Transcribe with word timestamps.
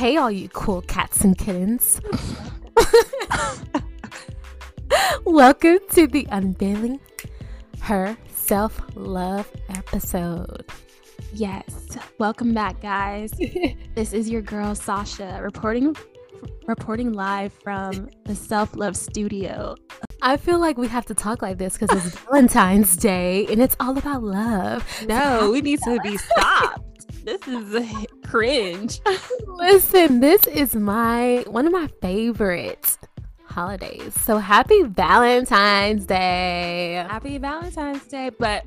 Hey, 0.00 0.16
all 0.16 0.30
you 0.30 0.48
cool 0.48 0.80
cats 0.80 1.24
and 1.24 1.36
kittens. 1.36 2.00
Welcome 5.26 5.80
to 5.90 6.06
the 6.06 6.26
Unveiling 6.30 6.98
Her 7.82 8.16
Self 8.28 8.80
Love 8.94 9.46
episode. 9.68 10.64
Yes, 11.34 11.98
welcome 12.16 12.54
back, 12.54 12.80
guys. 12.80 13.30
this 13.94 14.14
is 14.14 14.30
your 14.30 14.40
girl 14.40 14.74
Sasha 14.74 15.38
reporting 15.42 15.94
reporting 16.66 17.12
live 17.12 17.52
from 17.52 18.08
the 18.24 18.34
Self 18.34 18.74
Love 18.74 18.96
Studio. 18.96 19.74
I 20.22 20.38
feel 20.38 20.58
like 20.58 20.78
we 20.78 20.88
have 20.88 21.04
to 21.06 21.14
talk 21.14 21.42
like 21.42 21.58
this 21.58 21.76
because 21.76 22.06
it's 22.06 22.18
Valentine's 22.24 22.96
Day 22.96 23.46
and 23.50 23.60
it's 23.60 23.76
all 23.78 23.98
about 23.98 24.22
love. 24.22 24.82
No, 25.06 25.50
we 25.50 25.60
need 25.60 25.82
to 25.82 26.00
be 26.02 26.16
stopped. 26.16 26.89
This 27.24 27.46
is 27.46 28.06
cringe. 28.26 29.00
Listen, 29.46 30.20
this 30.20 30.46
is 30.46 30.74
my 30.74 31.44
one 31.46 31.66
of 31.66 31.72
my 31.72 31.88
favorite 32.00 32.96
holidays. 33.44 34.14
So 34.22 34.38
happy 34.38 34.82
Valentine's 34.84 36.06
Day. 36.06 37.04
Happy 37.08 37.36
Valentine's 37.38 38.04
Day. 38.06 38.30
But 38.38 38.64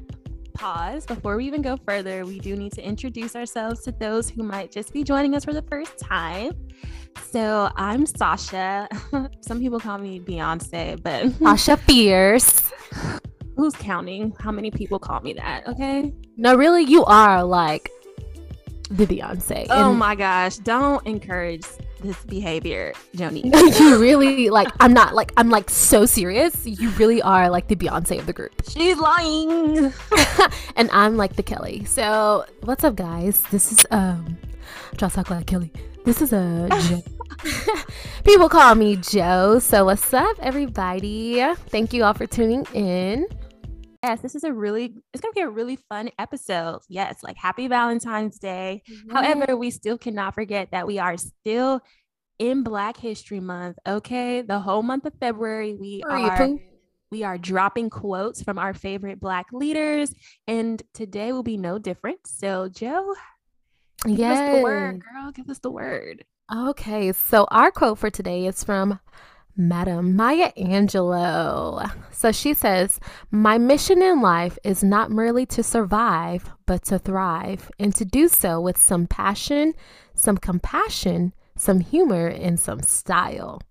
pause 0.53 1.05
before 1.05 1.35
we 1.35 1.45
even 1.47 1.61
go 1.61 1.77
further. 1.77 2.25
We 2.25 2.39
do 2.39 2.55
need 2.55 2.73
to 2.73 2.81
introduce 2.81 3.35
ourselves 3.35 3.81
to 3.83 3.91
those 3.91 4.29
who 4.29 4.43
might 4.43 4.71
just 4.71 4.93
be 4.93 5.03
joining 5.03 5.35
us 5.35 5.45
for 5.45 5.53
the 5.53 5.63
first 5.63 5.97
time. 5.97 6.51
So 7.31 7.71
I'm 7.75 8.05
Sasha. 8.05 8.87
Some 9.41 9.59
people 9.59 9.79
call 9.79 9.97
me 9.97 10.19
Beyonce, 10.19 11.01
but 11.01 11.31
Sasha 11.39 11.77
Fierce. 11.77 12.71
Who's 13.55 13.73
counting? 13.75 14.33
How 14.39 14.51
many 14.51 14.69
people 14.69 14.99
call 14.99 15.21
me 15.21 15.33
that? 15.33 15.67
Okay. 15.67 16.13
No, 16.37 16.55
really, 16.55 16.83
you 16.83 17.03
are 17.05 17.43
like 17.43 17.89
the 18.93 19.05
Beyonce. 19.07 19.67
Oh 19.69 19.89
and- 19.89 19.99
my 19.99 20.15
gosh! 20.15 20.57
Don't 20.57 21.05
encourage 21.05 21.65
this 22.01 22.17
behavior, 22.25 22.93
Joni. 23.15 23.43
you 23.79 23.99
really 23.99 24.49
like. 24.49 24.69
I'm 24.79 24.93
not 24.93 25.15
like. 25.15 25.33
I'm 25.37 25.49
like 25.49 25.69
so 25.69 26.05
serious. 26.05 26.65
You 26.65 26.89
really 26.91 27.21
are 27.21 27.49
like 27.49 27.67
the 27.67 27.75
Beyonce 27.75 28.19
of 28.19 28.27
the 28.27 28.33
group. 28.33 28.53
She's 28.69 28.97
lying. 28.97 29.91
and 30.75 30.89
I'm 30.91 31.17
like 31.17 31.35
the 31.35 31.43
Kelly. 31.43 31.85
So 31.85 32.45
what's 32.61 32.83
up, 32.83 32.95
guys? 32.95 33.41
This 33.51 33.71
is 33.71 33.85
um. 33.91 34.37
Try 34.97 35.09
to 35.09 35.15
talk 35.15 35.29
like 35.29 35.47
Kelly. 35.47 35.71
This 36.05 36.21
is 36.21 36.31
a. 36.33 36.69
People 38.23 38.47
call 38.47 38.75
me 38.75 38.95
Joe. 38.97 39.59
So 39.59 39.85
what's 39.85 40.13
up, 40.13 40.37
everybody? 40.39 41.43
Thank 41.69 41.93
you 41.93 42.03
all 42.03 42.13
for 42.13 42.27
tuning 42.27 42.65
in. 42.73 43.25
Yes, 44.03 44.19
this 44.19 44.35
is 44.35 44.43
a 44.43 44.51
really, 44.51 44.93
it's 45.13 45.21
going 45.21 45.33
to 45.33 45.35
be 45.35 45.41
a 45.41 45.49
really 45.49 45.77
fun 45.77 46.09
episode. 46.19 46.81
Yes, 46.89 47.23
like 47.23 47.37
happy 47.37 47.69
Valentine's 47.69 48.37
Day. 48.37 48.83
Mm-hmm. 48.91 49.15
However, 49.15 49.55
we 49.55 49.71
still 49.71 49.97
cannot 49.97 50.35
forget 50.35 50.71
that 50.71 50.85
we 50.85 50.99
are 50.99 51.15
still 51.15 51.79
in 52.37 52.63
Black 52.63 52.97
History 52.97 53.39
Month. 53.39 53.77
Okay. 53.87 54.41
The 54.41 54.59
whole 54.59 54.83
month 54.83 55.05
of 55.05 55.13
February, 55.19 55.77
we 55.79 56.03
are. 56.03 56.49
We 57.11 57.23
are 57.23 57.37
dropping 57.37 57.91
quotes 57.91 58.41
from 58.41 58.57
our 58.57 58.73
favorite 58.73 59.19
Black 59.19 59.45
leaders, 59.53 60.15
and 60.47 60.81
today 60.95 61.31
will 61.31 61.43
be 61.43 61.57
no 61.57 61.77
different. 61.77 62.25
So, 62.25 62.69
Joe, 62.69 63.13
give 64.03 64.17
yes. 64.17 64.39
us 64.39 64.55
the 64.55 64.63
word, 64.63 65.03
girl. 65.03 65.31
Give 65.31 65.47
us 65.47 65.59
the 65.59 65.69
word. 65.69 66.25
Okay, 66.51 67.11
so 67.11 67.45
our 67.51 67.69
quote 67.69 67.99
for 67.99 68.09
today 68.09 68.47
is 68.47 68.63
from 68.63 68.99
Madam 69.55 70.15
Maya 70.15 70.51
Angelou. 70.57 71.91
So 72.11 72.31
she 72.31 72.53
says, 72.53 72.99
My 73.29 73.57
mission 73.57 74.01
in 74.01 74.21
life 74.21 74.57
is 74.63 74.83
not 74.83 75.11
merely 75.11 75.45
to 75.47 75.61
survive, 75.61 76.49
but 76.65 76.83
to 76.85 76.97
thrive, 76.97 77.69
and 77.77 77.93
to 77.95 78.05
do 78.05 78.27
so 78.27 78.59
with 78.59 78.77
some 78.77 79.05
passion, 79.05 79.73
some 80.15 80.37
compassion, 80.37 81.33
some 81.55 81.79
humor, 81.81 82.27
and 82.27 82.59
some 82.59 82.81
style. 82.81 83.61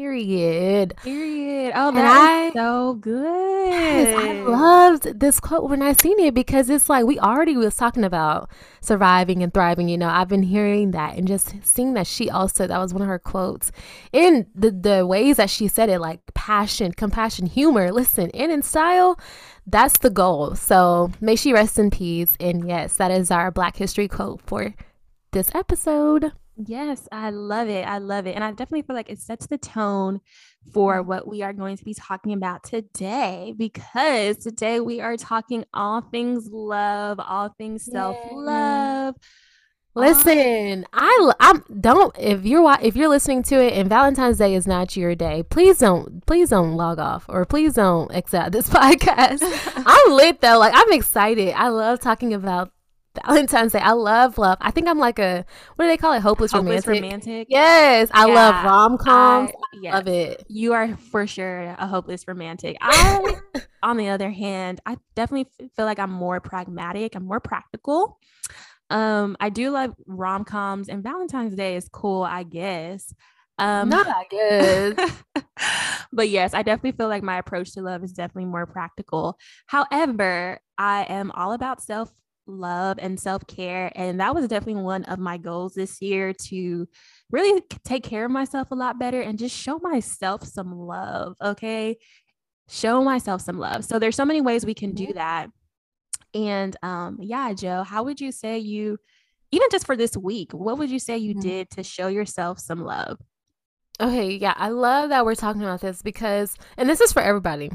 Period. 0.00 0.96
Period. 0.96 1.72
Oh, 1.76 1.92
that's 1.92 2.54
so 2.54 2.94
good. 2.94 3.68
Yes, 3.68 4.18
I 4.18 4.32
loved 4.48 5.20
this 5.20 5.38
quote 5.38 5.68
when 5.68 5.82
I 5.82 5.92
seen 5.92 6.18
it 6.20 6.32
because 6.32 6.70
it's 6.70 6.88
like 6.88 7.04
we 7.04 7.18
already 7.18 7.54
was 7.58 7.76
talking 7.76 8.02
about 8.02 8.48
surviving 8.80 9.42
and 9.42 9.52
thriving. 9.52 9.90
You 9.90 9.98
know, 9.98 10.08
I've 10.08 10.26
been 10.28 10.42
hearing 10.42 10.92
that 10.92 11.18
and 11.18 11.28
just 11.28 11.54
seeing 11.62 11.92
that 11.94 12.06
she 12.06 12.30
also 12.30 12.66
that 12.66 12.78
was 12.78 12.94
one 12.94 13.02
of 13.02 13.08
her 13.08 13.18
quotes 13.18 13.72
in 14.10 14.46
the 14.54 14.70
the 14.70 15.06
ways 15.06 15.36
that 15.36 15.50
she 15.50 15.68
said 15.68 15.90
it, 15.90 15.98
like 15.98 16.20
passion, 16.32 16.92
compassion, 16.92 17.44
humor. 17.44 17.92
Listen, 17.92 18.30
and 18.30 18.50
in 18.50 18.62
style. 18.62 19.20
That's 19.66 19.98
the 19.98 20.08
goal. 20.08 20.54
So 20.54 21.10
may 21.20 21.36
she 21.36 21.52
rest 21.52 21.78
in 21.78 21.90
peace. 21.90 22.38
And 22.40 22.66
yes, 22.66 22.96
that 22.96 23.10
is 23.10 23.30
our 23.30 23.50
Black 23.50 23.76
History 23.76 24.08
quote 24.08 24.40
for 24.46 24.74
this 25.32 25.50
episode. 25.54 26.32
Yes, 26.66 27.08
I 27.10 27.30
love 27.30 27.68
it. 27.68 27.86
I 27.86 27.98
love 27.98 28.26
it. 28.26 28.34
And 28.34 28.44
I 28.44 28.50
definitely 28.50 28.82
feel 28.82 28.96
like 28.96 29.08
it 29.08 29.18
sets 29.18 29.46
the 29.46 29.56
tone 29.56 30.20
for 30.72 31.02
what 31.02 31.26
we 31.26 31.42
are 31.42 31.54
going 31.54 31.76
to 31.76 31.84
be 31.84 31.94
talking 31.94 32.32
about 32.32 32.64
today 32.64 33.54
because 33.56 34.36
today 34.36 34.80
we 34.80 35.00
are 35.00 35.16
talking 35.16 35.64
all 35.72 36.02
things 36.02 36.48
love, 36.50 37.18
all 37.18 37.54
things 37.56 37.84
self 37.84 38.16
love. 38.32 39.14
Listen, 39.94 40.86
I 40.92 41.32
I'm 41.40 41.64
don't 41.80 42.16
if 42.16 42.44
you're 42.44 42.76
if 42.80 42.94
you're 42.94 43.08
listening 43.08 43.42
to 43.44 43.60
it 43.60 43.72
and 43.72 43.88
Valentine's 43.88 44.38
Day 44.38 44.54
is 44.54 44.66
not 44.66 44.96
your 44.96 45.16
day, 45.16 45.42
please 45.42 45.78
don't 45.78 46.24
please 46.26 46.50
don't 46.50 46.76
log 46.76 47.00
off 47.00 47.24
or 47.28 47.44
please 47.44 47.74
don't 47.74 48.12
exit 48.14 48.52
this 48.52 48.68
podcast. 48.70 49.40
I'm 49.86 50.12
lit 50.12 50.40
though, 50.40 50.58
like 50.58 50.74
I'm 50.76 50.92
excited. 50.92 51.54
I 51.54 51.68
love 51.68 52.00
talking 52.00 52.34
about 52.34 52.70
Valentine's 53.14 53.72
Day. 53.72 53.80
I 53.80 53.92
love 53.92 54.38
love. 54.38 54.58
I 54.60 54.70
think 54.70 54.88
I'm 54.88 54.98
like 54.98 55.18
a 55.18 55.44
what 55.76 55.84
do 55.84 55.88
they 55.88 55.96
call 55.96 56.12
it? 56.12 56.20
Hopeless, 56.20 56.52
Hopeless 56.52 56.86
romantic. 56.86 57.10
romantic. 57.26 57.46
Yes, 57.50 58.08
I 58.12 58.26
yeah, 58.28 58.34
love 58.34 58.64
rom 58.64 58.98
coms. 58.98 59.50
Yes. 59.80 59.94
Love 59.94 60.08
it. 60.08 60.44
You 60.48 60.72
are 60.72 60.96
for 60.96 61.26
sure 61.26 61.74
a 61.78 61.86
hopeless 61.86 62.26
romantic. 62.28 62.76
I, 62.80 63.34
on 63.82 63.96
the 63.96 64.08
other 64.08 64.30
hand, 64.30 64.80
I 64.86 64.96
definitely 65.14 65.50
feel 65.76 65.86
like 65.86 65.98
I'm 65.98 66.12
more 66.12 66.40
pragmatic. 66.40 67.14
I'm 67.14 67.24
more 67.24 67.40
practical. 67.40 68.18
Um, 68.90 69.36
I 69.40 69.50
do 69.50 69.70
love 69.70 69.94
rom 70.06 70.44
coms, 70.44 70.88
and 70.88 71.02
Valentine's 71.02 71.54
Day 71.54 71.76
is 71.76 71.88
cool, 71.88 72.22
I 72.22 72.42
guess. 72.42 73.14
Um, 73.58 73.90
Not 73.90 74.06
I 74.08 74.24
guess. 74.30 75.44
but 76.12 76.28
yes, 76.28 76.54
I 76.54 76.62
definitely 76.62 76.92
feel 76.92 77.08
like 77.08 77.22
my 77.22 77.38
approach 77.38 77.72
to 77.74 77.82
love 77.82 78.02
is 78.02 78.12
definitely 78.12 78.46
more 78.46 78.66
practical. 78.66 79.38
However, 79.66 80.60
I 80.78 81.04
am 81.08 81.30
all 81.32 81.52
about 81.52 81.82
self 81.82 82.12
love 82.50 82.98
and 83.00 83.18
self 83.18 83.46
care. 83.46 83.90
And 83.94 84.20
that 84.20 84.34
was 84.34 84.48
definitely 84.48 84.82
one 84.82 85.04
of 85.04 85.18
my 85.18 85.38
goals 85.38 85.74
this 85.74 86.00
year 86.02 86.32
to 86.48 86.88
really 87.30 87.62
take 87.84 88.02
care 88.02 88.24
of 88.24 88.30
myself 88.30 88.70
a 88.70 88.74
lot 88.74 88.98
better 88.98 89.20
and 89.20 89.38
just 89.38 89.56
show 89.56 89.78
myself 89.78 90.44
some 90.44 90.72
love. 90.76 91.36
Okay. 91.40 91.96
Show 92.68 93.02
myself 93.02 93.40
some 93.42 93.58
love. 93.58 93.84
So 93.84 93.98
there's 93.98 94.16
so 94.16 94.24
many 94.24 94.40
ways 94.40 94.64
we 94.64 94.74
can 94.74 94.92
do 94.92 95.04
mm-hmm. 95.04 95.14
that. 95.14 95.50
And 96.34 96.76
um, 96.82 97.18
yeah, 97.20 97.52
Joe, 97.52 97.82
how 97.82 98.04
would 98.04 98.20
you 98.20 98.30
say 98.32 98.58
you, 98.58 98.98
even 99.50 99.68
just 99.70 99.86
for 99.86 99.96
this 99.96 100.16
week, 100.16 100.52
what 100.52 100.78
would 100.78 100.90
you 100.90 101.00
say 101.00 101.18
you 101.18 101.32
mm-hmm. 101.32 101.48
did 101.48 101.70
to 101.70 101.82
show 101.82 102.08
yourself 102.08 102.58
some 102.60 102.84
love? 102.84 103.18
Okay, 104.00 104.36
yeah, 104.36 104.54
I 104.56 104.68
love 104.68 105.10
that 105.10 105.26
we're 105.26 105.34
talking 105.34 105.62
about 105.62 105.80
this 105.82 106.00
because, 106.00 106.56
and 106.78 106.88
this 106.88 107.00
is 107.00 107.12
for 107.12 107.20
everybody. 107.20 107.70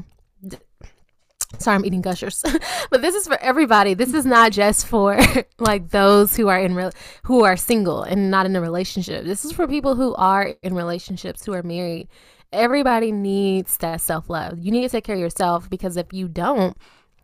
Sorry, 1.58 1.76
I'm 1.76 1.84
eating 1.84 2.02
gushers, 2.02 2.42
but 2.90 3.02
this 3.02 3.14
is 3.14 3.26
for 3.26 3.40
everybody. 3.40 3.94
This 3.94 4.12
is 4.12 4.26
not 4.26 4.52
just 4.52 4.86
for 4.86 5.18
like 5.58 5.90
those 5.90 6.36
who 6.36 6.48
are 6.48 6.58
in 6.58 6.74
real 6.74 6.90
who 7.22 7.44
are 7.44 7.56
single 7.56 8.02
and 8.02 8.30
not 8.30 8.46
in 8.46 8.56
a 8.56 8.60
relationship. 8.60 9.24
This 9.24 9.44
is 9.44 9.52
for 9.52 9.66
people 9.66 9.94
who 9.94 10.14
are 10.16 10.54
in 10.62 10.74
relationships 10.74 11.44
who 11.44 11.52
are 11.52 11.62
married. 11.62 12.08
Everybody 12.52 13.12
needs 13.12 13.76
that 13.78 14.00
self 14.00 14.28
love. 14.28 14.58
You 14.58 14.70
need 14.70 14.82
to 14.82 14.88
take 14.88 15.04
care 15.04 15.14
of 15.14 15.20
yourself 15.20 15.70
because 15.70 15.96
if 15.96 16.12
you 16.12 16.28
don't, 16.28 16.76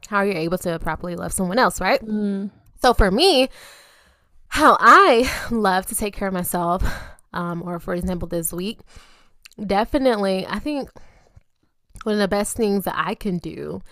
how 0.08 0.18
are 0.18 0.26
you 0.26 0.34
able 0.34 0.58
to 0.58 0.78
properly 0.78 1.16
love 1.16 1.32
someone 1.32 1.58
else, 1.58 1.80
right? 1.80 2.00
Mm. 2.00 2.50
So 2.80 2.94
for 2.94 3.10
me, 3.10 3.48
how 4.48 4.76
I 4.80 5.30
love 5.50 5.86
to 5.86 5.94
take 5.94 6.14
care 6.14 6.28
of 6.28 6.34
myself, 6.34 6.84
um, 7.32 7.62
or 7.62 7.80
for 7.80 7.94
example, 7.94 8.28
this 8.28 8.52
week, 8.52 8.80
definitely, 9.64 10.46
I 10.46 10.58
think 10.58 10.90
one 12.04 12.14
of 12.14 12.18
the 12.20 12.28
best 12.28 12.56
things 12.56 12.84
that 12.84 12.94
I 12.96 13.14
can 13.14 13.38
do 13.38 13.82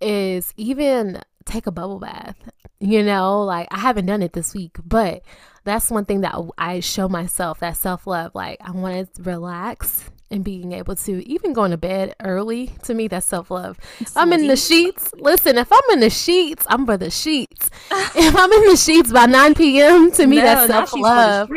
is 0.00 0.52
even 0.56 1.22
take 1.44 1.66
a 1.66 1.72
bubble 1.72 1.98
bath. 1.98 2.36
You 2.78 3.02
know, 3.02 3.42
like 3.42 3.68
I 3.70 3.78
haven't 3.78 4.06
done 4.06 4.22
it 4.22 4.32
this 4.32 4.54
week, 4.54 4.76
but 4.84 5.22
that's 5.64 5.90
one 5.90 6.04
thing 6.04 6.20
that 6.20 6.34
I 6.58 6.80
show 6.80 7.08
myself 7.08 7.60
that 7.60 7.76
self 7.76 8.06
love. 8.06 8.34
Like 8.34 8.58
I 8.60 8.70
want 8.72 9.14
to 9.14 9.22
relax 9.22 10.10
and 10.30 10.42
being 10.42 10.72
able 10.72 10.96
to 10.96 11.26
even 11.28 11.52
going 11.52 11.70
to 11.70 11.76
bed 11.76 12.14
early 12.20 12.68
to 12.82 12.94
me 12.94 13.06
that's 13.08 13.26
self-love 13.26 13.78
i'm 14.16 14.32
in 14.32 14.48
the 14.48 14.56
sheets 14.56 15.12
listen 15.14 15.56
if 15.56 15.72
i'm 15.72 15.80
in 15.92 16.00
the 16.00 16.10
sheets 16.10 16.66
i'm 16.68 16.84
for 16.84 16.96
the 16.96 17.10
sheets 17.10 17.70
if 17.90 18.36
i'm 18.36 18.52
in 18.52 18.64
the 18.68 18.76
sheets 18.76 19.12
by 19.12 19.26
9 19.26 19.54
p.m 19.54 20.10
to 20.10 20.26
me 20.26 20.36
no, 20.36 20.42
that's 20.42 20.66
self-love 20.70 21.48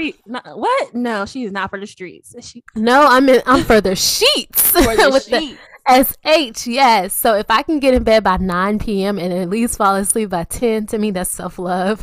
what 0.54 0.94
no 0.94 1.26
she's 1.26 1.52
not 1.52 1.70
for 1.70 1.80
the 1.80 1.88
streets 1.88 2.36
she- 2.42 2.64
no 2.76 3.08
i'm 3.08 3.28
in 3.28 3.42
i'm 3.48 3.64
for 3.64 3.82
the 3.82 3.96
sheets 3.96 4.72
for 4.72 4.96
the 4.96 5.12
sheets. 5.20 5.26
the 5.26 5.58
S-H, 5.90 6.68
yes. 6.68 7.14
So 7.14 7.36
if 7.36 7.50
I 7.50 7.64
can 7.64 7.80
get 7.80 7.94
in 7.94 8.04
bed 8.04 8.24
by 8.24 8.38
9 8.38 8.80
p.m. 8.80 9.18
and 9.18 9.34
at 9.34 9.50
least 9.50 9.78
fall 9.78 9.96
asleep 9.96 10.30
by 10.30 10.44
10, 10.44 10.88
to 10.88 10.98
me, 10.98 11.12
that's 11.12 11.32
self 11.32 11.58
love. 11.58 12.02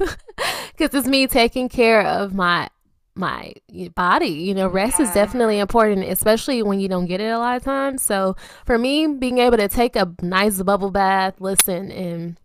Because 0.73 0.95
it's 0.95 1.07
me 1.07 1.27
taking 1.27 1.69
care 1.69 2.03
of 2.05 2.35
my 2.35 2.69
my 3.15 3.55
body. 3.95 4.29
You 4.29 4.55
know, 4.55 4.69
rest 4.69 4.99
yeah. 4.99 5.07
is 5.07 5.13
definitely 5.13 5.59
important, 5.59 6.05
especially 6.05 6.63
when 6.63 6.81
you 6.81 6.89
don't 6.89 7.07
get 7.07 7.21
it 7.21 7.29
a 7.31 7.39
lot 7.39 7.57
of 7.57 7.63
times. 7.63 8.03
So 8.03 8.37
for 8.65 8.79
me, 8.79 9.07
being 9.07 9.39
able 9.39 9.57
to 9.57 9.69
take 9.69 9.97
a 9.97 10.13
nice 10.21 10.61
bubble 10.63 10.91
bath, 10.91 11.41
listen, 11.41 11.91
and 11.91 12.37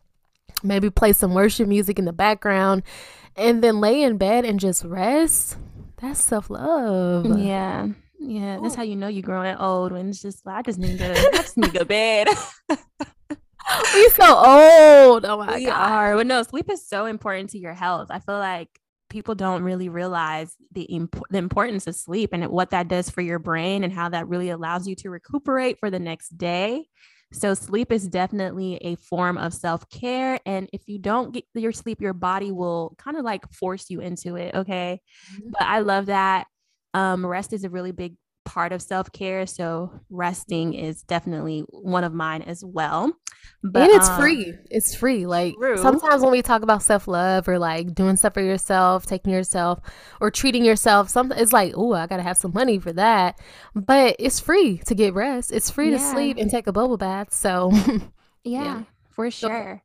maybe 0.63 0.89
play 0.89 1.13
some 1.13 1.33
worship 1.33 1.67
music 1.67 1.99
in 1.99 2.05
the 2.05 2.13
background, 2.13 2.83
and 3.35 3.63
then 3.63 3.81
lay 3.81 4.01
in 4.01 4.17
bed 4.17 4.45
and 4.45 4.59
just 4.59 4.83
rest, 4.83 5.57
that's 5.97 6.23
self 6.23 6.49
love. 6.49 7.39
Yeah. 7.39 7.89
Yeah, 8.23 8.59
that's 8.61 8.75
how 8.75 8.83
you 8.83 8.95
know 8.95 9.07
you're 9.07 9.23
growing 9.23 9.55
old 9.55 9.91
when 9.91 10.09
it's 10.09 10.21
just 10.21 10.45
I 10.45 10.61
just 10.61 10.77
need 10.77 10.99
to 10.99 11.11
I 11.11 11.37
just 11.37 11.57
need 11.57 11.73
to 11.73 11.79
go 11.79 11.85
bed. 11.85 12.27
we 12.69 14.09
so 14.09 14.35
old. 14.35 15.25
Oh 15.25 15.37
my 15.37 15.55
we 15.55 15.65
god. 15.65 15.91
are. 15.91 16.15
But 16.15 16.27
no, 16.27 16.43
sleep 16.43 16.69
is 16.69 16.87
so 16.87 17.07
important 17.07 17.49
to 17.51 17.57
your 17.57 17.73
health. 17.73 18.07
I 18.11 18.19
feel 18.19 18.37
like 18.37 18.69
people 19.09 19.33
don't 19.33 19.63
really 19.63 19.89
realize 19.89 20.55
the 20.71 20.83
imp- 20.83 21.23
the 21.31 21.39
importance 21.39 21.87
of 21.87 21.95
sleep 21.95 22.29
and 22.31 22.47
what 22.47 22.69
that 22.69 22.87
does 22.87 23.09
for 23.09 23.21
your 23.21 23.39
brain 23.39 23.83
and 23.83 23.91
how 23.91 24.09
that 24.09 24.27
really 24.27 24.49
allows 24.49 24.87
you 24.87 24.95
to 24.97 25.09
recuperate 25.09 25.79
for 25.79 25.89
the 25.89 25.99
next 25.99 26.37
day. 26.37 26.85
So 27.33 27.55
sleep 27.55 27.91
is 27.91 28.07
definitely 28.07 28.75
a 28.81 28.95
form 28.97 29.37
of 29.37 29.53
self-care 29.53 30.39
and 30.45 30.69
if 30.73 30.81
you 30.87 30.99
don't 30.99 31.33
get 31.33 31.45
your 31.55 31.71
sleep 31.71 32.01
your 32.01 32.13
body 32.13 32.51
will 32.51 32.93
kind 32.97 33.17
of 33.17 33.23
like 33.23 33.51
force 33.51 33.89
you 33.89 33.99
into 33.99 34.35
it, 34.35 34.53
okay? 34.53 34.99
Mm-hmm. 35.33 35.49
But 35.51 35.63
I 35.63 35.79
love 35.79 36.07
that 36.07 36.47
um, 36.93 37.25
rest 37.25 37.53
is 37.53 37.63
a 37.63 37.69
really 37.69 37.91
big 37.91 38.15
part 38.45 38.71
of 38.71 38.81
self 38.81 39.11
care. 39.11 39.45
So 39.45 39.91
resting 40.09 40.73
is 40.73 41.03
definitely 41.03 41.63
one 41.69 42.03
of 42.03 42.13
mine 42.13 42.41
as 42.41 42.63
well. 42.63 43.13
But 43.63 43.83
and 43.83 43.91
it's 43.91 44.09
um, 44.09 44.19
free. 44.19 44.53
It's 44.69 44.95
free. 44.95 45.25
Like 45.25 45.55
true. 45.55 45.77
sometimes 45.77 46.21
when 46.21 46.31
we 46.31 46.41
talk 46.41 46.61
about 46.61 46.83
self 46.83 47.07
love 47.07 47.47
or 47.47 47.59
like 47.59 47.93
doing 47.93 48.15
stuff 48.15 48.33
for 48.33 48.41
yourself, 48.41 49.05
taking 49.05 49.33
yourself 49.33 49.79
or 50.19 50.31
treating 50.31 50.65
yourself, 50.65 51.09
something 51.09 51.37
it's 51.37 51.53
like, 51.53 51.73
oh, 51.75 51.93
I 51.93 52.07
gotta 52.07 52.23
have 52.23 52.37
some 52.37 52.53
money 52.53 52.79
for 52.79 52.93
that. 52.93 53.39
But 53.75 54.15
it's 54.19 54.39
free 54.39 54.79
to 54.85 54.95
get 54.95 55.13
rest. 55.13 55.51
It's 55.51 55.69
free 55.69 55.91
yeah. 55.91 55.97
to 55.97 56.03
sleep 56.03 56.37
and 56.37 56.49
take 56.49 56.67
a 56.67 56.73
bubble 56.73 56.97
bath. 56.97 57.33
So 57.33 57.71
yeah, 58.43 58.63
yeah. 58.63 58.83
for 59.11 59.29
sure. 59.29 59.83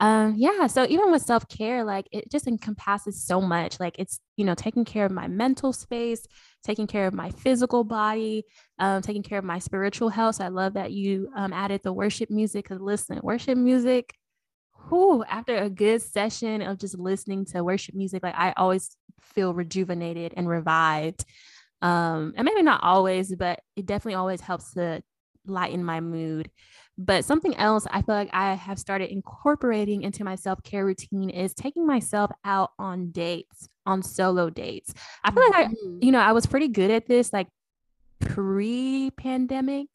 Um, 0.00 0.34
yeah. 0.36 0.68
So 0.68 0.86
even 0.88 1.10
with 1.10 1.22
self 1.22 1.48
care, 1.48 1.84
like 1.84 2.06
it 2.12 2.30
just 2.30 2.46
encompasses 2.46 3.24
so 3.24 3.40
much. 3.40 3.80
Like 3.80 3.96
it's, 3.98 4.20
you 4.36 4.44
know, 4.44 4.54
taking 4.54 4.84
care 4.84 5.04
of 5.04 5.10
my 5.12 5.26
mental 5.26 5.72
space, 5.72 6.24
taking 6.62 6.86
care 6.86 7.06
of 7.06 7.14
my 7.14 7.30
physical 7.30 7.82
body, 7.82 8.44
um, 8.78 9.02
taking 9.02 9.22
care 9.24 9.38
of 9.38 9.44
my 9.44 9.58
spiritual 9.58 10.08
health. 10.08 10.36
So 10.36 10.44
I 10.44 10.48
love 10.48 10.74
that 10.74 10.92
you 10.92 11.30
um, 11.36 11.52
added 11.52 11.80
the 11.82 11.92
worship 11.92 12.30
music 12.30 12.64
because 12.68 12.80
listen, 12.80 13.18
worship 13.22 13.58
music, 13.58 14.14
who 14.72 15.24
after 15.24 15.56
a 15.56 15.68
good 15.68 16.00
session 16.00 16.62
of 16.62 16.78
just 16.78 16.98
listening 16.98 17.44
to 17.46 17.64
worship 17.64 17.94
music, 17.94 18.22
like 18.22 18.36
I 18.36 18.52
always 18.56 18.96
feel 19.20 19.52
rejuvenated 19.52 20.32
and 20.36 20.48
revived. 20.48 21.24
Um, 21.82 22.34
and 22.36 22.44
maybe 22.44 22.62
not 22.62 22.82
always, 22.82 23.34
but 23.34 23.60
it 23.76 23.86
definitely 23.86 24.14
always 24.14 24.40
helps 24.40 24.72
to 24.74 25.02
lighten 25.46 25.84
my 25.84 26.00
mood. 26.00 26.50
But 27.00 27.24
something 27.24 27.56
else 27.56 27.86
I 27.90 28.02
feel 28.02 28.16
like 28.16 28.30
I 28.32 28.54
have 28.54 28.78
started 28.78 29.12
incorporating 29.12 30.02
into 30.02 30.24
my 30.24 30.34
self 30.34 30.60
care 30.64 30.84
routine 30.84 31.30
is 31.30 31.54
taking 31.54 31.86
myself 31.86 32.32
out 32.44 32.72
on 32.76 33.12
dates, 33.12 33.68
on 33.86 34.02
solo 34.02 34.50
dates. 34.50 34.92
I 35.22 35.30
feel 35.30 35.44
like 35.44 35.54
I, 35.54 35.64
mm-hmm. 35.66 35.98
you 36.02 36.10
know, 36.10 36.18
I 36.18 36.32
was 36.32 36.46
pretty 36.46 36.66
good 36.66 36.90
at 36.90 37.06
this 37.06 37.32
like 37.32 37.46
pre 38.20 39.12
pandemic, 39.16 39.86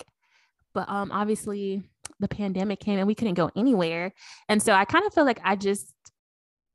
but 0.74 0.88
um, 0.88 1.12
obviously 1.12 1.84
the 2.22 2.30
pandemic 2.30 2.80
came 2.80 2.98
and 2.98 3.08
we 3.08 3.16
couldn't 3.16 3.34
go 3.34 3.52
anywhere. 3.54 4.14
And 4.48 4.64
so 4.64 4.72
I 4.72 4.86
kind 4.86 5.06
of 5.06 5.14
feel 5.14 5.26
like 5.26 5.42
I 5.44 5.58
just 5.58 5.94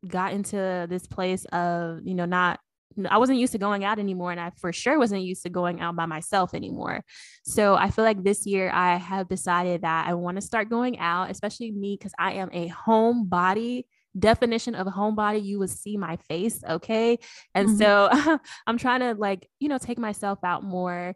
got 0.06 0.34
into 0.34 0.86
this 0.90 1.06
place 1.06 1.46
of, 1.46 2.00
you 2.04 2.14
know, 2.14 2.26
not 2.26 2.60
I 3.08 3.18
wasn't 3.18 3.38
used 3.38 3.52
to 3.52 3.58
going 3.58 3.84
out 3.84 3.98
anymore. 3.98 4.30
And 4.30 4.40
I 4.40 4.50
for 4.56 4.72
sure 4.72 4.98
wasn't 4.98 5.22
used 5.22 5.42
to 5.42 5.50
going 5.50 5.80
out 5.80 5.96
by 5.96 6.06
myself 6.06 6.54
anymore. 6.54 7.04
So 7.44 7.74
I 7.74 7.90
feel 7.90 8.04
like 8.04 8.22
this 8.22 8.46
year 8.46 8.70
I 8.72 8.96
have 8.96 9.28
decided 9.28 9.82
that 9.82 10.06
I 10.06 10.14
want 10.14 10.36
to 10.36 10.40
start 10.40 10.70
going 10.70 10.98
out, 10.98 11.30
especially 11.30 11.70
me, 11.70 11.96
because 11.98 12.12
I 12.18 12.32
am 12.34 12.50
a 12.52 12.68
homebody 12.68 13.84
definition 14.18 14.74
of 14.74 14.86
homebody 14.86 15.44
you 15.44 15.58
would 15.58 15.70
see 15.70 15.96
my 15.96 16.16
face 16.28 16.60
okay 16.68 17.18
and 17.54 17.68
mm-hmm. 17.68 17.78
so 17.78 18.38
i'm 18.66 18.78
trying 18.78 19.00
to 19.00 19.14
like 19.14 19.48
you 19.60 19.68
know 19.68 19.78
take 19.78 19.98
myself 19.98 20.38
out 20.42 20.64
more 20.64 21.14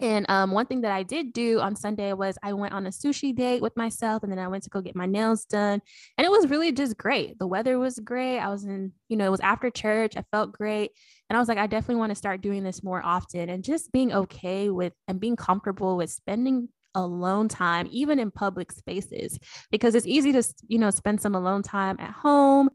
and 0.00 0.24
um, 0.28 0.52
one 0.52 0.66
thing 0.66 0.80
that 0.80 0.92
I 0.92 1.02
did 1.02 1.32
do 1.32 1.60
on 1.60 1.76
Sunday 1.76 2.12
was 2.12 2.38
I 2.42 2.54
went 2.54 2.72
on 2.72 2.86
a 2.86 2.90
sushi 2.90 3.34
date 3.34 3.60
with 3.60 3.76
myself, 3.76 4.22
and 4.22 4.32
then 4.32 4.38
I 4.38 4.48
went 4.48 4.64
to 4.64 4.70
go 4.70 4.80
get 4.80 4.96
my 4.96 5.06
nails 5.06 5.44
done, 5.44 5.80
and 6.16 6.24
it 6.24 6.30
was 6.30 6.48
really 6.48 6.72
just 6.72 6.96
great. 6.96 7.38
The 7.38 7.46
weather 7.46 7.78
was 7.78 7.98
great. 7.98 8.38
I 8.38 8.48
was 8.48 8.64
in, 8.64 8.92
you 9.08 9.16
know, 9.16 9.26
it 9.26 9.30
was 9.30 9.40
after 9.40 9.70
church. 9.70 10.16
I 10.16 10.24
felt 10.30 10.52
great, 10.52 10.92
and 11.28 11.36
I 11.36 11.40
was 11.40 11.48
like, 11.48 11.58
I 11.58 11.66
definitely 11.66 11.96
want 11.96 12.10
to 12.10 12.16
start 12.16 12.40
doing 12.40 12.64
this 12.64 12.82
more 12.82 13.04
often, 13.04 13.48
and 13.48 13.62
just 13.62 13.92
being 13.92 14.12
okay 14.12 14.70
with 14.70 14.92
and 15.08 15.20
being 15.20 15.36
comfortable 15.36 15.96
with 15.96 16.10
spending 16.10 16.68
alone 16.94 17.48
time, 17.48 17.88
even 17.90 18.18
in 18.18 18.30
public 18.30 18.70
spaces, 18.72 19.38
because 19.70 19.94
it's 19.94 20.06
easy 20.06 20.32
to, 20.32 20.42
you 20.68 20.78
know, 20.78 20.90
spend 20.90 21.20
some 21.20 21.34
alone 21.34 21.62
time 21.62 21.96
at 21.98 22.10
home, 22.10 22.68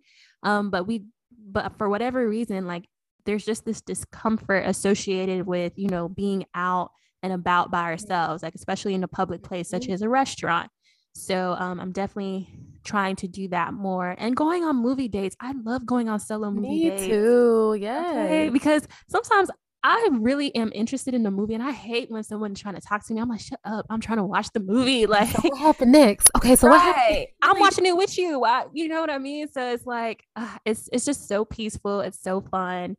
um, 0.43 0.69
but 0.69 0.87
we, 0.87 1.03
but 1.49 1.77
for 1.77 1.87
whatever 1.87 2.27
reason, 2.27 2.65
like 2.65 2.85
there's 3.25 3.45
just 3.45 3.65
this 3.65 3.81
discomfort 3.81 4.65
associated 4.65 5.45
with, 5.45 5.73
you 5.75 5.89
know, 5.89 6.07
being 6.09 6.45
out 6.55 6.91
and 7.23 7.33
about 7.33 7.71
by 7.71 7.83
ourselves, 7.83 8.43
like 8.43 8.55
especially 8.55 8.93
in 8.93 9.03
a 9.03 9.07
public 9.07 9.43
place 9.43 9.69
such 9.69 9.83
mm-hmm. 9.83 9.93
as 9.93 10.01
a 10.01 10.09
restaurant. 10.09 10.69
So 11.13 11.55
um, 11.57 11.79
I'm 11.79 11.91
definitely 11.91 12.49
trying 12.83 13.15
to 13.17 13.27
do 13.27 13.47
that 13.49 13.73
more 13.73 14.15
and 14.17 14.35
going 14.35 14.63
on 14.63 14.77
movie 14.77 15.07
dates. 15.07 15.35
I 15.41 15.53
love 15.63 15.85
going 15.85 16.09
on 16.09 16.19
solo 16.19 16.51
movie 16.51 16.67
Me 16.67 16.89
dates. 16.89 17.05
too. 17.05 17.77
Yeah. 17.79 18.23
Okay? 18.25 18.49
Because 18.49 18.87
sometimes 19.09 19.49
I 19.83 20.09
really 20.11 20.53
am 20.55 20.71
interested 20.73 21.13
in 21.13 21.23
the 21.23 21.31
movie 21.31 21.53
and 21.53 21.63
I 21.63 21.71
hate 21.71 22.11
when 22.11 22.23
someone's 22.23 22.59
trying 22.59 22.75
to 22.75 22.81
talk 22.81 23.05
to 23.07 23.13
me. 23.13 23.21
I'm 23.21 23.29
like, 23.29 23.39
shut 23.39 23.59
up. 23.63 23.85
I'm 23.89 24.01
trying 24.01 24.17
to 24.17 24.23
watch 24.23 24.49
the 24.53 24.59
movie. 24.59 25.05
Like 25.07 25.29
so 25.29 25.49
what 25.49 25.57
happened 25.57 25.91
next? 25.91 26.29
Okay, 26.35 26.55
so 26.55 26.67
right. 26.67 26.75
what 26.75 26.95
happened? 26.95 27.27
I'm 27.41 27.59
watching 27.59 27.85
it 27.85 27.95
with 27.95 28.17
you. 28.17 28.43
I, 28.43 28.65
you 28.73 28.87
know 28.87 29.01
what 29.01 29.09
I 29.09 29.17
mean? 29.17 29.47
So 29.51 29.73
it's 29.73 29.85
like 29.85 30.23
uh, 30.35 30.57
it's 30.65 30.89
it's 30.91 31.05
just 31.05 31.27
so 31.27 31.45
peaceful. 31.45 32.01
It's 32.01 32.21
so 32.21 32.41
fun 32.41 32.97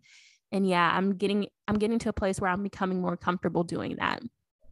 and 0.53 0.69
yeah 0.69 0.91
i'm 0.95 1.15
getting 1.15 1.47
i'm 1.67 1.79
getting 1.79 1.99
to 1.99 2.09
a 2.09 2.13
place 2.13 2.41
where 2.41 2.51
i'm 2.51 2.63
becoming 2.63 3.01
more 3.01 3.17
comfortable 3.17 3.65
doing 3.65 3.97
that 3.97 4.23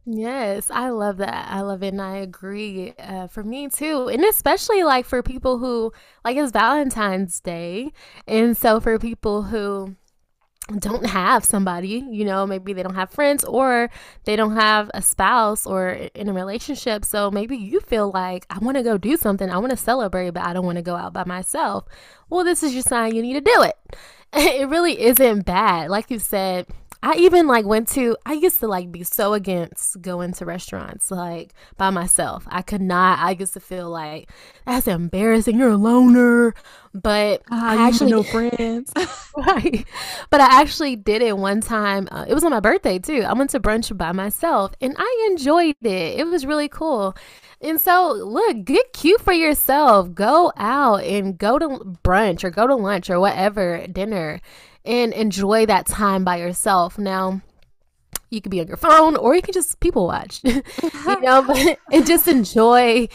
Yes, 0.09 0.71
I 0.71 0.91
love 0.91 1.17
that. 1.17 1.51
I 1.51 1.59
love 1.59 1.83
it. 1.83 1.89
And 1.89 2.01
I 2.01 2.15
agree 2.15 2.93
uh, 2.97 3.27
for 3.27 3.43
me 3.43 3.67
too. 3.67 4.07
And 4.07 4.23
especially 4.23 4.83
like 4.83 5.05
for 5.05 5.21
people 5.21 5.57
who, 5.57 5.91
like, 6.23 6.37
it's 6.37 6.53
Valentine's 6.53 7.41
Day. 7.41 7.91
And 8.25 8.55
so 8.55 8.79
for 8.79 8.97
people 8.99 9.43
who 9.43 9.97
don't 10.79 11.05
have 11.05 11.43
somebody, 11.43 12.05
you 12.09 12.23
know, 12.23 12.47
maybe 12.47 12.71
they 12.71 12.83
don't 12.83 12.95
have 12.95 13.09
friends 13.09 13.43
or 13.43 13.89
they 14.23 14.37
don't 14.37 14.55
have 14.55 14.89
a 14.93 15.01
spouse 15.01 15.65
or 15.65 15.89
in 15.89 16.29
a 16.29 16.33
relationship. 16.33 17.03
So 17.03 17.29
maybe 17.29 17.57
you 17.57 17.81
feel 17.81 18.09
like, 18.09 18.45
I 18.49 18.59
want 18.59 18.77
to 18.77 18.83
go 18.83 18.97
do 18.97 19.17
something. 19.17 19.49
I 19.49 19.57
want 19.57 19.71
to 19.71 19.77
celebrate, 19.77 20.29
but 20.31 20.43
I 20.43 20.53
don't 20.53 20.65
want 20.65 20.77
to 20.77 20.81
go 20.81 20.95
out 20.95 21.11
by 21.11 21.25
myself. 21.25 21.83
Well, 22.29 22.45
this 22.45 22.63
is 22.63 22.73
your 22.73 22.83
sign 22.83 23.13
you 23.13 23.21
need 23.21 23.33
to 23.33 23.41
do 23.41 23.61
it. 23.63 23.75
it 24.33 24.67
really 24.69 24.99
isn't 25.01 25.45
bad. 25.45 25.89
Like 25.89 26.11
you 26.11 26.19
said, 26.19 26.67
I 27.03 27.13
even 27.15 27.47
like 27.47 27.65
went 27.65 27.87
to 27.89 28.17
I 28.25 28.33
used 28.33 28.59
to 28.59 28.67
like 28.67 28.91
be 28.91 29.03
so 29.03 29.33
against 29.33 30.01
going 30.01 30.33
to 30.33 30.45
restaurants 30.45 31.11
like 31.11 31.53
by 31.77 31.89
myself. 31.89 32.45
I 32.47 32.61
could 32.61 32.81
not 32.81 33.19
I 33.19 33.31
used 33.31 33.53
to 33.53 33.59
feel 33.59 33.89
like 33.89 34.29
that's 34.65 34.87
embarrassing. 34.87 35.59
You're 35.59 35.69
a 35.71 35.77
loner. 35.77 36.53
But 36.93 37.43
ah, 37.51 37.71
I 37.71 37.87
actually 37.87 38.11
no 38.11 38.23
friends. 38.23 38.91
right. 39.37 39.85
But 40.31 40.41
I 40.41 40.61
actually 40.61 40.95
did 40.95 41.21
it 41.21 41.37
one 41.37 41.61
time. 41.61 42.07
Uh, 42.11 42.25
it 42.27 42.33
was 42.33 42.43
on 42.43 42.51
my 42.51 42.59
birthday 42.59 42.97
too. 42.97 43.21
I 43.21 43.33
went 43.33 43.51
to 43.51 43.59
brunch 43.59 43.95
by 43.95 44.11
myself 44.11 44.71
and 44.81 44.95
I 44.97 45.27
enjoyed 45.31 45.75
it. 45.81 46.19
It 46.19 46.25
was 46.25 46.45
really 46.45 46.67
cool. 46.69 47.15
And 47.59 47.81
so, 47.81 48.11
look, 48.13 48.65
get 48.65 48.93
cute 48.93 49.21
for 49.21 49.33
yourself. 49.33 50.13
Go 50.13 50.51
out 50.57 51.03
and 51.03 51.37
go 51.37 51.57
to 51.57 51.97
brunch 52.03 52.43
or 52.43 52.51
go 52.51 52.67
to 52.67 52.75
lunch 52.75 53.09
or 53.09 53.19
whatever, 53.19 53.85
dinner, 53.87 54.41
and 54.85 55.11
enjoy 55.13 55.65
that 55.65 55.87
time 55.87 56.23
by 56.23 56.37
yourself. 56.37 56.99
Now, 56.99 57.41
you 58.29 58.41
could 58.41 58.51
be 58.51 58.59
on 58.59 58.67
your 58.67 58.77
phone 58.77 59.15
or 59.15 59.35
you 59.35 59.41
can 59.41 59.53
just 59.53 59.79
people 59.79 60.05
watch, 60.05 60.41
you 60.43 60.61
know, 61.21 61.41
but, 61.41 61.79
and 61.91 62.05
just 62.05 62.27
enjoy 62.27 63.07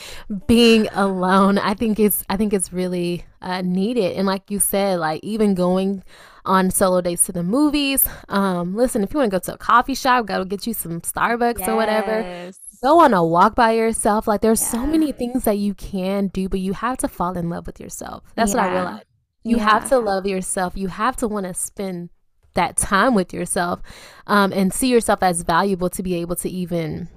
being 0.46 0.88
alone. 0.92 1.58
I 1.58 1.74
think 1.74 2.00
it's, 2.00 2.24
I 2.28 2.36
think 2.36 2.52
it's 2.52 2.72
really 2.72 3.24
uh, 3.40 3.62
needed. 3.62 4.16
And 4.16 4.26
like 4.26 4.50
you 4.50 4.58
said, 4.58 4.98
like 4.98 5.22
even 5.22 5.54
going 5.54 6.02
on 6.44 6.70
solo 6.70 7.00
dates 7.00 7.26
to 7.26 7.32
the 7.32 7.44
movies. 7.44 8.08
Um, 8.28 8.74
listen, 8.74 9.04
if 9.04 9.12
you 9.12 9.20
want 9.20 9.30
to 9.30 9.36
go 9.36 9.40
to 9.40 9.54
a 9.54 9.58
coffee 9.58 9.94
shop, 9.94 10.26
go 10.26 10.44
get 10.44 10.66
you 10.66 10.74
some 10.74 11.00
Starbucks 11.00 11.60
yes. 11.60 11.68
or 11.68 11.76
whatever 11.76 12.52
go 12.82 13.00
on 13.00 13.14
a 13.14 13.24
walk 13.24 13.54
by 13.54 13.72
yourself. 13.72 14.26
Like 14.26 14.40
there's 14.40 14.60
yeah. 14.60 14.72
so 14.72 14.86
many 14.86 15.12
things 15.12 15.44
that 15.44 15.58
you 15.58 15.74
can 15.74 16.28
do, 16.28 16.48
but 16.48 16.60
you 16.60 16.72
have 16.72 16.98
to 16.98 17.08
fall 17.08 17.36
in 17.36 17.48
love 17.48 17.66
with 17.66 17.80
yourself. 17.80 18.24
That's 18.34 18.54
yeah. 18.54 18.60
what 18.60 18.70
I 18.70 18.72
realized. 18.72 19.04
You 19.44 19.56
yeah. 19.56 19.70
have 19.70 19.88
to 19.88 19.98
love 19.98 20.26
yourself. 20.26 20.76
You 20.76 20.88
have 20.88 21.16
to 21.16 21.28
want 21.28 21.46
to 21.46 21.54
spend 21.54 22.10
that 22.54 22.76
time 22.76 23.14
with 23.14 23.32
yourself 23.32 23.80
um, 24.26 24.52
and 24.52 24.72
see 24.72 24.88
yourself 24.88 25.22
as 25.22 25.42
valuable 25.42 25.88
to 25.90 26.02
be 26.02 26.14
able 26.16 26.36
to 26.36 26.50
even 26.50 27.08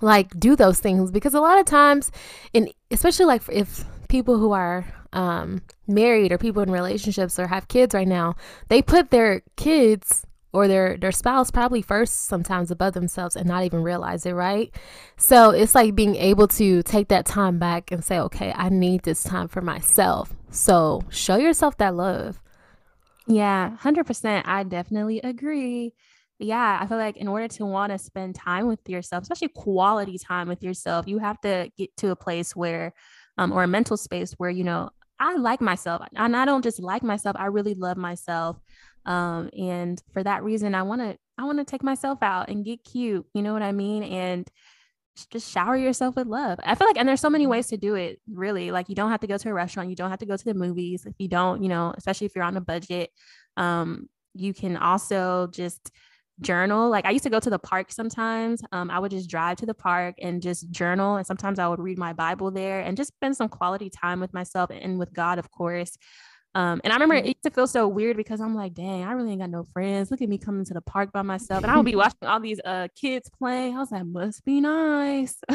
like 0.00 0.38
do 0.38 0.54
those 0.54 0.78
things 0.78 1.10
because 1.10 1.34
a 1.34 1.40
lot 1.40 1.58
of 1.58 1.66
times 1.66 2.12
and 2.54 2.72
especially 2.92 3.26
like 3.26 3.42
if 3.50 3.84
people 4.08 4.38
who 4.38 4.52
are 4.52 4.86
um, 5.12 5.62
married 5.86 6.32
or 6.32 6.38
people 6.38 6.62
in 6.62 6.70
relationships 6.70 7.38
or 7.38 7.46
have 7.46 7.68
kids 7.68 7.94
right 7.94 8.08
now, 8.08 8.36
they 8.68 8.82
put 8.82 9.10
their 9.10 9.42
kids 9.56 10.24
or 10.52 10.68
their 10.68 10.96
their 10.98 11.12
spouse 11.12 11.50
probably 11.50 11.82
first 11.82 12.26
sometimes 12.26 12.70
above 12.70 12.92
themselves 12.94 13.36
and 13.36 13.46
not 13.46 13.64
even 13.64 13.82
realize 13.82 14.26
it, 14.26 14.32
right? 14.32 14.74
So 15.16 15.50
it's 15.50 15.74
like 15.74 15.94
being 15.94 16.16
able 16.16 16.48
to 16.48 16.82
take 16.82 17.08
that 17.08 17.26
time 17.26 17.58
back 17.58 17.90
and 17.90 18.04
say, 18.04 18.18
okay, 18.20 18.52
I 18.54 18.68
need 18.68 19.02
this 19.02 19.22
time 19.22 19.48
for 19.48 19.60
myself. 19.62 20.34
So 20.50 21.02
show 21.08 21.36
yourself 21.36 21.78
that 21.78 21.94
love. 21.94 22.40
Yeah, 23.26 23.76
100%. 23.82 24.42
I 24.46 24.64
definitely 24.64 25.20
agree. 25.20 25.94
Yeah, 26.38 26.78
I 26.80 26.86
feel 26.86 26.98
like 26.98 27.16
in 27.16 27.28
order 27.28 27.46
to 27.48 27.64
want 27.64 27.92
to 27.92 27.98
spend 27.98 28.34
time 28.34 28.66
with 28.66 28.80
yourself, 28.88 29.22
especially 29.22 29.48
quality 29.48 30.18
time 30.18 30.48
with 30.48 30.62
yourself, 30.62 31.06
you 31.06 31.18
have 31.18 31.40
to 31.42 31.70
get 31.78 31.96
to 31.98 32.10
a 32.10 32.16
place 32.16 32.56
where, 32.56 32.94
um, 33.38 33.52
or 33.52 33.62
a 33.62 33.68
mental 33.68 33.96
space 33.96 34.32
where, 34.32 34.50
you 34.50 34.64
know, 34.64 34.90
I 35.20 35.36
like 35.36 35.60
myself. 35.60 36.02
And 36.16 36.36
I 36.36 36.44
don't 36.44 36.64
just 36.64 36.80
like 36.80 37.04
myself, 37.04 37.36
I 37.38 37.46
really 37.46 37.74
love 37.74 37.96
myself. 37.96 38.58
Um, 39.04 39.50
and 39.58 40.02
for 40.12 40.22
that 40.22 40.42
reason, 40.42 40.74
I 40.74 40.82
want 40.82 41.00
to, 41.00 41.16
I 41.38 41.44
want 41.44 41.58
to 41.58 41.64
take 41.64 41.82
myself 41.82 42.18
out 42.22 42.48
and 42.48 42.64
get 42.64 42.84
cute. 42.84 43.26
You 43.34 43.42
know 43.42 43.52
what 43.52 43.62
I 43.62 43.72
mean? 43.72 44.02
And 44.02 44.48
just 45.30 45.50
shower 45.50 45.76
yourself 45.76 46.16
with 46.16 46.26
love. 46.26 46.58
I 46.64 46.74
feel 46.74 46.86
like, 46.86 46.96
and 46.96 47.08
there's 47.08 47.20
so 47.20 47.30
many 47.30 47.46
ways 47.46 47.66
to 47.68 47.76
do 47.76 47.94
it, 47.96 48.20
really. 48.32 48.70
Like, 48.70 48.88
you 48.88 48.94
don't 48.94 49.10
have 49.10 49.20
to 49.20 49.26
go 49.26 49.36
to 49.36 49.50
a 49.50 49.54
restaurant, 49.54 49.90
you 49.90 49.96
don't 49.96 50.10
have 50.10 50.20
to 50.20 50.26
go 50.26 50.36
to 50.36 50.44
the 50.44 50.54
movies. 50.54 51.04
If 51.04 51.14
you 51.18 51.28
don't, 51.28 51.62
you 51.62 51.68
know, 51.68 51.92
especially 51.96 52.26
if 52.26 52.34
you're 52.34 52.44
on 52.44 52.56
a 52.56 52.62
budget, 52.62 53.10
um, 53.56 54.08
you 54.34 54.54
can 54.54 54.76
also 54.78 55.48
just 55.48 55.90
journal. 56.40 56.88
Like, 56.88 57.04
I 57.04 57.10
used 57.10 57.24
to 57.24 57.30
go 57.30 57.40
to 57.40 57.50
the 57.50 57.58
park 57.58 57.92
sometimes. 57.92 58.62
Um, 58.72 58.90
I 58.90 58.98
would 58.98 59.10
just 59.10 59.28
drive 59.28 59.58
to 59.58 59.66
the 59.66 59.74
park 59.74 60.14
and 60.20 60.40
just 60.40 60.70
journal. 60.70 61.16
And 61.16 61.26
sometimes 61.26 61.58
I 61.58 61.68
would 61.68 61.78
read 61.78 61.98
my 61.98 62.14
Bible 62.14 62.50
there 62.50 62.80
and 62.80 62.96
just 62.96 63.12
spend 63.14 63.36
some 63.36 63.50
quality 63.50 63.90
time 63.90 64.18
with 64.18 64.32
myself 64.32 64.70
and 64.70 64.98
with 64.98 65.12
God, 65.12 65.38
of 65.38 65.50
course. 65.50 65.96
Um, 66.54 66.80
and 66.84 66.92
I 66.92 66.96
remember 66.96 67.14
it 67.14 67.24
used 67.24 67.42
to 67.44 67.50
feel 67.50 67.66
so 67.66 67.88
weird 67.88 68.16
because 68.16 68.40
I'm 68.40 68.54
like, 68.54 68.74
dang, 68.74 69.04
I 69.04 69.12
really 69.12 69.32
ain't 69.32 69.40
got 69.40 69.50
no 69.50 69.64
friends. 69.72 70.10
Look 70.10 70.20
at 70.20 70.28
me 70.28 70.38
coming 70.38 70.64
to 70.66 70.74
the 70.74 70.82
park 70.82 71.12
by 71.12 71.22
myself. 71.22 71.62
And 71.62 71.72
I 71.72 71.76
would 71.76 71.86
be 71.86 71.96
watching 71.96 72.28
all 72.28 72.40
these 72.40 72.60
uh 72.64 72.88
kids 72.94 73.30
playing. 73.38 73.74
I 73.74 73.78
was 73.78 73.90
like, 73.90 74.04
must 74.04 74.44
be 74.44 74.60
nice. 74.60 75.36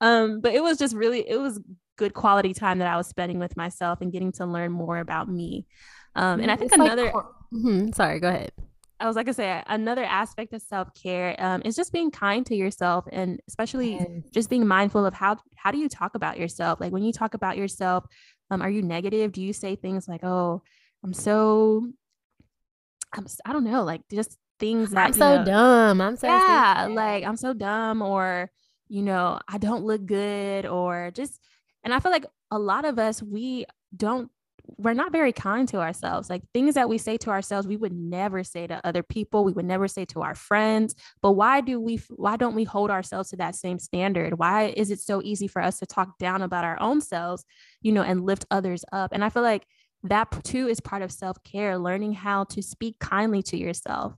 um, 0.00 0.40
but 0.40 0.54
it 0.54 0.62
was 0.62 0.78
just 0.78 0.94
really, 0.94 1.28
it 1.28 1.40
was 1.40 1.60
good 1.96 2.14
quality 2.14 2.54
time 2.54 2.78
that 2.78 2.88
I 2.88 2.96
was 2.96 3.08
spending 3.08 3.38
with 3.38 3.56
myself 3.56 4.00
and 4.00 4.12
getting 4.12 4.32
to 4.32 4.46
learn 4.46 4.72
more 4.72 4.98
about 4.98 5.28
me. 5.28 5.66
Um, 6.14 6.40
and 6.40 6.50
I 6.50 6.56
think 6.56 6.72
it's 6.72 6.80
another 6.80 7.04
like, 7.04 7.14
mm-hmm. 7.52 7.92
sorry, 7.92 8.20
go 8.20 8.28
ahead. 8.28 8.52
I 9.00 9.06
was 9.06 9.16
like 9.16 9.28
I 9.28 9.32
say, 9.32 9.62
another 9.66 10.04
aspect 10.04 10.52
of 10.52 10.60
self 10.60 10.92
care 10.94 11.34
um, 11.38 11.62
is 11.64 11.74
just 11.74 11.92
being 11.92 12.10
kind 12.10 12.44
to 12.46 12.54
yourself, 12.54 13.06
and 13.10 13.40
especially 13.48 13.94
yes. 13.94 14.08
just 14.30 14.50
being 14.50 14.66
mindful 14.66 15.06
of 15.06 15.14
how 15.14 15.38
how 15.56 15.70
do 15.70 15.78
you 15.78 15.88
talk 15.88 16.14
about 16.14 16.38
yourself. 16.38 16.80
Like 16.80 16.92
when 16.92 17.02
you 17.02 17.12
talk 17.12 17.32
about 17.34 17.56
yourself, 17.56 18.04
um, 18.50 18.60
are 18.60 18.68
you 18.68 18.82
negative? 18.82 19.32
Do 19.32 19.40
you 19.40 19.54
say 19.54 19.74
things 19.74 20.06
like, 20.06 20.22
"Oh, 20.22 20.62
I'm 21.02 21.14
so," 21.14 21.88
I'm 23.14 23.26
I 23.46 23.52
don't 23.54 23.64
know, 23.64 23.84
like 23.84 24.02
just 24.12 24.36
things 24.58 24.90
that 24.92 25.06
I'm 25.06 25.12
so 25.14 25.38
know, 25.38 25.44
dumb. 25.44 26.00
I'm 26.02 26.16
so 26.16 26.26
yeah, 26.26 26.88
like 26.90 27.24
I'm 27.24 27.36
so 27.36 27.54
dumb, 27.54 28.02
or 28.02 28.50
you 28.88 29.02
know, 29.02 29.40
I 29.48 29.56
don't 29.56 29.84
look 29.84 30.04
good, 30.04 30.66
or 30.66 31.10
just. 31.14 31.40
And 31.82 31.94
I 31.94 32.00
feel 32.00 32.12
like 32.12 32.26
a 32.50 32.58
lot 32.58 32.84
of 32.84 32.98
us 32.98 33.22
we 33.22 33.64
don't 33.96 34.30
we're 34.78 34.94
not 34.94 35.12
very 35.12 35.32
kind 35.32 35.66
to 35.68 35.78
ourselves. 35.78 36.30
Like 36.30 36.42
things 36.52 36.74
that 36.74 36.88
we 36.88 36.98
say 36.98 37.16
to 37.18 37.30
ourselves, 37.30 37.66
we 37.66 37.76
would 37.76 37.92
never 37.92 38.44
say 38.44 38.66
to 38.66 38.80
other 38.84 39.02
people. 39.02 39.44
We 39.44 39.52
would 39.52 39.64
never 39.64 39.88
say 39.88 40.04
to 40.06 40.22
our 40.22 40.34
friends. 40.34 40.94
But 41.22 41.32
why 41.32 41.60
do 41.60 41.80
we 41.80 42.00
why 42.10 42.36
don't 42.36 42.54
we 42.54 42.64
hold 42.64 42.90
ourselves 42.90 43.30
to 43.30 43.36
that 43.36 43.54
same 43.54 43.78
standard? 43.78 44.38
Why 44.38 44.74
is 44.76 44.90
it 44.90 45.00
so 45.00 45.22
easy 45.22 45.48
for 45.48 45.62
us 45.62 45.78
to 45.78 45.86
talk 45.86 46.18
down 46.18 46.42
about 46.42 46.64
our 46.64 46.80
own 46.80 47.00
selves, 47.00 47.44
you 47.82 47.92
know, 47.92 48.02
and 48.02 48.24
lift 48.24 48.46
others 48.50 48.84
up? 48.92 49.12
And 49.12 49.24
I 49.24 49.28
feel 49.28 49.42
like 49.42 49.66
that 50.04 50.44
too 50.44 50.66
is 50.68 50.80
part 50.80 51.02
of 51.02 51.12
self-care, 51.12 51.78
learning 51.78 52.14
how 52.14 52.44
to 52.44 52.62
speak 52.62 52.98
kindly 52.98 53.42
to 53.44 53.56
yourself. 53.56 54.14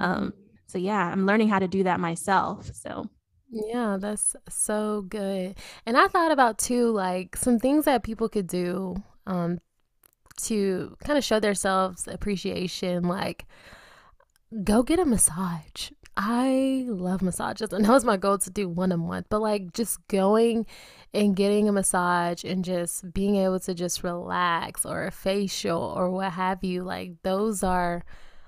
Um, 0.00 0.10
mm-hmm. 0.10 0.22
Um, 0.24 0.32
so 0.66 0.78
yeah, 0.78 1.10
I'm 1.10 1.26
learning 1.26 1.48
how 1.48 1.58
to 1.58 1.68
do 1.68 1.84
that 1.84 2.00
myself. 2.00 2.70
So 2.74 3.08
yeah, 3.50 3.96
that's 3.98 4.36
so 4.48 5.02
good. 5.08 5.56
And 5.86 5.96
I 5.96 6.06
thought 6.08 6.32
about 6.32 6.58
too, 6.58 6.90
like 6.90 7.36
some 7.36 7.58
things 7.58 7.86
that 7.86 8.02
people 8.02 8.28
could 8.28 8.46
do 8.46 9.02
um, 9.26 9.58
to 10.44 10.96
kind 11.04 11.18
of 11.18 11.24
show 11.24 11.40
themselves 11.40 12.08
appreciation, 12.08 13.04
like 13.04 13.46
go 14.64 14.82
get 14.82 14.98
a 14.98 15.04
massage. 15.04 15.90
I 16.16 16.84
love 16.88 17.22
massages. 17.22 17.72
I 17.72 17.78
know 17.78 17.94
it's 17.94 18.04
my 18.04 18.16
goal 18.16 18.38
to 18.38 18.50
do 18.50 18.68
one 18.68 18.90
a 18.90 18.96
month, 18.96 19.26
but 19.28 19.40
like 19.40 19.72
just 19.72 20.04
going 20.08 20.66
and 21.14 21.36
getting 21.36 21.68
a 21.68 21.72
massage 21.72 22.42
and 22.42 22.64
just 22.64 23.12
being 23.14 23.36
able 23.36 23.60
to 23.60 23.72
just 23.72 24.02
relax 24.02 24.84
or 24.84 25.04
a 25.04 25.12
facial 25.12 25.80
or 25.80 26.10
what 26.10 26.32
have 26.32 26.64
you, 26.64 26.82
like 26.82 27.12
those 27.22 27.62
are 27.62 28.04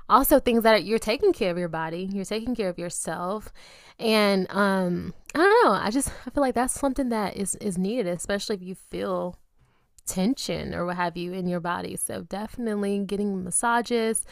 also 0.08 0.40
things 0.40 0.64
that 0.64 0.82
you're 0.82 0.98
taking 0.98 1.32
care 1.32 1.52
of 1.52 1.58
your 1.58 1.68
body, 1.68 2.08
you're 2.12 2.24
taking 2.24 2.56
care 2.56 2.68
of 2.68 2.78
yourself. 2.78 3.52
And 4.00 4.50
um 4.50 5.14
I 5.32 5.38
don't 5.38 5.64
know, 5.64 5.72
I 5.72 5.90
just 5.90 6.08
I 6.26 6.30
feel 6.30 6.42
like 6.42 6.56
that's 6.56 6.74
something 6.74 7.10
that 7.10 7.36
is 7.36 7.54
is 7.56 7.78
needed, 7.78 8.08
especially 8.08 8.56
if 8.56 8.62
you 8.62 8.74
feel 8.74 9.38
tension 10.10 10.74
or 10.74 10.84
what 10.86 10.96
have 10.96 11.16
you 11.16 11.32
in 11.32 11.46
your 11.46 11.60
body. 11.60 11.96
So 11.96 12.22
definitely 12.22 12.98
getting 13.00 13.44
massages. 13.44 14.24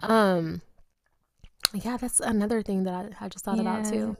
Um 0.00 0.62
yeah, 1.72 1.96
that's 1.96 2.20
another 2.20 2.62
thing 2.62 2.84
that 2.84 2.94
I, 2.94 3.26
I 3.26 3.28
just 3.28 3.44
thought 3.44 3.56
yeah. 3.56 3.62
about 3.62 3.84
too. 3.84 4.16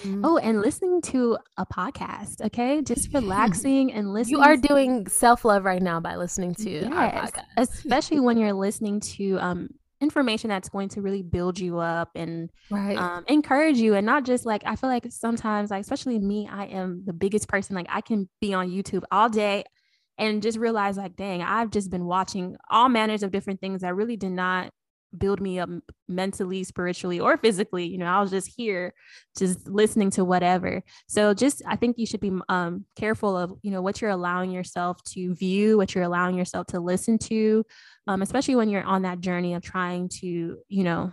Mm-hmm. 0.00 0.24
Oh, 0.24 0.36
and 0.36 0.60
listening 0.60 1.00
to 1.02 1.38
a 1.56 1.66
podcast, 1.66 2.42
okay? 2.42 2.82
Just 2.82 3.12
relaxing 3.14 3.92
and 3.92 4.12
listening. 4.12 4.38
You 4.38 4.44
are 4.44 4.56
doing 4.56 5.06
self 5.06 5.44
love 5.44 5.64
right 5.64 5.82
now 5.82 6.00
by 6.00 6.16
listening 6.16 6.54
to 6.56 6.70
yes, 6.70 6.92
our 6.92 7.10
podcast. 7.10 7.44
especially 7.56 8.20
when 8.20 8.38
you're 8.38 8.52
listening 8.52 9.00
to 9.00 9.38
um, 9.38 9.68
information 10.00 10.48
that's 10.48 10.68
going 10.68 10.88
to 10.90 11.00
really 11.00 11.22
build 11.22 11.58
you 11.58 11.78
up 11.78 12.10
and 12.14 12.50
right. 12.70 12.96
um, 12.96 13.24
encourage 13.28 13.78
you 13.78 13.94
and 13.94 14.06
not 14.06 14.24
just 14.24 14.46
like 14.46 14.62
i 14.64 14.76
feel 14.76 14.88
like 14.88 15.04
sometimes 15.10 15.70
like 15.70 15.80
especially 15.80 16.18
me 16.18 16.48
i 16.50 16.66
am 16.66 17.02
the 17.04 17.12
biggest 17.12 17.48
person 17.48 17.74
like 17.74 17.88
i 17.90 18.00
can 18.00 18.28
be 18.40 18.54
on 18.54 18.70
youtube 18.70 19.02
all 19.10 19.28
day 19.28 19.64
and 20.18 20.42
just 20.42 20.58
realize 20.58 20.96
like 20.96 21.16
dang 21.16 21.42
i've 21.42 21.70
just 21.70 21.90
been 21.90 22.04
watching 22.04 22.56
all 22.70 22.88
manners 22.88 23.22
of 23.22 23.30
different 23.30 23.60
things 23.60 23.82
that 23.82 23.94
really 23.94 24.16
did 24.16 24.32
not 24.32 24.70
build 25.16 25.40
me 25.40 25.58
up 25.58 25.70
mentally 26.06 26.62
spiritually 26.62 27.18
or 27.18 27.38
physically 27.38 27.86
you 27.86 27.96
know 27.96 28.04
i 28.04 28.20
was 28.20 28.30
just 28.30 28.52
here 28.54 28.92
just 29.38 29.66
listening 29.66 30.10
to 30.10 30.22
whatever 30.22 30.82
so 31.06 31.32
just 31.32 31.62
i 31.66 31.74
think 31.76 31.96
you 31.96 32.04
should 32.04 32.20
be 32.20 32.32
um, 32.50 32.84
careful 32.94 33.34
of 33.34 33.54
you 33.62 33.70
know 33.70 33.80
what 33.80 34.02
you're 34.02 34.10
allowing 34.10 34.50
yourself 34.50 35.02
to 35.04 35.34
view 35.34 35.78
what 35.78 35.94
you're 35.94 36.04
allowing 36.04 36.36
yourself 36.36 36.66
to 36.66 36.78
listen 36.78 37.16
to 37.16 37.64
um, 38.06 38.20
especially 38.20 38.54
when 38.54 38.68
you're 38.68 38.82
on 38.82 39.02
that 39.02 39.20
journey 39.20 39.54
of 39.54 39.62
trying 39.62 40.10
to 40.10 40.58
you 40.68 40.84
know 40.84 41.10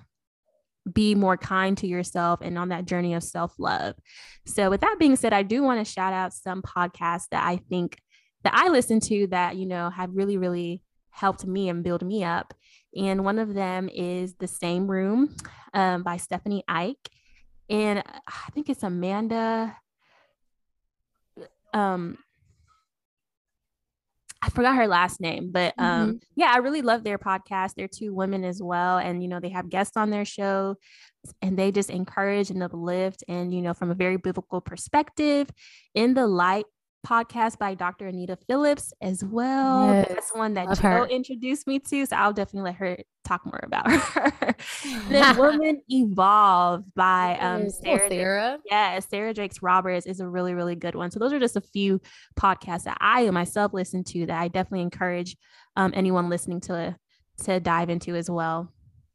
be 0.92 1.16
more 1.16 1.38
kind 1.38 1.78
to 1.80 1.88
yourself 1.88 2.42
and 2.42 2.58
on 2.58 2.70
that 2.70 2.86
journey 2.86 3.14
of 3.14 3.24
self 3.24 3.54
love. 3.58 3.96
So, 4.46 4.70
with 4.70 4.82
that 4.82 4.98
being 5.00 5.16
said, 5.16 5.34
I 5.34 5.44
do 5.44 5.64
want 5.64 5.86
to 5.86 5.92
shout 5.92 6.14
out 6.14 6.34
some 6.34 6.62
podcasts 6.62 7.28
that 7.32 7.44
I 7.44 7.58
think 7.58 7.98
that 8.46 8.54
I 8.56 8.70
listen 8.70 9.00
to 9.02 9.28
that, 9.28 9.56
you 9.58 9.66
know, 9.66 9.90
have 9.90 10.16
really, 10.16 10.38
really 10.38 10.82
helped 11.10 11.46
me 11.46 11.68
and 11.68 11.84
build 11.84 12.06
me 12.06 12.24
up. 12.24 12.54
And 12.96 13.26
one 13.26 13.40
of 13.40 13.54
them 13.54 13.90
is 13.94 14.36
The 14.36 14.48
Same 14.48 14.90
Room 14.90 15.36
um, 15.74 16.04
by 16.04 16.18
Stephanie 16.18 16.64
Ike. 16.68 17.10
And 17.70 18.00
I 18.00 18.52
think 18.54 18.70
it's 18.70 18.84
Amanda. 18.84 19.76
Um, 21.74 22.20
I 24.42 24.50
forgot 24.50 24.76
her 24.76 24.88
last 24.88 25.20
name, 25.20 25.50
but 25.52 25.74
um, 25.80 26.08
mm-hmm. 26.08 26.18
yeah, 26.36 26.52
I 26.54 26.58
really 26.58 26.84
love 26.84 27.04
their 27.04 27.18
podcast. 27.18 27.72
They're 27.76 27.88
two 27.88 28.14
women 28.14 28.44
as 28.44 28.62
well, 28.62 29.00
and 29.00 29.24
you 29.24 29.28
know 29.28 29.40
they 29.40 29.50
have 29.50 29.70
guests 29.70 29.98
on 29.98 30.12
their 30.12 30.24
show, 30.24 30.76
and 31.42 31.58
they 31.58 31.72
just 31.72 31.90
encourage 31.90 32.52
and 32.52 32.62
uplift, 32.62 33.24
and 33.28 33.52
you 33.52 33.64
know 33.64 33.74
from 33.74 33.90
a 33.90 33.96
very 33.96 34.18
biblical 34.18 34.62
perspective, 34.62 35.50
in 35.96 36.14
the 36.14 36.28
light 36.28 36.66
podcast 37.06 37.58
by 37.60 37.74
Dr. 37.76 38.08
Anita 38.08 38.36
Phillips 38.48 38.94
as 39.02 39.24
well. 39.24 39.88
Yes, 39.94 40.08
That's 40.10 40.36
one 40.36 40.54
that 40.56 40.76
Joe 40.78 40.82
her. 40.82 41.06
introduced 41.08 41.68
me 41.68 41.80
to. 41.80 42.06
So 42.06 42.16
I'll 42.16 42.34
definitely 42.34 42.72
let 42.72 42.76
her 42.76 42.98
talk 43.24 43.46
more 43.46 43.60
about 43.64 43.90
her. 43.92 44.56
then 45.10 45.38
Woman 45.38 45.82
Evolve 45.90 46.84
by 46.96 47.38
um, 47.40 47.70
Sarah. 47.70 48.02
Oh, 48.06 48.10
Sarah. 48.10 48.58
Yeah, 48.66 49.00
Sarah 49.00 49.34
Jakes 49.34 49.62
Roberts 49.62 50.06
is 50.06 50.20
a 50.20 50.28
really, 50.28 50.54
really 50.54 50.76
good 50.76 50.96
one. 50.96 51.12
So 51.12 51.20
those 51.20 51.34
are 51.34 51.40
just 51.40 51.56
a 51.56 51.62
few 51.62 52.02
podcasts 52.40 52.84
that 52.84 52.98
I 53.00 53.30
myself 53.30 53.74
listen 53.74 54.04
to 54.06 54.26
that 54.26 54.40
I 54.42 54.48
definitely 54.48 54.82
encourage 54.82 55.38
um, 55.76 55.92
anyone 55.96 56.30
listening 56.30 56.62
to 56.62 56.96
to 57.44 57.60
dive 57.60 57.90
into 57.90 58.16
as 58.16 58.30
well. 58.30 58.72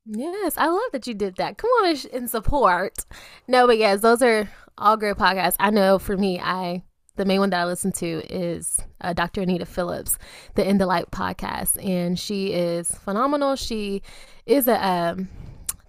Yes, 0.07 0.55
I 0.57 0.67
love 0.67 0.91
that 0.93 1.07
you 1.07 1.15
did 1.15 1.37
that. 1.37 1.57
Come 1.59 1.71
on 1.71 1.97
and 2.13 2.29
support. 2.29 3.05
No, 3.49 3.67
but 3.67 3.79
yes, 3.79 4.01
those 4.01 4.23
are 4.23 4.51
all 4.77 4.97
great 4.97 5.17
podcasts. 5.17 5.57
I 5.59 5.71
know 5.71 5.99
for 5.99 6.17
me, 6.17 6.39
I 6.41 6.83
the 7.21 7.27
main 7.27 7.41
one 7.41 7.51
that 7.51 7.61
I 7.61 7.67
listen 7.67 7.93
to 7.93 8.23
is 8.31 8.81
uh, 9.03 9.13
Dr. 9.13 9.43
Anita 9.43 9.67
Phillips, 9.67 10.17
the 10.55 10.67
In 10.67 10.79
the 10.79 10.87
Light 10.87 11.11
podcast, 11.11 11.83
and 11.85 12.19
she 12.19 12.55
is 12.55 12.91
phenomenal. 12.91 13.57
She 13.57 14.03
is 14.47 14.67
a 14.67 14.83
um, 14.83 15.29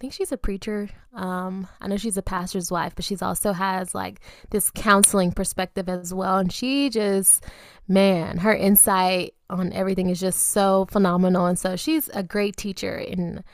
think 0.02 0.12
she's 0.12 0.32
a 0.32 0.36
preacher. 0.36 0.90
Um, 1.14 1.68
I 1.80 1.86
know 1.86 1.96
she's 1.96 2.16
a 2.16 2.22
pastor's 2.22 2.72
wife, 2.72 2.94
but 2.96 3.04
she's 3.04 3.22
also 3.22 3.52
has 3.52 3.94
like 3.94 4.20
this 4.50 4.68
counseling 4.74 5.30
perspective 5.30 5.88
as 5.88 6.12
well. 6.12 6.38
And 6.38 6.52
she 6.52 6.90
just, 6.90 7.44
man, 7.86 8.38
her 8.38 8.54
insight 8.54 9.34
on 9.48 9.72
everything 9.72 10.10
is 10.10 10.18
just 10.18 10.48
so 10.48 10.86
phenomenal. 10.90 11.46
And 11.46 11.56
so 11.56 11.76
she's 11.76 12.08
a 12.08 12.24
great 12.24 12.56
teacher 12.56 12.96
and 12.96 13.44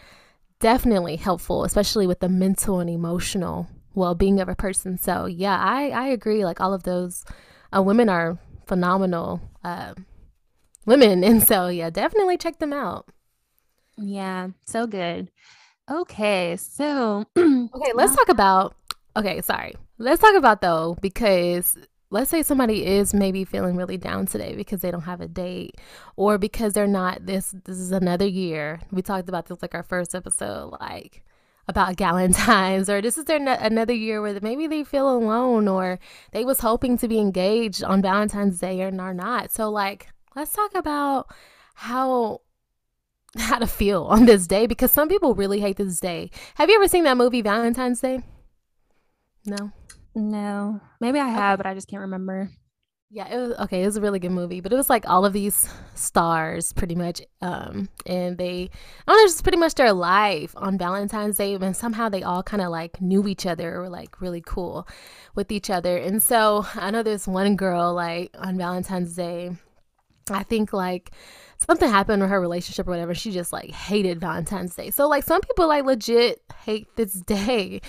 definitely 0.58 1.16
helpful, 1.16 1.64
especially 1.64 2.06
with 2.06 2.20
the 2.20 2.30
mental 2.30 2.80
and 2.80 2.88
emotional 2.88 3.68
well 3.94 4.14
being 4.14 4.40
of 4.40 4.48
a 4.48 4.56
person. 4.56 4.96
So 4.96 5.26
yeah, 5.26 5.58
I 5.58 5.90
I 5.90 6.06
agree. 6.08 6.46
Like 6.46 6.62
all 6.62 6.72
of 6.72 6.84
those 6.84 7.26
uh, 7.74 7.82
women 7.82 8.08
are 8.08 8.38
phenomenal 8.66 9.40
uh, 9.64 9.94
women, 10.86 11.24
and 11.28 11.46
so 11.46 11.68
yeah, 11.68 11.90
definitely 11.90 12.36
check 12.36 12.58
them 12.58 12.72
out. 12.72 13.08
Yeah, 13.96 14.48
so 14.64 14.86
good. 14.86 15.30
Okay, 15.90 16.56
so 16.56 17.24
okay, 17.38 17.92
let's 17.94 18.14
talk 18.14 18.28
about. 18.28 18.76
Okay, 19.16 19.40
sorry. 19.40 19.74
Let's 19.98 20.20
talk 20.20 20.36
about 20.36 20.60
though 20.60 20.96
because 21.00 21.76
let's 22.10 22.30
say 22.30 22.42
somebody 22.42 22.86
is 22.86 23.12
maybe 23.12 23.44
feeling 23.44 23.76
really 23.76 23.96
down 23.96 24.26
today 24.26 24.54
because 24.54 24.80
they 24.80 24.90
don't 24.90 25.02
have 25.02 25.20
a 25.20 25.28
date 25.28 25.76
or 26.16 26.38
because 26.38 26.72
they're 26.72 26.86
not 26.86 27.26
this 27.26 27.54
this 27.64 27.78
is 27.78 27.92
another 27.92 28.26
year 28.26 28.80
we 28.90 29.02
talked 29.02 29.28
about 29.28 29.46
this 29.46 29.60
like 29.60 29.74
our 29.74 29.82
first 29.82 30.14
episode 30.14 30.74
like 30.80 31.22
about 31.68 31.96
Galentine's 31.96 32.88
or 32.90 33.00
this 33.00 33.18
is 33.18 33.26
their 33.26 33.38
another 33.38 33.92
year 33.92 34.20
where 34.20 34.38
maybe 34.40 34.66
they 34.66 34.82
feel 34.82 35.10
alone 35.10 35.68
or 35.68 35.98
they 36.32 36.44
was 36.44 36.60
hoping 36.60 36.98
to 36.98 37.08
be 37.08 37.18
engaged 37.18 37.84
on 37.84 38.02
Valentine's 38.02 38.58
Day 38.58 38.80
and 38.80 39.00
are 39.00 39.14
not. 39.14 39.52
So 39.52 39.70
like 39.70 40.08
let's 40.34 40.52
talk 40.52 40.74
about 40.74 41.32
how 41.74 42.40
how 43.38 43.58
to 43.58 43.66
feel 43.66 44.04
on 44.04 44.24
this 44.24 44.46
day 44.46 44.66
because 44.66 44.90
some 44.90 45.08
people 45.08 45.34
really 45.34 45.60
hate 45.60 45.76
this 45.76 46.00
day. 46.00 46.30
Have 46.54 46.70
you 46.70 46.76
ever 46.76 46.88
seen 46.88 47.04
that 47.04 47.16
movie 47.16 47.42
Valentine's 47.42 48.00
Day? 48.00 48.22
No. 49.44 49.70
No. 50.14 50.80
Maybe 51.00 51.20
I 51.20 51.28
have, 51.28 51.58
but 51.58 51.66
I 51.66 51.74
just 51.74 51.88
can't 51.88 52.00
remember. 52.00 52.50
Yeah, 53.10 53.26
it 53.34 53.38
was 53.38 53.52
okay. 53.60 53.82
It 53.82 53.86
was 53.86 53.96
a 53.96 54.02
really 54.02 54.18
good 54.18 54.32
movie, 54.32 54.60
but 54.60 54.70
it 54.70 54.76
was 54.76 54.90
like 54.90 55.08
all 55.08 55.24
of 55.24 55.32
these 55.32 55.66
stars, 55.94 56.74
pretty 56.74 56.94
much, 56.94 57.22
um, 57.40 57.88
and 58.04 58.36
they, 58.36 58.68
I 59.06 59.12
don't 59.12 59.26
know, 59.34 59.42
pretty 59.42 59.56
much 59.56 59.76
their 59.76 59.94
life 59.94 60.52
on 60.56 60.76
Valentine's 60.76 61.38
Day, 61.38 61.54
and 61.54 61.74
somehow 61.74 62.10
they 62.10 62.22
all 62.22 62.42
kind 62.42 62.60
of 62.60 62.68
like 62.68 63.00
knew 63.00 63.26
each 63.26 63.46
other, 63.46 63.76
or 63.76 63.80
were 63.82 63.88
like 63.88 64.20
really 64.20 64.42
cool 64.44 64.86
with 65.34 65.50
each 65.50 65.70
other. 65.70 65.96
And 65.96 66.22
so 66.22 66.66
I 66.74 66.90
know 66.90 67.02
there's 67.02 67.26
one 67.26 67.56
girl 67.56 67.94
like 67.94 68.30
on 68.38 68.58
Valentine's 68.58 69.14
Day, 69.16 69.52
I 70.30 70.42
think 70.42 70.74
like 70.74 71.12
something 71.66 71.88
happened 71.88 72.20
with 72.20 72.30
her 72.30 72.40
relationship 72.40 72.86
or 72.86 72.90
whatever. 72.90 73.14
She 73.14 73.30
just 73.30 73.54
like 73.54 73.70
hated 73.70 74.20
Valentine's 74.20 74.74
Day. 74.74 74.90
So 74.90 75.08
like 75.08 75.24
some 75.24 75.40
people 75.40 75.66
like 75.68 75.84
legit 75.86 76.42
hate 76.64 76.88
this 76.96 77.12
day. 77.26 77.80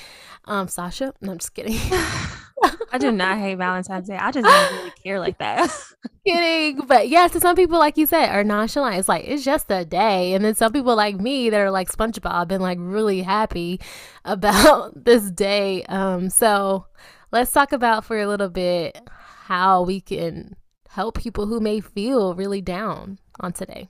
Um, 0.46 0.70
Sasha, 0.70 1.14
no, 1.22 1.34
I'm 1.34 1.40
just 1.40 1.54
kidding. 1.54 1.78
I 2.92 2.98
do 2.98 3.12
not 3.12 3.38
hate 3.38 3.56
Valentine's 3.56 4.08
Day. 4.08 4.18
I 4.18 4.32
just 4.32 4.46
don't 4.46 4.74
really 4.74 4.92
care 5.04 5.20
like 5.20 5.38
that. 5.40 5.72
Kidding. 6.26 6.86
But 6.88 7.10
yeah, 7.10 7.28
so 7.28 7.40
some 7.40 7.56
people, 7.56 7.80
like 7.80 7.98
you 7.98 8.06
said, 8.06 8.30
are 8.30 8.44
nonchalant. 8.44 8.98
It's 8.98 9.10
like, 9.10 9.26
it's 9.28 9.44
just 9.44 9.70
a 9.70 9.86
day. 9.86 10.34
And 10.34 10.44
then 10.44 10.56
some 10.56 10.72
people 10.72 10.96
like 10.96 11.16
me 11.16 11.50
that 11.50 11.60
are 11.60 11.72
like 11.72 11.92
SpongeBob 11.92 12.52
and 12.52 12.62
like 12.62 12.78
really 12.82 13.22
happy 13.22 13.80
about 14.26 15.06
this 15.06 15.30
day. 15.32 15.84
Um, 15.84 16.30
so 16.30 16.86
let's 17.32 17.52
talk 17.52 17.72
about 17.72 18.06
for 18.06 18.20
a 18.20 18.28
little 18.28 18.50
bit 18.50 19.00
how 19.46 19.84
we 19.84 20.02
can 20.02 20.56
help 20.90 21.18
people 21.18 21.46
who 21.46 21.60
may 21.60 21.80
feel 21.80 22.36
really 22.36 22.62
down 22.62 23.20
on 23.40 23.54
today. 23.54 23.90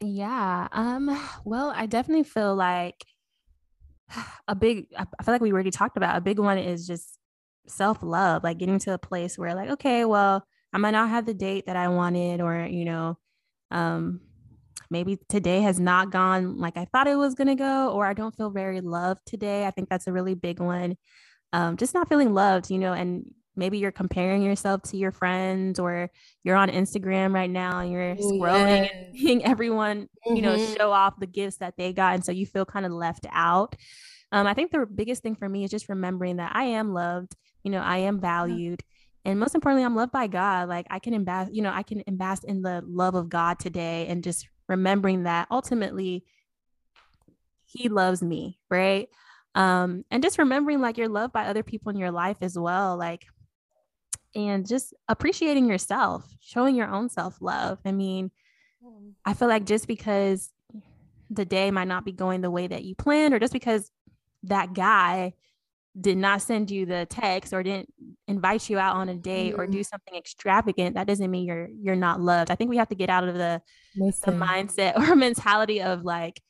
Yeah. 0.00 0.68
Um, 0.72 1.18
well, 1.44 1.72
I 1.74 1.86
definitely 1.86 2.24
feel 2.24 2.54
like 2.54 3.04
a 4.48 4.54
big 4.54 4.86
i 4.96 5.22
feel 5.22 5.34
like 5.34 5.40
we 5.40 5.52
already 5.52 5.70
talked 5.70 5.96
about 5.96 6.16
a 6.16 6.20
big 6.20 6.38
one 6.38 6.58
is 6.58 6.86
just 6.86 7.18
self-love 7.66 8.44
like 8.44 8.58
getting 8.58 8.78
to 8.78 8.92
a 8.92 8.98
place 8.98 9.38
where 9.38 9.54
like 9.54 9.70
okay 9.70 10.04
well 10.04 10.46
i 10.72 10.78
might 10.78 10.90
not 10.90 11.08
have 11.08 11.24
the 11.26 11.34
date 11.34 11.66
that 11.66 11.76
i 11.76 11.88
wanted 11.88 12.40
or 12.40 12.66
you 12.70 12.84
know 12.84 13.16
um 13.70 14.20
maybe 14.90 15.18
today 15.28 15.62
has 15.62 15.80
not 15.80 16.10
gone 16.10 16.58
like 16.58 16.76
i 16.76 16.84
thought 16.86 17.06
it 17.06 17.16
was 17.16 17.34
going 17.34 17.48
to 17.48 17.54
go 17.54 17.90
or 17.92 18.04
i 18.04 18.12
don't 18.12 18.36
feel 18.36 18.50
very 18.50 18.80
loved 18.80 19.20
today. 19.26 19.66
I 19.66 19.70
think 19.70 19.88
that's 19.88 20.06
a 20.06 20.12
really 20.12 20.34
big 20.34 20.60
one. 20.60 20.96
Um 21.52 21.76
just 21.76 21.94
not 21.94 22.08
feeling 22.08 22.34
loved 22.34 22.70
you 22.70 22.78
know 22.78 22.92
and 22.92 23.24
maybe 23.56 23.78
you're 23.78 23.92
comparing 23.92 24.42
yourself 24.42 24.82
to 24.82 24.96
your 24.96 25.12
friends 25.12 25.78
or 25.78 26.10
you're 26.42 26.56
on 26.56 26.70
Instagram 26.70 27.32
right 27.32 27.50
now 27.50 27.80
and 27.80 27.92
you're 27.92 28.16
scrolling 28.16 28.86
yeah. 28.86 28.92
and 28.92 29.18
seeing 29.18 29.44
everyone, 29.44 30.08
mm-hmm. 30.26 30.36
you 30.36 30.42
know, 30.42 30.56
mm-hmm. 30.56 30.74
show 30.74 30.90
off 30.90 31.18
the 31.18 31.26
gifts 31.26 31.58
that 31.58 31.76
they 31.76 31.92
got. 31.92 32.14
And 32.14 32.24
so 32.24 32.32
you 32.32 32.46
feel 32.46 32.64
kind 32.64 32.86
of 32.86 32.92
left 32.92 33.26
out. 33.30 33.76
Um, 34.32 34.46
I 34.46 34.54
think 34.54 34.72
the 34.72 34.86
biggest 34.86 35.22
thing 35.22 35.36
for 35.36 35.48
me 35.48 35.64
is 35.64 35.70
just 35.70 35.88
remembering 35.88 36.36
that 36.36 36.52
I 36.54 36.64
am 36.64 36.92
loved, 36.92 37.36
you 37.62 37.70
know, 37.70 37.80
I 37.80 37.98
am 37.98 38.20
valued. 38.20 38.82
And 39.24 39.38
most 39.38 39.54
importantly, 39.54 39.84
I'm 39.84 39.96
loved 39.96 40.12
by 40.12 40.26
God. 40.26 40.68
Like 40.68 40.86
I 40.90 40.98
can 40.98 41.14
invest, 41.14 41.54
you 41.54 41.62
know, 41.62 41.72
I 41.72 41.82
can 41.82 42.02
invest 42.06 42.44
in 42.44 42.62
the 42.62 42.82
love 42.86 43.14
of 43.14 43.28
God 43.28 43.58
today 43.58 44.06
and 44.08 44.24
just 44.24 44.48
remembering 44.68 45.22
that 45.22 45.48
ultimately 45.50 46.24
he 47.64 47.88
loves 47.88 48.22
me, 48.22 48.58
right? 48.70 49.08
Um, 49.54 50.04
and 50.10 50.22
just 50.22 50.38
remembering 50.38 50.80
like 50.80 50.98
you're 50.98 51.08
loved 51.08 51.32
by 51.32 51.46
other 51.46 51.62
people 51.62 51.90
in 51.90 51.96
your 51.96 52.10
life 52.10 52.38
as 52.40 52.58
well. 52.58 52.96
Like 52.96 53.24
and 54.34 54.66
just 54.66 54.94
appreciating 55.08 55.68
yourself, 55.68 56.26
showing 56.40 56.74
your 56.74 56.88
own 56.88 57.08
self 57.08 57.40
love. 57.40 57.78
I 57.84 57.92
mean, 57.92 58.30
mm. 58.84 59.12
I 59.24 59.34
feel 59.34 59.48
like 59.48 59.64
just 59.64 59.86
because 59.86 60.50
the 61.30 61.44
day 61.44 61.70
might 61.70 61.88
not 61.88 62.04
be 62.04 62.12
going 62.12 62.40
the 62.40 62.50
way 62.50 62.66
that 62.66 62.84
you 62.84 62.94
planned, 62.94 63.34
or 63.34 63.38
just 63.38 63.52
because 63.52 63.90
that 64.44 64.74
guy 64.74 65.34
did 66.00 66.18
not 66.18 66.42
send 66.42 66.70
you 66.70 66.86
the 66.86 67.06
text 67.08 67.52
or 67.52 67.62
didn't 67.62 67.92
invite 68.26 68.68
you 68.68 68.78
out 68.78 68.96
on 68.96 69.08
a 69.08 69.14
date 69.14 69.54
mm. 69.54 69.58
or 69.58 69.66
do 69.66 69.84
something 69.84 70.14
extravagant, 70.16 70.96
that 70.96 71.06
doesn't 71.06 71.30
mean 71.30 71.44
you're 71.44 71.68
you're 71.80 71.96
not 71.96 72.20
loved. 72.20 72.50
I 72.50 72.56
think 72.56 72.70
we 72.70 72.78
have 72.78 72.88
to 72.88 72.96
get 72.96 73.10
out 73.10 73.28
of 73.28 73.34
the, 73.34 73.62
the 73.96 74.32
mindset 74.32 74.96
or 75.08 75.14
mentality 75.14 75.82
of 75.82 76.04
like, 76.04 76.40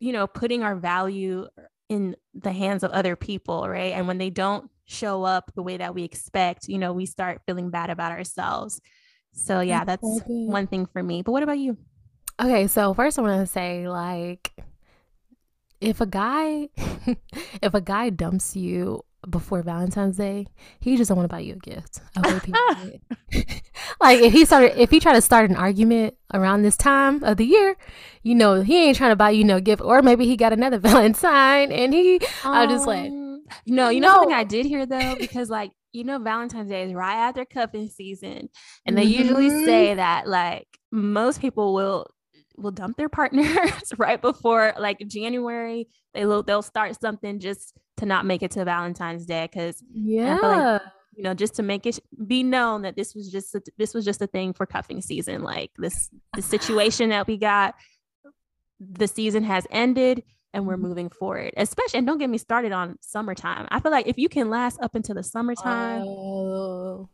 you 0.00 0.12
know, 0.12 0.26
putting 0.26 0.62
our 0.62 0.76
value 0.76 1.46
in 1.88 2.16
the 2.34 2.52
hands 2.52 2.82
of 2.82 2.90
other 2.90 3.16
people, 3.16 3.66
right? 3.68 3.92
And 3.92 4.06
when 4.06 4.18
they 4.18 4.30
don't 4.30 4.70
show 4.86 5.24
up 5.24 5.52
the 5.54 5.62
way 5.62 5.76
that 5.76 5.94
we 5.94 6.04
expect, 6.04 6.68
you 6.68 6.78
know, 6.78 6.92
we 6.92 7.06
start 7.06 7.42
feeling 7.44 7.70
bad 7.70 7.90
about 7.90 8.12
ourselves. 8.12 8.80
So 9.32 9.60
yeah, 9.60 9.84
that's 9.84 10.02
one 10.26 10.66
thing 10.66 10.86
for 10.86 11.02
me. 11.02 11.22
But 11.22 11.32
what 11.32 11.42
about 11.42 11.58
you? 11.58 11.76
Okay, 12.40 12.66
so 12.66 12.94
first 12.94 13.18
I 13.18 13.22
want 13.22 13.40
to 13.40 13.46
say 13.46 13.88
like 13.88 14.52
if 15.80 16.00
a 16.00 16.06
guy 16.06 16.68
if 17.62 17.74
a 17.74 17.80
guy 17.80 18.10
dumps 18.10 18.56
you 18.56 19.04
before 19.28 19.62
Valentine's 19.62 20.16
Day, 20.16 20.46
he 20.80 20.96
just 20.96 21.08
don't 21.08 21.18
want 21.18 21.28
to 21.28 21.34
buy 21.34 21.40
you 21.40 21.54
a 21.54 21.56
gift. 21.56 22.00
like 24.00 24.20
if 24.20 24.32
he 24.32 24.44
started 24.44 24.80
if 24.80 24.90
he 24.90 25.00
tried 25.00 25.14
to 25.14 25.20
start 25.20 25.50
an 25.50 25.56
argument 25.56 26.14
around 26.32 26.62
this 26.62 26.76
time 26.76 27.22
of 27.24 27.36
the 27.36 27.44
year, 27.44 27.76
you 28.22 28.34
know, 28.34 28.60
he 28.62 28.84
ain't 28.84 28.96
trying 28.96 29.10
to 29.10 29.16
buy 29.16 29.30
you 29.30 29.44
no 29.44 29.60
gift. 29.60 29.82
Or 29.82 30.00
maybe 30.00 30.26
he 30.26 30.36
got 30.36 30.52
another 30.52 30.78
Valentine 30.78 31.72
and 31.72 31.92
he 31.92 32.20
um, 32.44 32.54
I 32.54 32.66
just 32.66 32.86
like 32.86 33.10
no, 33.66 33.88
you 33.88 34.00
know 34.00 34.08
no. 34.08 34.14
something 34.14 34.34
I 34.34 34.44
did 34.44 34.66
hear 34.66 34.86
though, 34.86 35.16
because 35.16 35.50
like 35.50 35.72
you 35.92 36.04
know 36.04 36.18
Valentine's 36.18 36.70
Day 36.70 36.84
is 36.84 36.92
right 36.92 37.16
after 37.16 37.44
cuffing 37.44 37.88
season, 37.88 38.48
and 38.84 38.96
they 38.96 39.04
mm-hmm. 39.06 39.22
usually 39.22 39.64
say 39.64 39.94
that 39.94 40.28
like 40.28 40.66
most 40.90 41.40
people 41.40 41.74
will 41.74 42.06
will 42.56 42.70
dump 42.70 42.96
their 42.96 43.08
partners 43.08 43.92
right 43.98 44.20
before 44.20 44.74
like 44.78 44.98
January. 45.06 45.88
They 46.14 46.26
will 46.26 46.42
they'll 46.42 46.62
start 46.62 47.00
something 47.00 47.40
just 47.40 47.74
to 47.98 48.06
not 48.06 48.26
make 48.26 48.42
it 48.42 48.52
to 48.52 48.64
Valentine's 48.64 49.26
Day 49.26 49.48
because 49.50 49.82
yeah. 49.92 50.38
Like, 50.42 50.82
you 51.16 51.22
know, 51.22 51.32
just 51.32 51.54
to 51.54 51.62
make 51.62 51.86
it 51.86 51.98
be 52.26 52.42
known 52.42 52.82
that 52.82 52.94
this 52.94 53.14
was 53.14 53.30
just 53.30 53.54
a, 53.54 53.62
this 53.78 53.94
was 53.94 54.04
just 54.04 54.20
a 54.20 54.26
thing 54.26 54.52
for 54.52 54.66
cuffing 54.66 55.00
season. 55.00 55.42
Like 55.42 55.70
this, 55.78 56.10
the 56.34 56.42
situation 56.42 57.08
that 57.08 57.26
we 57.26 57.38
got, 57.38 57.74
the 58.78 59.08
season 59.08 59.42
has 59.42 59.66
ended 59.70 60.22
and 60.56 60.66
we're 60.66 60.74
mm-hmm. 60.74 60.86
moving 60.86 61.08
forward. 61.10 61.52
Especially, 61.56 61.98
and 61.98 62.06
don't 62.06 62.18
get 62.18 62.30
me 62.30 62.38
started 62.38 62.72
on 62.72 62.98
summertime. 63.02 63.68
I 63.70 63.78
feel 63.78 63.92
like 63.92 64.08
if 64.08 64.18
you 64.18 64.28
can 64.28 64.48
last 64.48 64.80
up 64.80 64.94
until 64.94 65.14
the 65.14 65.22
summertime. 65.22 66.02
Oh. 66.06 67.08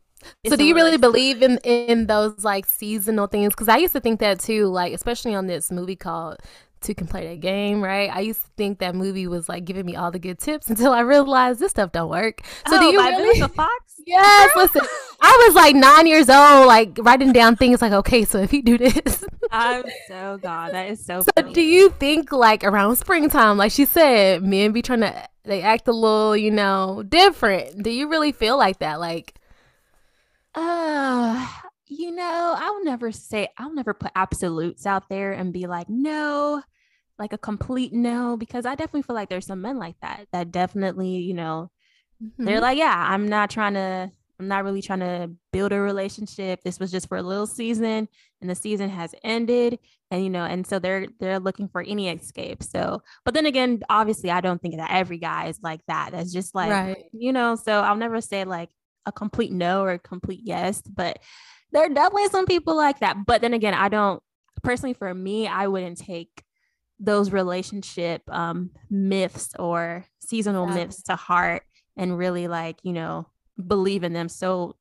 So 0.47 0.55
do 0.55 0.63
you 0.63 0.73
really 0.73 0.97
believe 0.97 1.43
in 1.43 1.57
in 1.65 2.07
those 2.07 2.45
like 2.45 2.65
seasonal 2.65 3.27
things? 3.27 3.53
Because 3.53 3.67
I 3.67 3.75
used 3.75 3.91
to 3.93 3.99
think 3.99 4.21
that 4.21 4.39
too, 4.39 4.67
like 4.67 4.93
especially 4.93 5.35
on 5.35 5.47
this 5.47 5.69
movie 5.69 5.97
called 5.97 6.37
Two 6.83 6.93
Can 6.93 7.07
Play 7.07 7.27
That 7.27 7.39
Game, 7.39 7.81
right? 7.81 8.09
I 8.13 8.19
used 8.19 8.41
to 8.41 8.49
think 8.57 8.79
that 8.79 8.93
movie 8.95 9.27
was 9.27 9.49
like 9.49 9.65
giving 9.65 9.85
me 9.85 9.95
all 9.95 10.11
the 10.11 10.19
good 10.19 10.39
tips 10.39 10.69
until 10.69 10.91
I 10.91 11.01
realized 11.01 11.59
this 11.59 11.71
stuff 11.71 11.91
don't 11.91 12.09
work. 12.09 12.41
So 12.67 12.77
oh, 12.77 12.79
do 12.79 12.85
you 12.87 12.99
really? 12.99 13.39
The 13.39 13.49
Fox? 13.49 13.71
Yes. 14.05 14.51
listen, 14.57 14.81
I 15.21 15.45
was 15.47 15.55
like 15.55 15.75
nine 15.77 16.07
years 16.07 16.29
old, 16.29 16.67
like 16.67 16.97
writing 16.99 17.31
down 17.31 17.55
things 17.55 17.81
like, 17.81 17.93
okay, 17.93 18.25
so 18.25 18.39
if 18.39 18.51
you 18.51 18.61
do 18.61 18.77
this, 18.77 19.23
I'm 19.51 19.85
so 20.09 20.37
god, 20.41 20.73
that 20.73 20.89
is 20.89 21.05
so. 21.05 21.21
So 21.21 21.31
funny. 21.37 21.53
do 21.53 21.61
you 21.61 21.89
think 21.91 22.33
like 22.33 22.65
around 22.65 22.97
springtime, 22.97 23.57
like 23.57 23.71
she 23.71 23.85
said, 23.85 24.43
men 24.43 24.73
be 24.73 24.81
trying 24.81 25.01
to 25.01 25.29
they 25.45 25.61
act 25.61 25.87
a 25.87 25.93
little, 25.93 26.35
you 26.35 26.51
know, 26.51 27.01
different? 27.07 27.81
Do 27.81 27.91
you 27.91 28.09
really 28.09 28.33
feel 28.33 28.57
like 28.57 28.79
that? 28.79 28.99
Like, 28.99 29.35
uh, 30.53 31.47
you 31.87 32.11
know, 32.11 32.55
I'll 32.57 32.83
never 32.83 33.11
say 33.11 33.47
I'll 33.57 33.73
never 33.73 33.93
put 33.93 34.11
absolutes 34.15 34.85
out 34.85 35.07
there 35.07 35.31
and 35.31 35.53
be 35.53 35.67
like, 35.67 35.87
no, 35.87 36.61
like 37.19 37.33
a 37.33 37.37
complete 37.37 37.93
no 37.93 38.37
because 38.37 38.65
I 38.65 38.75
definitely 38.75 39.03
feel 39.03 39.15
like 39.15 39.29
there's 39.29 39.45
some 39.45 39.61
men 39.61 39.77
like 39.77 39.95
that 40.01 40.27
that 40.31 40.51
definitely, 40.51 41.17
you 41.17 41.33
know, 41.33 41.71
mm-hmm. 42.23 42.45
they're 42.45 42.61
like, 42.61 42.77
yeah, 42.77 43.05
I'm 43.09 43.27
not 43.27 43.49
trying 43.49 43.75
to 43.75 44.11
I'm 44.39 44.47
not 44.47 44.63
really 44.63 44.81
trying 44.81 44.99
to 44.99 45.31
build 45.51 45.71
a 45.71 45.79
relationship. 45.79 46.63
This 46.63 46.79
was 46.79 46.91
just 46.91 47.07
for 47.07 47.17
a 47.17 47.21
little 47.21 47.45
season 47.47 48.07
and 48.41 48.49
the 48.49 48.55
season 48.55 48.89
has 48.89 49.13
ended 49.23 49.79
and 50.11 50.23
you 50.23 50.29
know 50.29 50.43
and 50.43 50.65
so 50.65 50.79
they're 50.79 51.07
they're 51.19 51.39
looking 51.39 51.67
for 51.67 51.81
any 51.81 52.09
escape. 52.09 52.63
So, 52.63 53.01
but 53.25 53.33
then 53.33 53.45
again, 53.45 53.81
obviously 53.89 54.31
I 54.31 54.41
don't 54.41 54.61
think 54.61 54.77
that 54.77 54.91
every 54.91 55.17
guy 55.17 55.47
is 55.47 55.59
like 55.61 55.81
that. 55.87 56.11
That's 56.11 56.33
just 56.33 56.55
like, 56.55 56.71
right. 56.71 57.05
you 57.13 57.31
know, 57.31 57.55
so 57.55 57.81
I'll 57.81 57.95
never 57.95 58.21
say 58.21 58.43
like 58.43 58.69
a 59.05 59.11
complete 59.11 59.51
no 59.51 59.83
or 59.83 59.91
a 59.91 59.99
complete 59.99 60.41
yes, 60.43 60.81
but 60.81 61.19
there 61.71 61.85
are 61.85 61.89
definitely 61.89 62.27
some 62.29 62.45
people 62.45 62.75
like 62.75 62.99
that. 62.99 63.25
But 63.25 63.41
then 63.41 63.53
again, 63.53 63.73
I 63.73 63.89
don't 63.89 64.21
personally 64.63 64.93
for 64.93 65.13
me, 65.13 65.47
I 65.47 65.67
wouldn't 65.67 65.99
take 65.99 66.43
those 67.03 67.31
relationship 67.31 68.21
um, 68.29 68.71
myths 68.89 69.49
or 69.59 70.05
seasonal 70.19 70.67
yeah. 70.69 70.75
myths 70.75 71.03
to 71.03 71.15
heart 71.15 71.63
and 71.97 72.17
really 72.17 72.47
like 72.47 72.77
you 72.83 72.93
know 72.93 73.27
believe 73.67 74.03
in 74.03 74.13
them 74.13 74.29
so 74.29 74.75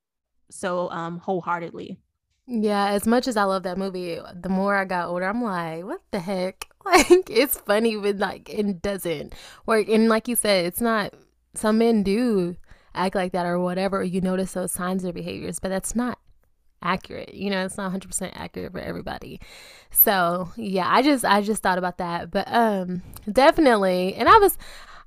so 0.50 0.88
um 0.90 1.18
wholeheartedly. 1.18 1.98
Yeah 2.46 2.88
as 2.88 3.06
much 3.06 3.26
as 3.28 3.36
i 3.36 3.44
love 3.44 3.64
that 3.64 3.78
movie 3.78 4.18
the 4.40 4.48
more 4.48 4.74
i 4.74 4.84
got 4.84 5.08
older 5.08 5.26
i'm 5.26 5.42
like 5.42 5.84
what 5.84 6.00
the 6.10 6.20
heck? 6.20 6.66
Like 6.84 7.30
it's 7.30 7.58
funny 7.58 7.96
but 7.96 8.18
like 8.18 8.50
it 8.50 8.82
doesn't 8.82 9.36
work. 9.66 9.88
And 9.88 10.08
like 10.08 10.26
you 10.26 10.34
said 10.34 10.66
it's 10.66 10.80
not 10.80 11.14
some 11.54 11.78
men 11.78 12.02
do 12.02 12.56
act 12.92 13.14
like 13.14 13.30
that 13.32 13.46
or 13.46 13.60
whatever 13.60 14.00
or 14.00 14.02
you 14.02 14.20
notice 14.20 14.52
those 14.52 14.72
signs 14.72 15.04
or 15.04 15.12
behaviors 15.12 15.60
but 15.60 15.68
that's 15.68 15.94
not 15.94 16.18
accurate. 16.82 17.34
You 17.34 17.50
know, 17.50 17.64
it's 17.64 17.76
not 17.76 17.92
100% 17.92 18.32
accurate 18.34 18.72
for 18.72 18.80
everybody. 18.80 19.40
So, 19.90 20.50
yeah, 20.56 20.86
I 20.88 21.02
just 21.02 21.24
I 21.24 21.42
just 21.42 21.62
thought 21.62 21.78
about 21.78 21.98
that. 21.98 22.30
But 22.30 22.46
um 22.48 23.02
definitely, 23.30 24.14
and 24.14 24.28
I 24.28 24.38
was 24.38 24.56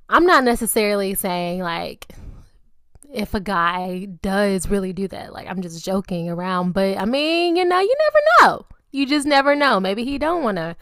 I'm 0.08 0.26
not 0.26 0.44
necessarily 0.44 1.14
saying 1.14 1.60
like 1.60 2.06
if 3.12 3.34
a 3.34 3.40
guy 3.40 4.06
does 4.22 4.68
really 4.68 4.92
do 4.92 5.08
that, 5.08 5.32
like 5.32 5.48
I'm 5.48 5.62
just 5.62 5.84
joking 5.84 6.28
around, 6.28 6.72
but 6.72 6.98
I 6.98 7.04
mean, 7.04 7.56
you 7.56 7.64
know, 7.64 7.80
you 7.80 7.96
never 7.98 8.50
know. 8.52 8.66
You 8.92 9.06
just 9.06 9.26
never 9.26 9.54
know. 9.54 9.80
Maybe 9.80 10.04
he 10.04 10.18
don't 10.18 10.42
want 10.42 10.56
to 10.56 10.76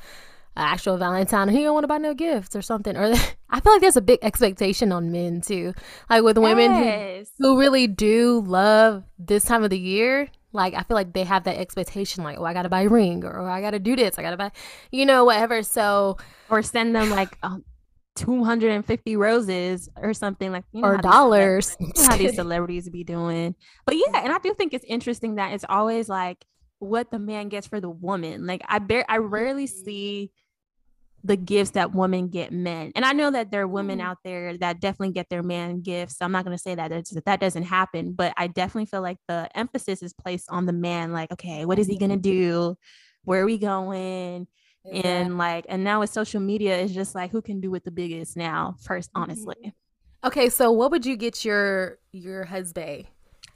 actual 0.56 0.96
Valentine. 0.96 1.48
Or 1.48 1.52
he 1.52 1.62
don't 1.62 1.74
want 1.74 1.84
to 1.84 1.88
buy 1.88 1.98
no 1.98 2.14
gifts 2.14 2.54
or 2.54 2.62
something. 2.62 2.96
Or 2.96 3.12
I 3.50 3.60
feel 3.60 3.72
like 3.72 3.80
there's 3.80 3.96
a 3.96 4.02
big 4.02 4.20
expectation 4.22 4.92
on 4.92 5.12
men 5.12 5.40
too, 5.40 5.74
like 6.08 6.22
with 6.22 6.38
women 6.38 6.72
yes. 6.72 7.30
who, 7.38 7.54
who 7.54 7.60
really 7.60 7.86
do 7.86 8.42
love 8.46 9.04
this 9.18 9.44
time 9.44 9.64
of 9.64 9.70
the 9.70 9.78
year. 9.78 10.28
Like 10.54 10.74
I 10.74 10.82
feel 10.84 10.94
like 10.94 11.12
they 11.12 11.24
have 11.24 11.44
that 11.44 11.58
expectation, 11.58 12.24
like, 12.24 12.38
oh, 12.38 12.44
I 12.44 12.54
gotta 12.54 12.68
buy 12.68 12.82
a 12.82 12.88
ring, 12.88 13.24
or, 13.24 13.40
oh, 13.40 13.44
I 13.44 13.60
gotta 13.60 13.80
do 13.80 13.96
this, 13.96 14.18
I 14.18 14.22
gotta 14.22 14.36
buy, 14.36 14.52
you 14.92 15.04
know, 15.04 15.24
whatever. 15.24 15.62
So, 15.62 16.16
or 16.48 16.62
send 16.62 16.94
them 16.94 17.10
like 17.10 17.36
um, 17.42 17.64
250 18.16 19.16
roses 19.16 19.88
or 19.96 20.14
something 20.14 20.52
like, 20.52 20.64
you 20.72 20.82
know 20.82 20.88
or 20.88 20.96
dollars. 20.98 21.76
you 21.80 21.88
know 21.88 22.04
how 22.04 22.16
these 22.16 22.34
celebrities 22.36 22.88
be 22.88 23.02
doing. 23.04 23.54
But 23.84 23.96
yeah, 23.96 24.22
and 24.22 24.32
I 24.32 24.38
do 24.38 24.54
think 24.54 24.72
it's 24.72 24.84
interesting 24.86 25.34
that 25.34 25.52
it's 25.52 25.64
always 25.68 26.08
like 26.08 26.44
what 26.78 27.10
the 27.10 27.18
man 27.18 27.48
gets 27.48 27.66
for 27.66 27.80
the 27.80 27.90
woman. 27.90 28.46
Like 28.46 28.62
I 28.68 28.78
bear, 28.78 29.04
I 29.08 29.18
rarely 29.18 29.66
mm-hmm. 29.66 29.84
see 29.84 30.30
the 31.24 31.36
gifts 31.36 31.70
that 31.70 31.94
women 31.94 32.28
get 32.28 32.52
men. 32.52 32.92
And 32.94 33.04
I 33.04 33.12
know 33.12 33.30
that 33.30 33.50
there 33.50 33.62
are 33.62 33.66
women 33.66 33.98
mm-hmm. 33.98 34.08
out 34.08 34.18
there 34.24 34.58
that 34.58 34.80
definitely 34.80 35.14
get 35.14 35.30
their 35.30 35.42
man 35.42 35.80
gifts. 35.80 36.18
So 36.18 36.24
I'm 36.26 36.32
not 36.32 36.44
going 36.44 36.56
to 36.56 36.62
say 36.62 36.74
that 36.74 36.90
that 36.90 37.24
that 37.24 37.40
doesn't 37.40 37.62
happen, 37.62 38.12
but 38.12 38.34
I 38.36 38.46
definitely 38.46 38.86
feel 38.86 39.00
like 39.00 39.16
the 39.26 39.48
emphasis 39.54 40.02
is 40.02 40.12
placed 40.12 40.50
on 40.50 40.66
the 40.66 40.74
man. 40.74 41.12
Like, 41.12 41.32
okay, 41.32 41.64
what 41.64 41.78
is 41.78 41.86
he 41.86 41.96
going 41.96 42.10
to 42.10 42.18
do? 42.18 42.76
Where 43.24 43.42
are 43.42 43.46
we 43.46 43.56
going? 43.56 44.46
Yeah. 44.84 45.08
And 45.08 45.38
like, 45.38 45.64
and 45.70 45.82
now 45.82 46.00
with 46.00 46.10
social 46.10 46.42
media, 46.42 46.78
it's 46.78 46.92
just 46.92 47.14
like 47.14 47.30
who 47.30 47.40
can 47.40 47.62
do 47.62 47.74
it 47.74 47.84
the 47.84 47.90
biggest 47.90 48.36
now. 48.36 48.76
First, 48.82 49.10
mm-hmm. 49.10 49.22
honestly. 49.22 49.74
Okay, 50.24 50.50
so 50.50 50.72
what 50.72 50.90
would 50.90 51.06
you 51.06 51.16
get 51.16 51.44
your 51.44 51.98
your 52.12 52.44
husband? 52.44 53.06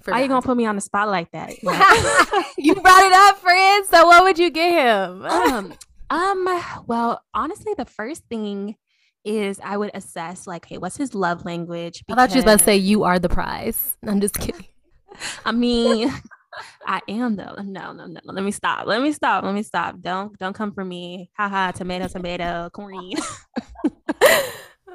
For 0.02 0.14
Are 0.14 0.22
you 0.22 0.28
gonna 0.28 0.42
put 0.42 0.56
me 0.56 0.64
on 0.64 0.74
the 0.74 0.80
spot 0.80 1.08
like 1.08 1.30
that? 1.32 1.50
you 2.58 2.74
brought 2.74 3.04
it 3.04 3.12
up, 3.12 3.38
friend. 3.38 3.84
So 3.86 4.06
what 4.06 4.24
would 4.24 4.38
you 4.38 4.50
get 4.50 4.70
him? 4.72 5.26
um, 5.26 5.74
um, 6.10 6.62
well, 6.86 7.22
honestly, 7.34 7.74
the 7.76 7.84
first 7.84 8.24
thing 8.28 8.76
is 9.24 9.60
I 9.62 9.76
would 9.76 9.90
assess 9.94 10.46
like, 10.46 10.64
hey, 10.64 10.78
what's 10.78 10.96
his 10.96 11.14
love 11.14 11.44
language? 11.44 12.04
Because... 12.06 12.18
I 12.18 12.26
thought 12.26 12.34
you 12.34 12.38
was 12.38 12.44
about 12.44 12.58
to 12.60 12.64
say 12.64 12.76
you 12.76 13.04
are 13.04 13.18
the 13.18 13.28
prize. 13.28 13.96
I'm 14.06 14.20
just 14.20 14.38
kidding. 14.38 14.66
I 15.44 15.52
mean, 15.52 16.12
I 16.86 17.00
am 17.08 17.36
though. 17.36 17.54
No, 17.62 17.92
no, 17.92 18.06
no. 18.06 18.20
Let 18.24 18.44
me 18.44 18.50
stop. 18.50 18.86
Let 18.86 19.02
me 19.02 19.12
stop. 19.12 19.44
Let 19.44 19.54
me 19.54 19.62
stop. 19.62 20.00
Don't 20.00 20.36
don't 20.38 20.54
come 20.54 20.72
for 20.72 20.84
me. 20.84 21.30
Haha, 21.36 21.72
tomato, 21.72 22.08
tomato, 22.08 22.70
corny. 22.72 23.14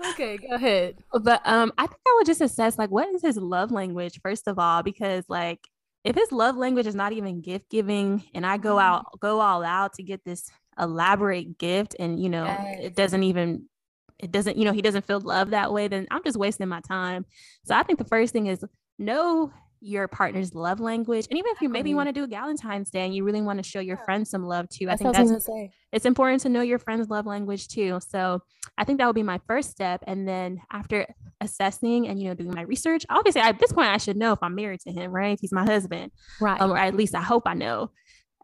okay, 0.09 0.37
go 0.37 0.55
ahead. 0.55 0.95
But 1.21 1.41
um, 1.45 1.71
I 1.77 1.87
think 1.87 1.99
I 2.07 2.15
would 2.17 2.25
just 2.25 2.41
assess 2.41 2.77
like 2.77 2.89
what 2.89 3.07
is 3.09 3.21
his 3.21 3.37
love 3.37 3.71
language 3.71 4.19
first 4.21 4.47
of 4.47 4.59
all, 4.59 4.83
because 4.83 5.25
like 5.29 5.59
if 6.03 6.15
his 6.15 6.31
love 6.31 6.57
language 6.57 6.87
is 6.87 6.95
not 6.95 7.13
even 7.13 7.41
gift 7.41 7.69
giving, 7.69 8.23
and 8.33 8.45
I 8.45 8.57
go 8.57 8.75
mm-hmm. 8.75 8.85
out 8.85 9.19
go 9.19 9.39
all 9.39 9.63
out 9.63 9.93
to 9.93 10.03
get 10.03 10.23
this 10.25 10.49
elaborate 10.79 11.57
gift 11.57 11.95
and 11.99 12.21
you 12.21 12.29
know 12.29 12.45
yes. 12.45 12.79
it 12.81 12.95
doesn't 12.95 13.23
even 13.23 13.67
it 14.19 14.31
doesn't 14.31 14.57
you 14.57 14.65
know 14.65 14.71
he 14.71 14.81
doesn't 14.81 15.05
feel 15.05 15.19
love 15.19 15.49
that 15.51 15.73
way 15.73 15.87
then 15.87 16.07
i'm 16.11 16.23
just 16.23 16.37
wasting 16.37 16.67
my 16.67 16.81
time. 16.81 17.25
So 17.65 17.75
i 17.75 17.83
think 17.83 17.99
the 17.99 18.05
first 18.05 18.33
thing 18.33 18.47
is 18.47 18.63
know 18.97 19.51
your 19.85 20.07
partner's 20.07 20.55
love 20.55 20.79
language 20.79 21.27
and 21.29 21.37
even 21.37 21.51
if 21.51 21.61
you 21.61 21.67
maybe 21.67 21.93
want 21.93 22.07
to 22.07 22.13
do 22.13 22.23
a 22.23 22.27
valentine's 22.27 22.89
day 22.89 23.03
and 23.03 23.13
you 23.13 23.25
really 23.25 23.41
want 23.41 23.61
to 23.61 23.69
show 23.69 23.81
your 23.81 23.97
friends 23.97 24.29
some 24.29 24.45
love 24.45 24.65
too 24.69 24.89
i 24.89 24.95
think 24.95 25.13
that's 25.13 25.49
it's 25.91 26.05
important 26.05 26.41
to 26.41 26.47
know 26.47 26.61
your 26.61 26.79
friend's 26.79 27.09
love 27.09 27.25
language 27.25 27.67
too. 27.67 27.99
So 28.07 28.39
i 28.77 28.85
think 28.85 28.99
that 28.99 29.07
would 29.07 29.15
be 29.15 29.23
my 29.23 29.41
first 29.45 29.71
step 29.71 30.01
and 30.07 30.25
then 30.25 30.61
after 30.71 31.05
assessing 31.41 32.07
and 32.07 32.17
you 32.17 32.29
know 32.29 32.33
doing 32.33 32.53
my 32.53 32.61
research 32.61 33.05
obviously 33.09 33.41
at 33.41 33.59
this 33.59 33.73
point 33.73 33.89
i 33.89 33.97
should 33.97 34.15
know 34.15 34.31
if 34.31 34.39
i'm 34.41 34.55
married 34.55 34.79
to 34.81 34.91
him 34.91 35.11
right? 35.11 35.37
He's 35.41 35.51
my 35.51 35.65
husband 35.65 36.13
right. 36.39 36.61
um, 36.61 36.71
or 36.71 36.77
at 36.77 36.95
least 36.95 37.13
i 37.13 37.21
hope 37.21 37.43
i 37.45 37.53
know 37.53 37.91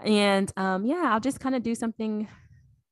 and 0.04 0.52
um, 0.58 0.86
yeah, 0.86 1.10
I'll 1.12 1.20
just 1.20 1.40
kind 1.40 1.56
of 1.56 1.64
do 1.64 1.76
something, 1.76 2.28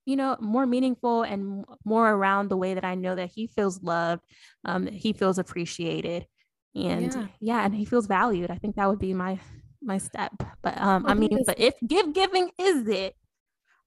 you 0.05 0.15
know, 0.15 0.37
more 0.39 0.65
meaningful 0.65 1.23
and 1.23 1.65
more 1.85 2.09
around 2.09 2.49
the 2.49 2.57
way 2.57 2.73
that 2.73 2.85
I 2.85 2.95
know 2.95 3.15
that 3.15 3.29
he 3.29 3.47
feels 3.47 3.81
loved, 3.81 4.23
um, 4.65 4.87
he 4.87 5.13
feels 5.13 5.39
appreciated, 5.39 6.25
and 6.75 7.13
yeah. 7.13 7.27
yeah, 7.39 7.65
and 7.65 7.75
he 7.75 7.85
feels 7.85 8.07
valued. 8.07 8.51
I 8.51 8.57
think 8.57 8.75
that 8.75 8.89
would 8.89 8.99
be 8.99 9.13
my 9.13 9.39
my 9.81 9.97
step. 9.97 10.31
But 10.61 10.79
um, 10.79 11.05
I 11.05 11.13
mean, 11.13 11.39
but 11.45 11.59
if 11.59 11.73
give 11.85 12.13
giving 12.13 12.49
is 12.59 12.87
it, 12.87 13.15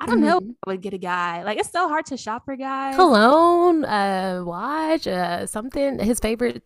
I 0.00 0.06
don't 0.06 0.22
mm-hmm. 0.22 0.24
know 0.24 0.54
I 0.66 0.70
would 0.70 0.80
get 0.80 0.94
a 0.94 0.98
guy. 0.98 1.42
Like 1.42 1.58
it's 1.58 1.70
so 1.70 1.86
hard 1.86 2.06
to 2.06 2.16
shop 2.16 2.46
for 2.46 2.56
guys. 2.56 2.96
Cologne, 2.96 3.84
uh, 3.84 4.42
watch, 4.44 5.06
uh, 5.06 5.46
something. 5.46 5.98
His 5.98 6.18
favorite 6.18 6.62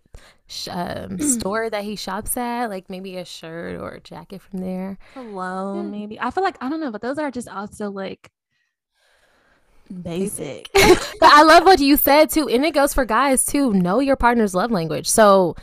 sh- 0.47 0.68
um, 0.70 1.18
store 1.38 1.68
that 1.68 1.83
he 1.83 1.97
shops 1.97 2.37
at, 2.37 2.66
like 2.66 2.88
maybe 2.88 3.16
a 3.16 3.25
shirt 3.25 3.81
or 3.81 3.90
a 3.90 4.01
jacket 4.01 4.40
from 4.40 4.61
there. 4.61 4.99
Cologne, 5.14 5.90
maybe. 5.90 6.20
I 6.20 6.31
feel 6.31 6.44
like 6.44 6.57
I 6.61 6.68
don't 6.68 6.81
know, 6.81 6.92
but 6.92 7.03
those 7.03 7.18
are 7.18 7.33
just 7.33 7.49
also 7.49 7.90
like 7.90 8.31
basic. 10.03 10.70
but 10.73 11.33
I 11.33 11.42
love 11.42 11.64
what 11.64 11.81
you 11.81 11.97
said 11.97 12.31
too, 12.31 12.49
and 12.49 12.64
it 12.64 12.73
goes 12.73 12.94
for 12.94 13.05
guys 13.05 13.44
too. 13.44 13.73
Know 13.73 13.99
your 13.99 14.16
partner's 14.16 14.55
love 14.55 14.70
language. 14.70 15.09
So 15.09 15.57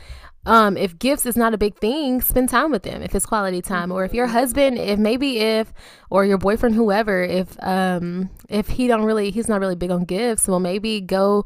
um, 0.44 0.76
if 0.76 0.98
gifts 0.98 1.24
is 1.24 1.36
not 1.36 1.54
a 1.54 1.58
big 1.58 1.76
thing, 1.78 2.20
spend 2.20 2.48
time 2.48 2.70
with 2.72 2.82
them 2.82 3.02
if 3.02 3.14
it's 3.14 3.26
quality 3.26 3.62
time. 3.62 3.92
Or 3.92 4.04
if 4.04 4.12
your 4.12 4.26
husband, 4.26 4.78
if 4.78 4.98
maybe 4.98 5.38
if 5.38 5.72
or 6.10 6.24
your 6.24 6.38
boyfriend, 6.38 6.74
whoever, 6.74 7.22
if 7.22 7.56
um 7.62 8.30
if 8.48 8.68
he 8.68 8.88
don't 8.88 9.04
really 9.04 9.30
he's 9.30 9.48
not 9.48 9.60
really 9.60 9.76
big 9.76 9.90
on 9.90 10.04
gifts, 10.04 10.48
well 10.48 10.60
maybe 10.60 11.00
go 11.00 11.44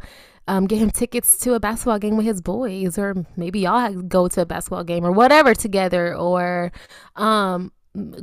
um, 0.49 0.67
get 0.67 0.79
him 0.79 0.91
tickets 0.91 1.39
to 1.39 1.55
a 1.55 1.61
basketball 1.61 1.99
game 1.99 2.17
with 2.17 2.27
his 2.27 2.41
boys, 2.41 2.99
or 2.99 3.27
maybe 3.37 3.61
y'all 3.61 3.93
go 4.03 4.29
to 4.29 4.43
a 4.43 4.47
basketball 4.47 4.85
game 4.85 5.05
or 5.05 5.11
whatever 5.11 5.55
together, 5.55 6.15
or 6.15 6.73
um, 7.17 7.73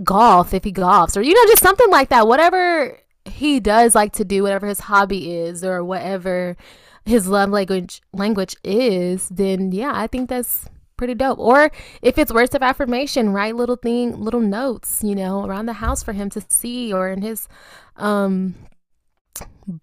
golf 0.04 0.54
if 0.54 0.64
he 0.64 0.72
golfs, 0.72 1.18
or 1.18 1.22
you 1.22 1.34
know, 1.34 1.52
just 1.52 1.62
something 1.62 1.90
like 1.90 2.10
that. 2.10 2.28
Whatever 2.28 2.98
he 3.26 3.60
does 3.60 3.94
like 3.94 4.14
to 4.14 4.26
do, 4.26 4.44
whatever 4.44 4.68
his 4.68 4.80
hobby 4.80 5.36
is, 5.36 5.64
or 5.64 5.84
whatever 5.84 6.56
his 7.06 7.28
love 7.28 7.50
language 7.50 8.02
language 8.14 8.56
is, 8.64 9.30
then 9.30 9.72
yeah, 9.72 9.92
I 9.94 10.08
think 10.08 10.30
that's 10.30 10.66
pretty 10.98 11.16
dope. 11.16 11.40
Or 11.40 11.72
if 12.02 12.18
it's 12.18 12.34
words 12.34 12.56
of 12.56 12.64
affirmation, 12.64 13.32
write 13.32 13.56
little 13.56 13.76
thing, 13.76 14.20
little 14.22 14.40
notes, 14.40 15.04
you 15.04 15.16
know, 15.16 15.46
around 15.46 15.66
the 15.66 15.74
house 15.74 16.04
for 16.04 16.14
him 16.14 16.30
to 16.32 16.42
see, 16.50 16.94
or 16.94 17.10
in 17.10 17.22
his 17.22 17.48
um 17.98 18.56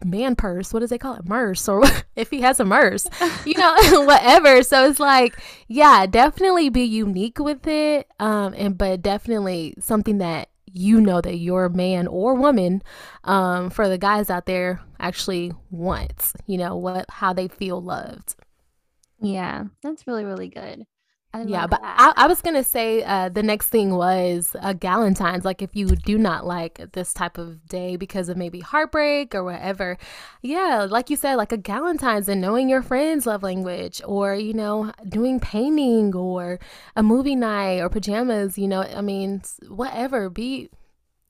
man 0.04 0.36
purse 0.36 0.72
what 0.72 0.80
does 0.80 0.90
they 0.90 0.98
call 0.98 1.14
it 1.14 1.24
merce 1.28 1.68
or 1.68 1.82
if 2.16 2.30
he 2.30 2.40
has 2.40 2.60
a 2.60 2.64
merce 2.64 3.06
you 3.44 3.54
know 3.56 3.74
whatever 4.04 4.62
so 4.62 4.88
it's 4.88 5.00
like 5.00 5.36
yeah 5.68 6.06
definitely 6.06 6.68
be 6.68 6.82
unique 6.82 7.38
with 7.38 7.66
it 7.66 8.06
um 8.20 8.54
and 8.56 8.76
but 8.76 9.02
definitely 9.02 9.74
something 9.80 10.18
that 10.18 10.49
you 10.72 11.00
know 11.00 11.20
that 11.20 11.38
your 11.38 11.68
man 11.68 12.06
or 12.06 12.34
woman 12.34 12.82
um, 13.24 13.70
for 13.70 13.88
the 13.88 13.98
guys 13.98 14.30
out 14.30 14.46
there 14.46 14.80
actually 14.98 15.52
wants 15.70 16.34
you 16.46 16.58
know 16.58 16.76
what 16.76 17.06
how 17.10 17.32
they 17.32 17.48
feel 17.48 17.80
loved. 17.82 18.36
Yeah 19.20 19.64
that's 19.82 20.06
really 20.06 20.24
really 20.24 20.48
good 20.48 20.86
yeah, 21.46 21.66
but 21.68 21.80
I, 21.82 22.12
I, 22.16 22.26
was 22.26 22.42
gonna 22.42 22.64
say 22.64 23.04
uh, 23.04 23.28
the 23.28 23.42
next 23.42 23.68
thing 23.68 23.94
was 23.94 24.56
a 24.60 24.74
Galentine's. 24.74 25.44
Like 25.44 25.62
if 25.62 25.76
you 25.76 25.86
do 25.86 26.18
not 26.18 26.44
like 26.44 26.92
this 26.92 27.12
type 27.12 27.38
of 27.38 27.66
day 27.68 27.94
because 27.94 28.28
of 28.28 28.36
maybe 28.36 28.58
heartbreak 28.58 29.32
or 29.32 29.44
whatever, 29.44 29.96
yeah, 30.42 30.86
like 30.90 31.08
you 31.08 31.14
said, 31.14 31.36
like 31.36 31.52
a 31.52 31.58
Galentine's 31.58 32.28
and 32.28 32.40
knowing 32.40 32.68
your 32.68 32.82
friend's 32.82 33.26
love 33.26 33.44
language, 33.44 34.02
or 34.04 34.34
you 34.34 34.52
know, 34.52 34.92
doing 35.08 35.38
painting 35.38 36.14
or 36.16 36.58
a 36.96 37.02
movie 37.02 37.36
night 37.36 37.78
or 37.78 37.88
pajamas. 37.88 38.58
You 38.58 38.66
know, 38.66 38.82
I 38.82 39.00
mean, 39.00 39.42
whatever. 39.68 40.30
Be 40.30 40.68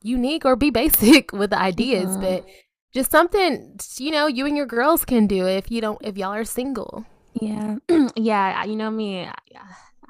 unique 0.03 0.47
or 0.47 0.57
be 0.57 0.71
basic 0.71 1.31
with 1.33 1.51
the 1.51 1.59
ideas, 1.59 2.17
mm-hmm. 2.17 2.23
but 2.23 2.47
just 2.95 3.11
something 3.11 3.79
you 3.99 4.11
know 4.11 4.27
you 4.27 4.47
and 4.47 4.57
your 4.57 4.67
girls 4.67 5.05
can 5.05 5.27
do 5.27 5.47
if 5.47 5.71
you 5.71 5.83
don't 5.83 5.99
if 6.03 6.17
y'all 6.17 6.33
are 6.33 6.45
single. 6.45 7.05
Yeah, 7.35 7.77
yeah. 8.17 8.65
You 8.65 8.77
know 8.77 8.91
me. 8.91 9.29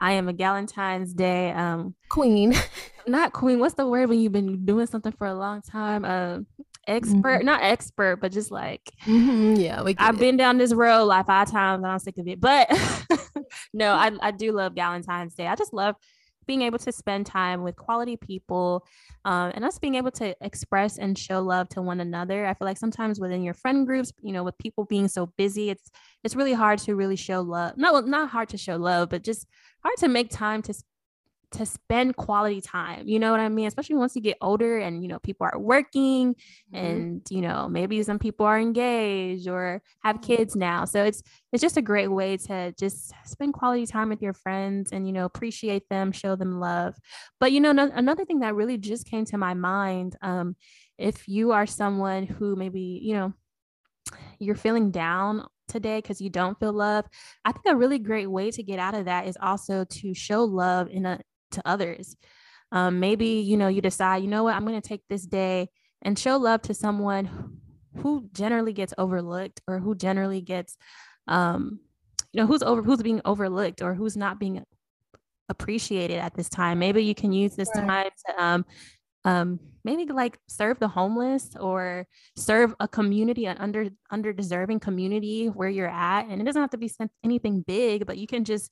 I 0.00 0.12
am 0.12 0.28
a 0.28 0.32
Galentine's 0.32 1.12
Day 1.12 1.52
um 1.52 1.94
queen. 2.08 2.54
not 3.06 3.32
queen. 3.32 3.58
What's 3.58 3.74
the 3.74 3.86
word 3.86 4.08
when 4.08 4.20
you've 4.20 4.32
been 4.32 4.64
doing 4.64 4.86
something 4.86 5.12
for 5.12 5.26
a 5.26 5.34
long 5.34 5.62
time? 5.62 6.04
Um 6.04 6.46
expert, 6.86 7.38
mm-hmm. 7.38 7.46
not 7.46 7.62
expert, 7.62 8.16
but 8.16 8.32
just 8.32 8.50
like 8.50 8.90
mm-hmm. 9.04 9.60
yeah, 9.60 9.82
I've 9.98 10.16
it. 10.16 10.20
been 10.20 10.36
down 10.36 10.58
this 10.58 10.74
road 10.74 11.04
like 11.04 11.26
five 11.26 11.50
times 11.50 11.82
and 11.82 11.86
I'm 11.86 11.98
sick 11.98 12.18
of 12.18 12.26
it. 12.26 12.40
But 12.40 12.68
no, 13.72 13.92
I, 13.92 14.10
I 14.20 14.30
do 14.30 14.52
love 14.52 14.74
Galentine's 14.74 15.34
Day. 15.34 15.46
I 15.46 15.54
just 15.54 15.72
love 15.72 15.96
being 16.50 16.62
able 16.62 16.80
to 16.80 16.90
spend 16.90 17.24
time 17.24 17.62
with 17.62 17.76
quality 17.76 18.16
people 18.16 18.84
um, 19.24 19.52
and 19.54 19.64
us 19.64 19.78
being 19.78 19.94
able 19.94 20.10
to 20.10 20.34
express 20.40 20.98
and 20.98 21.16
show 21.16 21.40
love 21.40 21.68
to 21.68 21.80
one 21.80 22.00
another. 22.00 22.44
I 22.44 22.54
feel 22.54 22.66
like 22.66 22.76
sometimes 22.76 23.20
within 23.20 23.44
your 23.44 23.54
friend 23.54 23.86
groups 23.86 24.12
you 24.20 24.32
know 24.32 24.42
with 24.42 24.58
people 24.58 24.84
being 24.84 25.06
so 25.06 25.26
busy 25.38 25.70
it's 25.70 25.92
it's 26.24 26.34
really 26.34 26.52
hard 26.52 26.80
to 26.80 26.96
really 26.96 27.14
show 27.14 27.40
love. 27.40 27.76
Not 27.76 28.08
not 28.08 28.30
hard 28.30 28.48
to 28.48 28.58
show 28.58 28.74
love 28.74 29.10
but 29.10 29.22
just 29.22 29.46
hard 29.84 29.96
to 29.98 30.08
make 30.08 30.28
time 30.28 30.60
to 30.62 30.74
to 31.52 31.66
spend 31.66 32.16
quality 32.16 32.60
time. 32.60 33.08
You 33.08 33.18
know 33.18 33.32
what 33.32 33.40
I 33.40 33.48
mean? 33.48 33.66
Especially 33.66 33.96
once 33.96 34.14
you 34.14 34.22
get 34.22 34.38
older 34.40 34.78
and 34.78 35.02
you 35.02 35.08
know 35.08 35.18
people 35.18 35.46
are 35.50 35.58
working 35.58 36.34
mm-hmm. 36.34 36.76
and 36.76 37.22
you 37.30 37.40
know 37.40 37.68
maybe 37.68 38.02
some 38.02 38.18
people 38.18 38.46
are 38.46 38.58
engaged 38.58 39.48
or 39.48 39.82
have 40.02 40.16
mm-hmm. 40.16 40.36
kids 40.36 40.54
now. 40.54 40.84
So 40.84 41.04
it's 41.04 41.22
it's 41.52 41.62
just 41.62 41.76
a 41.76 41.82
great 41.82 42.08
way 42.08 42.36
to 42.36 42.72
just 42.78 43.12
spend 43.24 43.54
quality 43.54 43.86
time 43.86 44.08
with 44.08 44.22
your 44.22 44.34
friends 44.34 44.90
and 44.92 45.06
you 45.06 45.12
know 45.12 45.24
appreciate 45.24 45.88
them, 45.88 46.12
show 46.12 46.36
them 46.36 46.60
love. 46.60 46.94
But 47.40 47.52
you 47.52 47.60
know 47.60 47.72
no, 47.72 47.90
another 47.92 48.24
thing 48.24 48.40
that 48.40 48.54
really 48.54 48.78
just 48.78 49.06
came 49.06 49.24
to 49.26 49.38
my 49.38 49.54
mind 49.54 50.16
um 50.22 50.56
if 51.00 51.26
you 51.26 51.52
are 51.52 51.66
someone 51.66 52.26
who 52.26 52.54
maybe, 52.56 53.00
you 53.02 53.14
know, 53.14 53.32
you're 54.38 54.54
feeling 54.54 54.90
down 54.90 55.46
today 55.66 55.98
because 55.98 56.20
you 56.20 56.28
don't 56.28 56.58
feel 56.58 56.72
love 56.72 57.04
i 57.44 57.52
think 57.52 57.64
a 57.68 57.76
really 57.76 57.98
great 57.98 58.26
way 58.26 58.50
to 58.50 58.60
get 58.60 58.80
out 58.80 58.94
of 58.94 59.04
that 59.04 59.28
is 59.28 59.38
also 59.40 59.84
to 59.84 60.12
show 60.12 60.42
love 60.42 60.88
in 60.90 61.06
a 61.06 61.20
to 61.52 61.62
others. 61.64 62.16
Um, 62.72 63.00
maybe, 63.00 63.40
you 63.40 63.56
know, 63.56 63.68
you 63.68 63.80
decide, 63.80 64.22
you 64.22 64.28
know 64.28 64.44
what, 64.44 64.54
I'm 64.54 64.64
going 64.64 64.80
to 64.80 64.88
take 64.88 65.02
this 65.08 65.22
day 65.22 65.68
and 66.02 66.18
show 66.18 66.36
love 66.36 66.62
to 66.62 66.74
someone 66.74 67.58
who 67.96 68.28
generally 68.32 68.72
gets 68.72 68.94
overlooked 68.96 69.60
or 69.66 69.78
who 69.78 69.94
generally 69.94 70.40
gets, 70.40 70.76
um, 71.26 71.80
you 72.32 72.40
know, 72.40 72.46
who's 72.46 72.62
over, 72.62 72.82
who's 72.82 73.02
being 73.02 73.20
overlooked 73.24 73.82
or 73.82 73.94
who's 73.94 74.16
not 74.16 74.38
being 74.38 74.64
appreciated 75.48 76.18
at 76.18 76.34
this 76.34 76.48
time. 76.48 76.78
Maybe 76.78 77.02
you 77.02 77.14
can 77.14 77.32
use 77.32 77.56
this 77.56 77.70
right. 77.74 77.86
time 77.86 78.10
to, 78.26 78.42
um, 78.42 78.64
um, 79.24 79.60
maybe 79.84 80.06
like 80.06 80.38
serve 80.46 80.78
the 80.78 80.88
homeless 80.88 81.50
or 81.58 82.06
serve 82.36 82.74
a 82.80 82.88
community, 82.88 83.46
an 83.46 83.58
under 83.58 83.88
under 84.10 84.32
deserving 84.32 84.80
community 84.80 85.46
where 85.48 85.68
you're 85.68 85.88
at. 85.88 86.26
And 86.26 86.40
it 86.40 86.44
doesn't 86.44 86.60
have 86.60 86.70
to 86.70 86.78
be 86.78 86.90
anything 87.24 87.62
big, 87.62 88.06
but 88.06 88.16
you 88.16 88.26
can 88.26 88.44
just 88.44 88.70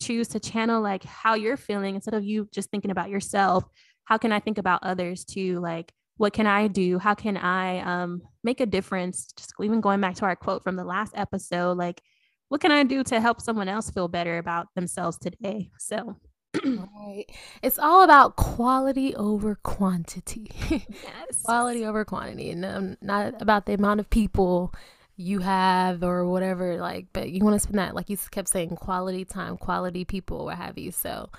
choose 0.00 0.28
to 0.28 0.40
channel 0.40 0.82
like 0.82 1.04
how 1.04 1.34
you're 1.34 1.56
feeling 1.56 1.94
instead 1.94 2.14
of 2.14 2.24
you 2.24 2.48
just 2.52 2.70
thinking 2.70 2.90
about 2.90 3.10
yourself 3.10 3.64
how 4.04 4.18
can 4.18 4.32
i 4.32 4.40
think 4.40 4.58
about 4.58 4.82
others 4.82 5.24
too? 5.24 5.60
Like 5.60 5.92
what 6.16 6.32
can 6.32 6.46
i 6.46 6.68
do? 6.68 6.98
How 6.98 7.14
can 7.14 7.36
i 7.36 7.80
um, 7.80 8.22
make 8.44 8.60
a 8.60 8.66
difference? 8.66 9.32
Just 9.36 9.52
even 9.60 9.80
going 9.80 10.00
back 10.00 10.14
to 10.16 10.24
our 10.24 10.36
quote 10.36 10.62
from 10.62 10.76
the 10.76 10.84
last 10.84 11.12
episode 11.16 11.76
like 11.76 12.00
what 12.48 12.60
can 12.60 12.70
i 12.70 12.84
do 12.84 13.02
to 13.02 13.20
help 13.20 13.40
someone 13.40 13.68
else 13.68 13.90
feel 13.90 14.08
better 14.08 14.38
about 14.38 14.68
themselves 14.74 15.18
today? 15.18 15.70
So. 15.78 16.16
Right. 16.64 17.26
It's 17.62 17.80
all 17.80 18.04
about 18.04 18.36
quality 18.36 19.14
over 19.16 19.56
quantity. 19.56 20.50
Yes. 20.70 21.42
quality 21.42 21.84
over 21.84 22.04
quantity 22.04 22.50
and 22.50 22.64
um, 22.64 22.96
not 23.02 23.42
about 23.42 23.66
the 23.66 23.74
amount 23.74 24.00
of 24.00 24.08
people 24.08 24.72
you 25.16 25.38
have 25.38 26.02
or 26.02 26.26
whatever 26.26 26.76
like 26.78 27.06
but 27.12 27.30
you 27.30 27.44
want 27.44 27.54
to 27.54 27.60
spend 27.60 27.78
that 27.78 27.94
like 27.94 28.10
you 28.10 28.16
kept 28.30 28.48
saying 28.48 28.74
quality 28.76 29.24
time 29.24 29.56
quality 29.56 30.04
people 30.04 30.46
what 30.46 30.56
have 30.56 30.78
you. 30.78 30.90
So 30.90 31.30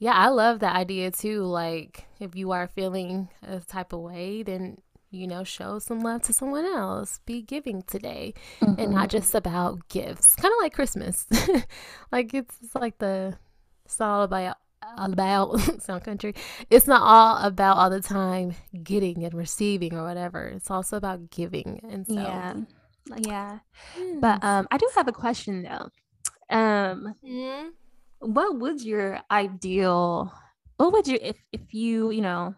yeah 0.00 0.12
i 0.12 0.28
love 0.28 0.60
that 0.60 0.76
idea 0.76 1.10
too 1.10 1.42
like 1.42 2.06
if 2.20 2.36
you 2.36 2.52
are 2.52 2.68
feeling 2.68 3.28
a 3.42 3.58
type 3.58 3.92
of 3.92 3.98
way 3.98 4.44
then 4.44 4.78
you 5.10 5.26
know 5.26 5.42
show 5.42 5.78
some 5.78 6.00
love 6.00 6.22
to 6.22 6.32
someone 6.32 6.64
else. 6.64 7.20
Be 7.26 7.42
giving 7.42 7.82
today 7.82 8.34
mm-hmm. 8.60 8.80
and 8.80 8.92
not 8.92 9.08
mm-hmm. 9.08 9.18
just 9.18 9.34
about 9.34 9.88
gifts. 9.88 10.34
Kind 10.36 10.52
of 10.52 10.58
like 10.60 10.74
christmas. 10.74 11.26
Like 12.12 12.32
it's, 12.32 12.56
it's 12.62 12.74
like 12.74 12.98
the 12.98 13.36
it's 13.84 14.00
all 14.00 14.22
about 14.22 14.56
all 14.96 15.12
about 15.12 15.60
sound 15.82 16.04
country. 16.04 16.34
It's 16.70 16.86
not 16.86 17.02
all 17.02 17.44
about 17.44 17.76
all 17.76 17.90
the 17.90 18.00
time 18.00 18.54
getting 18.82 19.24
and 19.24 19.34
receiving 19.34 19.94
or 19.94 20.04
whatever. 20.04 20.46
It's 20.48 20.70
also 20.70 20.96
about 20.96 21.30
giving. 21.30 21.80
And 21.88 22.06
so 22.06 22.14
yeah 22.14 22.54
yeah. 23.16 23.58
But 24.20 24.42
um 24.44 24.66
I 24.70 24.78
do 24.78 24.88
have 24.94 25.08
a 25.08 25.12
question 25.12 25.62
though. 25.62 25.90
Um 26.50 27.14
mm-hmm. 27.24 27.68
what 28.20 28.58
would 28.58 28.82
your 28.82 29.20
ideal 29.30 30.32
what 30.76 30.92
would 30.92 31.06
you 31.08 31.18
if 31.20 31.36
if 31.52 31.74
you, 31.74 32.10
you 32.10 32.20
know, 32.20 32.54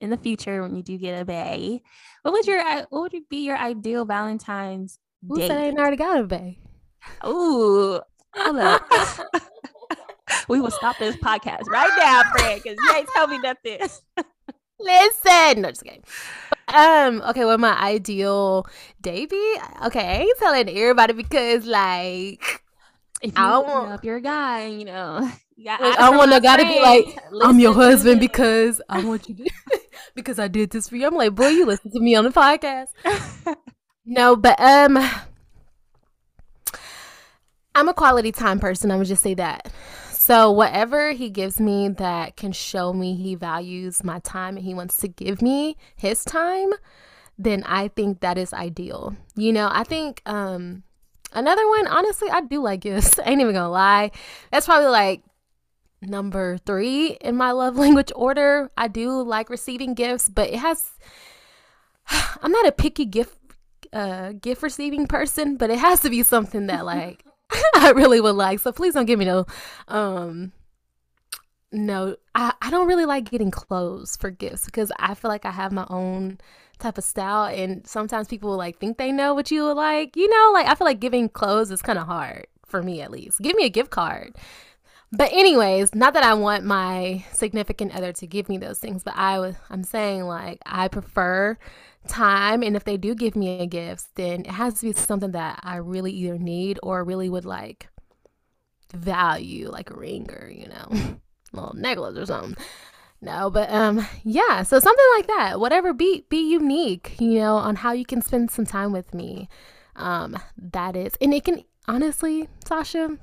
in 0.00 0.10
the 0.10 0.16
future 0.16 0.62
when 0.62 0.76
you 0.76 0.82
do 0.82 0.96
get 0.98 1.20
a 1.20 1.24
bay, 1.24 1.82
what 2.22 2.32
would 2.32 2.46
your 2.46 2.62
what 2.90 3.12
would 3.12 3.28
be 3.28 3.44
your 3.44 3.58
ideal 3.58 4.04
Valentine's 4.04 4.98
Who 5.28 5.36
date? 5.36 5.48
said 5.48 5.74
I 5.74 5.80
already 5.80 5.96
got 5.96 6.20
a 6.20 6.24
bay? 6.24 6.58
Ooh, 7.26 8.00
hold 8.34 8.56
up. 8.56 8.88
we 10.48 10.60
will 10.60 10.70
stop 10.70 10.98
this 10.98 11.16
podcast 11.16 11.66
right 11.66 11.90
now, 11.98 12.22
Fred, 12.32 12.62
because 12.62 12.78
you 12.78 12.96
ain't 12.96 13.08
tell 13.14 13.26
me 13.26 13.38
nothing. 13.38 13.80
Listen, 14.80 15.62
no, 15.62 15.70
just 15.70 15.84
kidding. 15.84 16.04
Um, 16.68 17.22
okay, 17.28 17.44
what 17.44 17.60
my 17.60 17.78
ideal 17.78 18.66
day 19.00 19.26
be? 19.26 19.58
Okay, 19.86 20.00
I 20.00 20.22
ain't 20.22 20.38
telling 20.38 20.68
everybody 20.68 21.12
because 21.12 21.66
like 21.66 22.62
if 23.24 23.36
you 23.36 23.42
I 23.42 23.58
want 23.58 23.90
up 23.90 24.04
your 24.04 24.20
guy, 24.20 24.66
you 24.66 24.84
know, 24.84 25.30
yeah, 25.56 25.76
I, 25.80 25.96
I 25.98 26.16
want 26.16 26.32
to 26.32 26.40
gotta 26.40 26.64
be 26.64 26.80
like, 26.80 27.18
I'm 27.42 27.58
your 27.58 27.74
husband 27.74 28.20
because 28.20 28.82
I 28.88 29.02
want 29.04 29.28
you 29.28 29.34
to 29.36 29.50
because 30.14 30.38
I 30.38 30.48
did 30.48 30.70
this 30.70 30.88
for 30.88 30.96
you. 30.96 31.06
I'm 31.06 31.14
like, 31.14 31.34
boy, 31.34 31.48
you 31.48 31.66
listen 31.66 31.90
to 31.92 32.00
me 32.00 32.14
on 32.14 32.24
the 32.24 32.30
podcast. 32.30 32.88
no, 34.04 34.36
but 34.36 34.60
um, 34.60 34.98
I'm 37.74 37.88
a 37.88 37.94
quality 37.94 38.32
time 38.32 38.60
person. 38.60 38.90
I 38.90 38.96
would 38.96 39.06
just 39.06 39.22
say 39.22 39.34
that. 39.34 39.72
So, 40.24 40.50
whatever 40.50 41.12
he 41.12 41.28
gives 41.28 41.60
me 41.60 41.86
that 41.86 42.38
can 42.38 42.52
show 42.52 42.94
me 42.94 43.14
he 43.14 43.34
values 43.34 44.02
my 44.02 44.20
time 44.20 44.56
and 44.56 44.64
he 44.64 44.72
wants 44.72 44.96
to 45.00 45.08
give 45.08 45.42
me 45.42 45.76
his 45.96 46.24
time, 46.24 46.70
then 47.36 47.62
I 47.64 47.88
think 47.88 48.20
that 48.20 48.38
is 48.38 48.54
ideal. 48.54 49.14
You 49.36 49.52
know, 49.52 49.68
I 49.70 49.84
think 49.84 50.22
um 50.24 50.82
another 51.34 51.68
one, 51.68 51.86
honestly, 51.88 52.30
I 52.30 52.40
do 52.40 52.62
like 52.62 52.80
gifts. 52.80 53.18
I 53.18 53.28
ain't 53.32 53.42
even 53.42 53.52
gonna 53.52 53.68
lie. 53.68 54.12
That's 54.50 54.64
probably 54.64 54.88
like 54.88 55.22
number 56.00 56.56
three 56.56 57.18
in 57.20 57.36
my 57.36 57.50
love 57.50 57.76
language 57.84 58.10
order. 58.16 58.70
I 58.78 58.88
do 58.88 59.20
like 59.20 59.50
receiving 59.50 59.92
gifts, 59.92 60.30
but 60.30 60.48
it 60.48 60.58
has 60.58 60.88
I'm 62.42 62.50
not 62.50 62.66
a 62.66 62.72
picky 62.72 63.04
gift 63.04 63.36
uh 63.92 64.32
gift 64.32 64.62
receiving 64.62 65.06
person, 65.06 65.58
but 65.58 65.68
it 65.68 65.80
has 65.80 66.00
to 66.00 66.08
be 66.08 66.22
something 66.22 66.68
that 66.68 66.86
like 66.86 67.26
I 67.74 67.92
really 67.94 68.20
would 68.20 68.36
like. 68.36 68.60
So 68.60 68.72
please 68.72 68.94
don't 68.94 69.06
give 69.06 69.18
me 69.18 69.24
no 69.24 69.46
um 69.88 70.52
no, 71.74 72.14
I, 72.36 72.54
I 72.62 72.70
don't 72.70 72.86
really 72.86 73.04
like 73.04 73.28
getting 73.30 73.50
clothes 73.50 74.16
for 74.16 74.30
gifts 74.30 74.66
because 74.66 74.92
I 74.98 75.14
feel 75.14 75.28
like 75.28 75.44
I 75.44 75.50
have 75.50 75.72
my 75.72 75.86
own 75.90 76.38
type 76.78 76.98
of 76.98 77.04
style 77.04 77.46
and 77.52 77.86
sometimes 77.86 78.28
people 78.28 78.56
like 78.56 78.78
think 78.78 78.96
they 78.96 79.10
know 79.10 79.34
what 79.34 79.50
you 79.50 79.64
would 79.64 79.76
like. 79.76 80.16
You 80.16 80.28
know, 80.28 80.50
like 80.52 80.66
I 80.66 80.74
feel 80.76 80.86
like 80.86 81.00
giving 81.00 81.28
clothes 81.28 81.70
is 81.70 81.82
kind 81.82 81.98
of 81.98 82.06
hard 82.06 82.46
for 82.64 82.82
me 82.82 83.00
at 83.00 83.10
least. 83.10 83.40
Give 83.40 83.56
me 83.56 83.66
a 83.66 83.70
gift 83.70 83.90
card. 83.90 84.36
But 85.12 85.32
anyways, 85.32 85.94
not 85.94 86.14
that 86.14 86.24
I 86.24 86.34
want 86.34 86.64
my 86.64 87.24
significant 87.32 87.94
other 87.94 88.12
to 88.14 88.26
give 88.26 88.48
me 88.48 88.58
those 88.58 88.78
things, 88.78 89.02
but 89.02 89.16
I 89.16 89.38
was 89.38 89.56
I'm 89.68 89.84
saying 89.84 90.24
like 90.24 90.60
I 90.66 90.88
prefer 90.88 91.58
time 92.08 92.62
and 92.62 92.76
if 92.76 92.84
they 92.84 92.96
do 92.96 93.14
give 93.14 93.36
me 93.36 93.60
a 93.60 93.66
gift 93.66 94.14
then 94.14 94.40
it 94.40 94.50
has 94.50 94.74
to 94.80 94.86
be 94.86 94.92
something 94.92 95.32
that 95.32 95.58
i 95.62 95.76
really 95.76 96.12
either 96.12 96.38
need 96.38 96.78
or 96.82 97.02
really 97.04 97.28
would 97.28 97.44
like 97.44 97.88
value 98.92 99.68
like 99.70 99.90
a 99.90 99.96
ring 99.96 100.28
or 100.30 100.48
you 100.48 100.68
know 100.68 100.88
a 100.92 101.56
little 101.56 101.74
necklace 101.74 102.16
or 102.16 102.26
something 102.26 102.56
no 103.20 103.50
but 103.50 103.70
um 103.70 104.06
yeah 104.22 104.62
so 104.62 104.78
something 104.78 105.06
like 105.16 105.26
that 105.26 105.58
whatever 105.58 105.92
be 105.92 106.24
be 106.28 106.50
unique 106.50 107.16
you 107.18 107.38
know 107.38 107.56
on 107.56 107.76
how 107.76 107.92
you 107.92 108.04
can 108.04 108.20
spend 108.20 108.50
some 108.50 108.66
time 108.66 108.92
with 108.92 109.14
me 109.14 109.48
um 109.96 110.36
that 110.56 110.94
is 110.94 111.14
and 111.20 111.32
it 111.32 111.44
can 111.44 111.64
honestly 111.88 112.48
sasha 112.64 113.18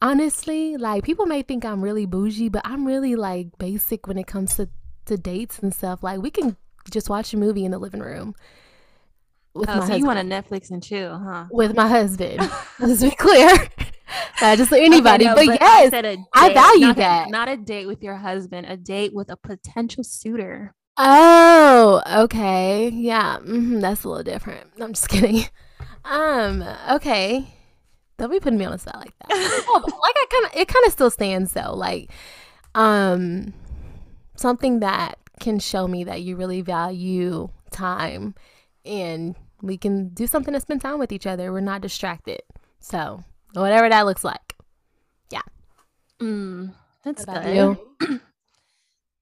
honestly, 0.00 0.76
like 0.76 1.04
people 1.04 1.26
may 1.26 1.42
think 1.42 1.64
I'm 1.64 1.82
really 1.82 2.06
bougie, 2.06 2.48
but 2.48 2.62
I'm 2.64 2.86
really 2.86 3.16
like 3.16 3.58
basic 3.58 4.06
when 4.06 4.18
it 4.18 4.26
comes 4.26 4.56
to 4.56 4.68
to 5.06 5.16
dates 5.16 5.58
and 5.58 5.74
stuff. 5.74 6.02
Like 6.02 6.20
we 6.20 6.30
can 6.30 6.56
just 6.90 7.08
watch 7.08 7.32
a 7.34 7.36
movie 7.36 7.64
in 7.64 7.70
the 7.70 7.78
living 7.78 8.00
room. 8.00 8.34
With 9.54 9.68
oh, 9.68 9.72
my 9.72 9.74
so 9.74 9.80
husband. 9.80 10.00
you 10.00 10.06
want 10.06 10.18
to 10.18 10.24
Netflix 10.24 10.70
and 10.70 10.82
chill, 10.82 11.18
huh? 11.18 11.46
With 11.50 11.74
my 11.74 11.88
husband. 11.88 12.38
Let's 12.78 13.02
be 13.02 13.10
clear. 13.10 13.50
Not 14.40 14.56
just 14.56 14.72
anybody, 14.72 15.28
okay, 15.28 15.34
no, 15.34 15.34
but, 15.34 15.46
but, 15.46 15.60
yes, 15.60 15.92
I, 15.92 16.00
date, 16.00 16.18
I 16.32 16.54
value 16.54 16.86
not 16.86 16.96
that. 16.96 17.28
A, 17.28 17.30
not 17.30 17.48
a 17.48 17.56
date 17.56 17.86
with 17.86 18.02
your 18.02 18.14
husband, 18.14 18.66
a 18.66 18.76
date 18.76 19.12
with 19.12 19.30
a 19.30 19.36
potential 19.36 20.02
suitor. 20.02 20.74
Oh, 20.96 22.00
okay, 22.24 22.88
yeah, 22.88 23.38
mm-hmm, 23.38 23.80
that's 23.80 24.04
a 24.04 24.08
little 24.08 24.24
different. 24.24 24.70
I'm 24.80 24.92
just 24.92 25.08
kidding. 25.08 25.44
Um, 26.04 26.64
okay, 26.92 27.46
don't 28.16 28.30
be 28.30 28.40
putting 28.40 28.58
me 28.58 28.64
on 28.64 28.72
the 28.72 28.78
spot 28.78 28.96
like 28.96 29.12
that. 29.18 29.28
oh, 29.68 29.82
like 29.84 30.14
I 30.16 30.26
kind 30.30 30.46
of, 30.46 30.52
it 30.58 30.68
kind 30.68 30.86
of 30.86 30.92
still 30.92 31.10
stands 31.10 31.52
though. 31.52 31.74
Like, 31.74 32.10
um, 32.74 33.52
something 34.36 34.80
that 34.80 35.18
can 35.40 35.58
show 35.58 35.88
me 35.88 36.04
that 36.04 36.22
you 36.22 36.36
really 36.36 36.62
value 36.62 37.48
time 37.70 38.34
and 38.84 39.36
we 39.62 39.76
can 39.76 40.08
do 40.10 40.26
something 40.26 40.54
to 40.54 40.60
spend 40.60 40.80
time 40.80 40.98
with 40.98 41.12
each 41.12 41.26
other. 41.26 41.52
We're 41.52 41.60
not 41.60 41.80
distracted. 41.80 42.40
So, 42.80 43.24
whatever 43.54 43.88
that 43.88 44.06
looks 44.06 44.24
like. 44.24 44.54
Yeah. 45.30 45.42
Mm, 46.20 46.74
that's 47.04 47.24
good. 47.24 47.78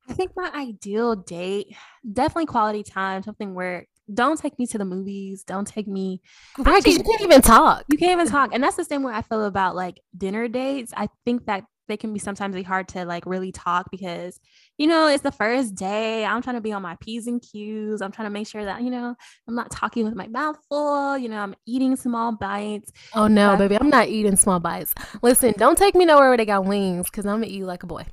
I 0.09 0.13
think 0.13 0.33
my 0.37 0.51
ideal 0.55 1.17
date, 1.17 1.75
definitely 2.11 2.47
quality 2.47 2.83
time, 2.83 3.23
something 3.23 3.55
where 3.55 3.87
don't 4.13 4.39
take 4.39 4.57
me 4.59 4.67
to 4.69 4.79
the 4.79 4.85
movies, 4.85 5.43
don't 5.43 5.67
take 5.67 5.89
me 5.89 6.21
right 6.59 6.83
because 6.83 6.99
you 6.99 7.03
can't 7.03 7.23
even 7.23 7.43
talk. 7.43 7.85
You 7.89 7.99
can't 7.99 8.13
even 8.13 8.29
talk, 8.29 8.51
and 8.53 8.63
that's 8.63 8.77
the 8.77 8.85
same 8.85 9.03
way 9.03 9.13
I 9.13 9.23
feel 9.23 9.45
about 9.45 9.75
like 9.75 10.01
dinner 10.17 10.47
dates. 10.47 10.93
I 10.97 11.09
think 11.25 11.47
that 11.47 11.65
they 11.89 11.97
can 11.97 12.13
be 12.13 12.21
sometimes 12.21 12.55
be 12.55 12.63
hard 12.63 12.89
to 12.89 13.05
like 13.05 13.27
really 13.27 13.53
talk 13.53 13.91
because 13.91 14.39
you 14.79 14.87
know 14.87 15.09
it's 15.09 15.23
the 15.23 15.33
first 15.33 15.75
day 15.75 16.25
i'm 16.25 16.43
trying 16.43 16.57
to 16.57 16.61
be 16.61 16.73
on 16.73 16.83
my 16.83 16.97
p's 17.01 17.27
and 17.27 17.43
q's 17.43 18.01
i'm 18.01 18.13
trying 18.13 18.27
to 18.27 18.31
make 18.31 18.47
sure 18.47 18.65
that 18.65 18.83
you 18.83 18.91
know 18.91 19.15
i'm 19.49 19.55
not 19.55 19.71
talking 19.71 20.05
with 20.05 20.15
my 20.15 20.27
mouth 20.29 20.57
full 20.69 21.17
you 21.17 21.29
know 21.29 21.39
i'm 21.39 21.55
eating 21.67 21.97
small 21.97 22.33
bites. 22.33 22.93
Oh 23.15 23.27
no 23.27 23.57
baby 23.57 23.77
i'm 23.79 23.91
not 23.91 24.09
eating 24.09 24.37
small 24.37 24.61
bites. 24.61 24.95
Listen 25.23 25.55
don't 25.57 25.79
take 25.79 25.95
me 25.95 26.05
nowhere 26.05 26.29
where 26.29 26.37
they 26.37 26.47
got 26.47 26.65
wings 26.65 27.11
because 27.11 27.27
i'm 27.27 27.41
gonna 27.41 27.47
eat 27.47 27.65
like 27.65 27.83
a 27.83 27.87
boy. 27.87 28.05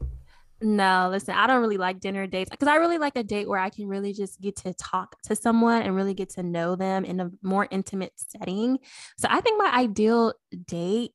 No, 0.64 1.10
listen, 1.12 1.36
I 1.36 1.46
don't 1.46 1.60
really 1.60 1.78
like 1.78 2.00
dinner 2.00 2.26
dates 2.26 2.50
because 2.50 2.70
I 2.70 2.76
really 2.76 2.98
like 2.98 3.18
a 3.18 3.24
date 3.24 3.50
where 3.50 3.60
I 3.60 3.70
can 3.70 3.86
really 3.86 4.14
just 4.14 4.40
get 4.40 4.56
to 4.58 4.74
talk 4.74 5.22
to 5.24 5.36
someone 5.36 5.82
and 5.82 5.94
really 5.94 6.14
get 6.14 6.30
to 6.32 6.44
know 6.44 6.78
them 6.78 7.04
in 7.04 7.20
a 7.20 7.30
more 7.42 7.68
intimate 7.70 8.14
setting. 8.16 8.80
So 9.18 9.28
I 9.30 9.42
think 9.42 9.62
my 9.62 9.70
ideal 9.76 10.34
date, 10.66 11.12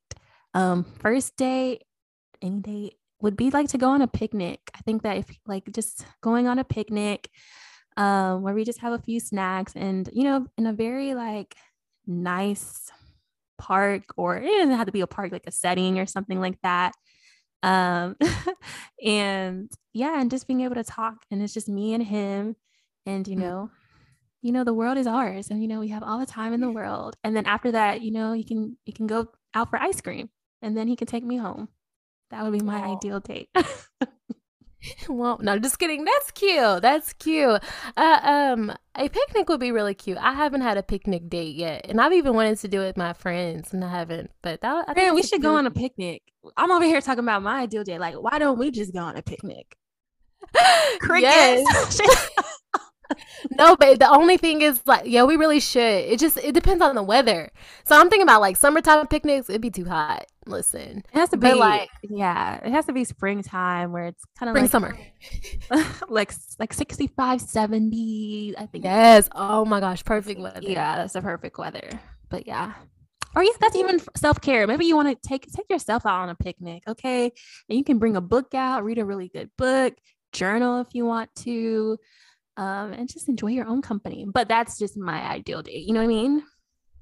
um, 0.52 0.84
first 0.98 1.34
date, 1.38 1.84
any 2.42 2.60
date 2.60 2.97
would 3.20 3.36
be 3.36 3.50
like 3.50 3.68
to 3.68 3.78
go 3.78 3.90
on 3.90 4.02
a 4.02 4.06
picnic. 4.06 4.60
I 4.74 4.78
think 4.80 5.02
that 5.02 5.16
if 5.16 5.26
like 5.46 5.70
just 5.72 6.04
going 6.20 6.46
on 6.46 6.58
a 6.58 6.64
picnic, 6.64 7.28
um, 7.96 8.42
where 8.42 8.54
we 8.54 8.64
just 8.64 8.80
have 8.80 8.92
a 8.92 9.02
few 9.02 9.18
snacks 9.20 9.72
and 9.74 10.08
you 10.12 10.24
know, 10.24 10.46
in 10.56 10.66
a 10.66 10.72
very 10.72 11.14
like 11.14 11.56
nice 12.06 12.90
park, 13.58 14.04
or 14.16 14.36
it 14.36 14.46
doesn't 14.46 14.76
have 14.76 14.86
to 14.86 14.92
be 14.92 15.00
a 15.00 15.06
park, 15.06 15.32
like 15.32 15.46
a 15.46 15.52
setting 15.52 15.98
or 15.98 16.06
something 16.06 16.40
like 16.40 16.60
that. 16.62 16.92
Um, 17.62 18.16
and 19.04 19.70
yeah, 19.92 20.20
and 20.20 20.30
just 20.30 20.46
being 20.46 20.60
able 20.62 20.76
to 20.76 20.84
talk, 20.84 21.24
and 21.30 21.42
it's 21.42 21.54
just 21.54 21.68
me 21.68 21.94
and 21.94 22.04
him, 22.04 22.56
and 23.04 23.26
you 23.26 23.36
mm. 23.36 23.40
know, 23.40 23.70
you 24.42 24.52
know, 24.52 24.64
the 24.64 24.74
world 24.74 24.96
is 24.96 25.06
ours, 25.06 25.50
and 25.50 25.60
you 25.60 25.68
know, 25.68 25.80
we 25.80 25.88
have 25.88 26.02
all 26.04 26.20
the 26.20 26.26
time 26.26 26.52
in 26.52 26.60
the 26.60 26.70
world. 26.70 27.16
And 27.24 27.36
then 27.36 27.46
after 27.46 27.72
that, 27.72 28.02
you 28.02 28.12
know, 28.12 28.32
you 28.32 28.44
can 28.44 28.76
you 28.86 28.92
can 28.92 29.06
go 29.06 29.28
out 29.54 29.70
for 29.70 29.80
ice 29.80 30.00
cream, 30.00 30.30
and 30.62 30.76
then 30.76 30.86
he 30.88 30.96
can 30.96 31.08
take 31.08 31.24
me 31.24 31.36
home. 31.36 31.68
That 32.30 32.44
would 32.44 32.52
be 32.52 32.64
my 32.64 32.82
ideal 32.82 33.20
date. 33.20 33.48
well, 35.08 35.38
no, 35.40 35.58
just 35.58 35.78
kidding. 35.78 36.04
That's 36.04 36.30
cute. 36.30 36.82
That's 36.82 37.12
cute. 37.14 37.62
Uh, 37.96 38.20
um, 38.22 38.72
a 38.94 39.08
picnic 39.08 39.48
would 39.48 39.60
be 39.60 39.72
really 39.72 39.94
cute. 39.94 40.18
I 40.18 40.32
haven't 40.34 40.60
had 40.60 40.76
a 40.76 40.82
picnic 40.82 41.28
date 41.28 41.56
yet, 41.56 41.86
and 41.88 42.00
I've 42.00 42.12
even 42.12 42.34
wanted 42.34 42.58
to 42.58 42.68
do 42.68 42.82
it 42.82 42.86
with 42.86 42.96
my 42.96 43.12
friends, 43.12 43.72
and 43.72 43.84
I 43.84 43.90
haven't. 43.90 44.30
But 44.42 44.60
that, 44.60 44.84
I 44.88 44.94
Man, 44.94 45.14
we 45.14 45.22
should 45.22 45.42
go 45.42 45.56
on 45.56 45.66
a 45.66 45.70
picnic. 45.70 46.22
I'm 46.56 46.70
over 46.70 46.84
here 46.84 47.00
talking 47.00 47.24
about 47.24 47.42
my 47.42 47.62
ideal 47.62 47.84
date. 47.84 48.00
Like, 48.00 48.14
why 48.14 48.38
don't 48.38 48.58
we 48.58 48.70
just 48.70 48.92
go 48.92 49.00
on 49.00 49.16
a 49.16 49.22
picnic? 49.22 49.76
Crickets. 51.00 52.00
no, 53.58 53.76
but 53.76 53.98
the 53.98 54.08
only 54.10 54.36
thing 54.36 54.62
is 54.62 54.80
like, 54.86 55.06
yeah, 55.06 55.24
we 55.24 55.36
really 55.36 55.60
should. 55.60 55.80
It 55.80 56.18
just 56.18 56.36
it 56.38 56.52
depends 56.52 56.82
on 56.82 56.94
the 56.94 57.02
weather. 57.02 57.50
So 57.84 57.98
I'm 57.98 58.08
thinking 58.08 58.22
about 58.22 58.40
like 58.40 58.56
summertime 58.56 59.06
picnics. 59.06 59.48
It'd 59.48 59.62
be 59.62 59.70
too 59.70 59.84
hot. 59.84 60.26
Listen, 60.46 60.98
it 60.98 61.18
has 61.18 61.28
to 61.30 61.36
be 61.36 61.52
like 61.52 61.90
yeah, 62.02 62.56
it 62.64 62.72
has 62.72 62.86
to 62.86 62.92
be 62.92 63.04
springtime 63.04 63.92
where 63.92 64.06
it's 64.06 64.24
kind 64.38 64.48
of 64.50 64.54
spring 64.54 64.64
like 64.64 65.70
summer, 65.70 65.94
like 66.08 66.32
like 66.58 66.72
65, 66.72 67.40
70. 67.40 68.54
I 68.56 68.66
think 68.66 68.84
yes. 68.84 69.28
Oh 69.34 69.64
my 69.64 69.80
gosh, 69.80 70.04
perfect 70.04 70.40
weather. 70.40 70.60
Yeah, 70.62 70.96
that's 70.96 71.12
the 71.12 71.22
perfect 71.22 71.58
weather. 71.58 71.88
But 72.28 72.46
yeah. 72.46 72.74
Or 73.36 73.44
yes, 73.44 73.56
that's 73.60 73.76
even 73.76 74.00
self 74.16 74.40
care. 74.40 74.66
Maybe 74.66 74.86
you 74.86 74.96
want 74.96 75.08
to 75.08 75.28
take 75.28 75.46
take 75.52 75.68
yourself 75.68 76.06
out 76.06 76.22
on 76.22 76.30
a 76.30 76.34
picnic, 76.34 76.82
okay? 76.88 77.24
And 77.68 77.78
you 77.78 77.84
can 77.84 77.98
bring 77.98 78.16
a 78.16 78.22
book 78.22 78.54
out, 78.54 78.84
read 78.84 78.98
a 78.98 79.04
really 79.04 79.28
good 79.28 79.50
book, 79.58 79.94
journal 80.32 80.80
if 80.80 80.88
you 80.92 81.04
want 81.04 81.34
to 81.34 81.98
um, 82.58 82.92
and 82.92 83.08
just 83.08 83.28
enjoy 83.28 83.48
your 83.48 83.66
own 83.66 83.80
company. 83.80 84.26
But 84.30 84.48
that's 84.48 84.78
just 84.78 84.96
my 84.98 85.22
ideal 85.22 85.62
date. 85.62 85.86
You 85.86 85.94
know 85.94 86.00
what 86.00 86.06
I 86.06 86.08
mean? 86.08 86.42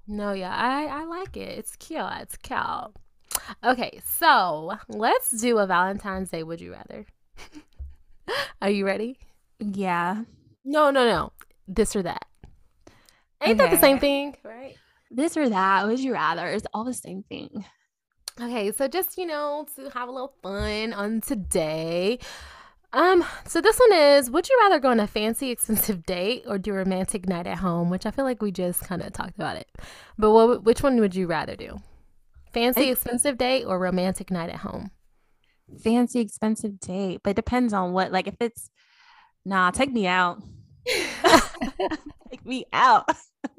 No, 0.06 0.32
yeah, 0.32 0.54
I, 0.54 0.84
I 0.84 1.04
like 1.04 1.36
it. 1.36 1.58
It's 1.58 1.74
cute. 1.76 2.00
It's 2.20 2.36
cute. 2.36 2.60
Okay, 3.64 4.00
so 4.06 4.76
let's 4.88 5.30
do 5.40 5.58
a 5.58 5.66
Valentine's 5.66 6.30
Day. 6.30 6.42
Would 6.42 6.60
you 6.60 6.72
rather? 6.72 7.06
Are 8.62 8.70
you 8.70 8.86
ready? 8.86 9.18
Yeah. 9.58 10.22
No, 10.64 10.90
no, 10.90 11.06
no. 11.06 11.32
This 11.66 11.96
or 11.96 12.02
that. 12.02 12.26
Ain't 13.42 13.58
okay. 13.60 13.68
that 13.68 13.70
the 13.70 13.80
same 13.80 13.98
thing, 13.98 14.36
right? 14.44 14.74
This 15.10 15.36
or 15.36 15.48
that. 15.48 15.86
Would 15.86 16.00
you 16.00 16.12
rather? 16.12 16.46
It's 16.48 16.66
all 16.72 16.84
the 16.84 16.94
same 16.94 17.24
thing. 17.24 17.64
Okay, 18.40 18.72
so 18.72 18.86
just 18.88 19.16
you 19.16 19.26
know 19.26 19.66
to 19.76 19.88
have 19.90 20.08
a 20.08 20.12
little 20.12 20.34
fun 20.42 20.92
on 20.92 21.22
today. 21.22 22.18
Um, 22.96 23.22
so 23.44 23.60
this 23.60 23.78
one 23.78 23.92
is 23.92 24.30
would 24.30 24.48
you 24.48 24.58
rather 24.62 24.80
go 24.80 24.88
on 24.88 25.00
a 25.00 25.06
fancy 25.06 25.50
expensive 25.50 26.06
date 26.06 26.44
or 26.46 26.56
do 26.56 26.72
a 26.72 26.78
romantic 26.78 27.28
night 27.28 27.46
at 27.46 27.58
home, 27.58 27.90
which 27.90 28.06
I 28.06 28.10
feel 28.10 28.24
like 28.24 28.40
we 28.40 28.50
just 28.50 28.84
kind 28.84 29.02
of 29.02 29.12
talked 29.12 29.34
about 29.34 29.58
it. 29.58 29.68
But 30.16 30.30
what 30.30 30.64
which 30.64 30.82
one 30.82 30.98
would 31.00 31.14
you 31.14 31.26
rather 31.26 31.56
do? 31.56 31.76
Fancy 32.54 32.90
expensive 32.90 33.36
date 33.36 33.64
or 33.64 33.78
romantic 33.78 34.30
night 34.30 34.48
at 34.48 34.60
home? 34.60 34.92
Fancy 35.84 36.20
expensive 36.20 36.80
date, 36.80 37.20
but 37.22 37.30
it 37.30 37.36
depends 37.36 37.74
on 37.74 37.92
what 37.92 38.12
like 38.12 38.28
if 38.28 38.36
it's 38.40 38.70
nah, 39.44 39.70
take 39.70 39.92
me 39.92 40.06
out. 40.06 40.40
take 42.30 42.46
me 42.46 42.64
out. 42.72 43.10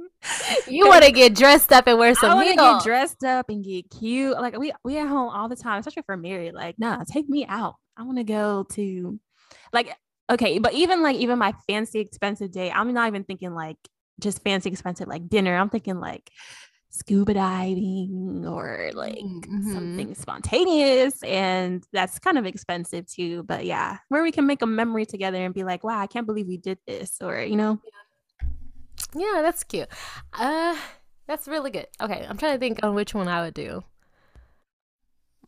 you 0.67 0.87
want 0.87 1.03
to 1.03 1.11
get 1.11 1.35
dressed 1.35 1.71
up 1.71 1.85
and 1.85 1.99
wear 1.99 2.15
some. 2.15 2.31
I 2.31 2.33
want 2.33 2.49
to 2.49 2.55
get 2.55 2.83
dressed 2.83 3.23
up 3.23 3.49
and 3.49 3.63
get 3.63 3.91
cute. 3.91 4.35
Like 4.35 4.57
we 4.57 4.73
we 4.83 4.97
at 4.97 5.07
home 5.07 5.29
all 5.29 5.47
the 5.47 5.55
time, 5.55 5.79
especially 5.79 6.01
for 6.07 6.17
married. 6.17 6.55
Like, 6.55 6.79
nah, 6.79 7.03
take 7.03 7.29
me 7.29 7.45
out. 7.45 7.75
I 7.95 8.01
want 8.01 8.17
to 8.17 8.23
go 8.23 8.65
to 8.71 9.19
like 9.73 9.95
okay, 10.29 10.59
but 10.59 10.73
even 10.73 11.01
like 11.01 11.17
even 11.17 11.39
my 11.39 11.53
fancy 11.67 11.99
expensive 11.99 12.51
day, 12.51 12.71
I'm 12.71 12.93
not 12.93 13.07
even 13.07 13.23
thinking 13.23 13.53
like 13.53 13.77
just 14.19 14.43
fancy 14.43 14.69
expensive 14.69 15.07
like 15.07 15.29
dinner. 15.29 15.55
I'm 15.55 15.69
thinking 15.69 15.99
like 15.99 16.29
scuba 16.89 17.33
diving 17.33 18.45
or 18.47 18.89
like 18.93 19.17
mm-hmm. 19.17 19.73
something 19.73 20.15
spontaneous 20.15 21.21
and 21.23 21.83
that's 21.93 22.17
kind 22.17 22.37
of 22.37 22.45
expensive 22.45 23.05
too. 23.07 23.43
But 23.43 23.65
yeah 23.65 23.97
where 24.09 24.23
we 24.23 24.31
can 24.31 24.47
make 24.47 24.61
a 24.61 24.65
memory 24.65 25.05
together 25.05 25.43
and 25.43 25.53
be 25.53 25.63
like 25.63 25.83
wow 25.83 25.99
i 25.99 26.07
can't 26.07 26.25
believe 26.25 26.47
we 26.47 26.57
did 26.57 26.79
this 26.87 27.17
or 27.21 27.41
you 27.41 27.55
know? 27.55 27.79
Yeah 29.13 29.41
that's 29.41 29.63
cute. 29.63 29.89
Uh 30.33 30.75
that's 31.27 31.47
really 31.47 31.71
good. 31.71 31.87
Okay 32.01 32.25
i'm 32.27 32.37
trying 32.37 32.53
to 32.53 32.59
think 32.59 32.79
on 32.83 32.95
which 32.95 33.13
one 33.13 33.27
i 33.27 33.41
would 33.41 33.53
do 33.53 33.83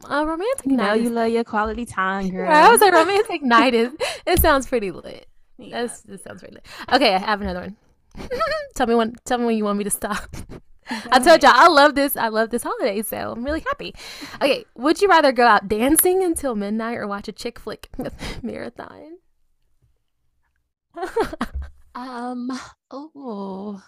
a 0.08 0.26
romantic 0.26 0.66
you 0.66 0.78
night. 0.78 0.88
Know 0.88 0.94
you 0.94 1.10
love 1.10 1.30
your 1.30 1.44
quality 1.44 1.86
time, 1.86 2.30
girl. 2.32 2.50
I 2.50 2.70
was 2.70 2.82
like, 2.82 2.94
romantic 2.94 3.42
night 3.44 3.74
is 3.74 3.94
it 4.26 4.40
sounds 4.40 4.68
pretty 4.68 4.92
lit. 4.92 5.28
Yeah. 5.58 5.82
That's, 5.82 6.06
it 6.06 6.24
sounds 6.24 6.42
pretty 6.42 6.56
lit. 6.56 6.66
Okay, 6.92 7.14
I 7.14 7.20
have 7.20 7.42
another 7.42 7.62
one. 7.62 7.78
tell 8.76 8.88
me 8.88 8.96
when 8.96 9.16
tell 9.26 9.38
me 9.38 9.46
when 9.46 9.58
you 9.58 9.64
want 9.64 9.78
me 9.78 9.84
to 9.84 9.90
stop. 9.90 10.36
I 11.12 11.20
told 11.20 11.44
y'all 11.44 11.52
I 11.54 11.68
love 11.68 11.94
this. 11.94 12.18
I 12.18 12.30
love 12.30 12.50
this 12.50 12.64
holiday, 12.64 13.04
so 13.04 13.34
I'm 13.34 13.44
really 13.44 13.60
happy. 13.60 13.94
Okay, 14.42 14.66
would 14.76 15.02
you 15.02 15.08
rather 15.08 15.32
go 15.32 15.46
out 15.46 15.68
dancing 15.68 16.24
until 16.24 16.56
midnight 16.56 16.98
or 16.98 17.08
watch 17.08 17.28
a 17.28 17.32
chick 17.32 17.60
flick 17.60 17.90
marathon? 18.42 19.18
um. 21.96 22.52
Oh 22.90 23.84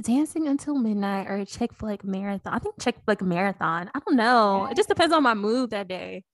dancing 0.00 0.46
until 0.48 0.76
midnight 0.76 1.28
or 1.28 1.36
a 1.36 1.46
chick 1.46 1.72
flick 1.72 2.04
marathon. 2.04 2.52
I 2.52 2.58
think 2.58 2.80
chick 2.80 2.96
flick 3.04 3.22
marathon. 3.22 3.90
I 3.94 4.00
don't 4.00 4.16
know. 4.16 4.66
It 4.70 4.76
just 4.76 4.88
depends 4.88 5.14
on 5.14 5.22
my 5.22 5.34
mood 5.34 5.70
that 5.70 5.88
day. 5.88 6.24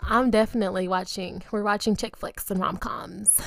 I'm 0.00 0.30
definitely 0.30 0.88
watching. 0.88 1.42
We're 1.50 1.62
watching 1.62 1.96
chick 1.96 2.16
flicks 2.16 2.50
and 2.50 2.60
rom 2.60 2.76
coms. 2.76 3.40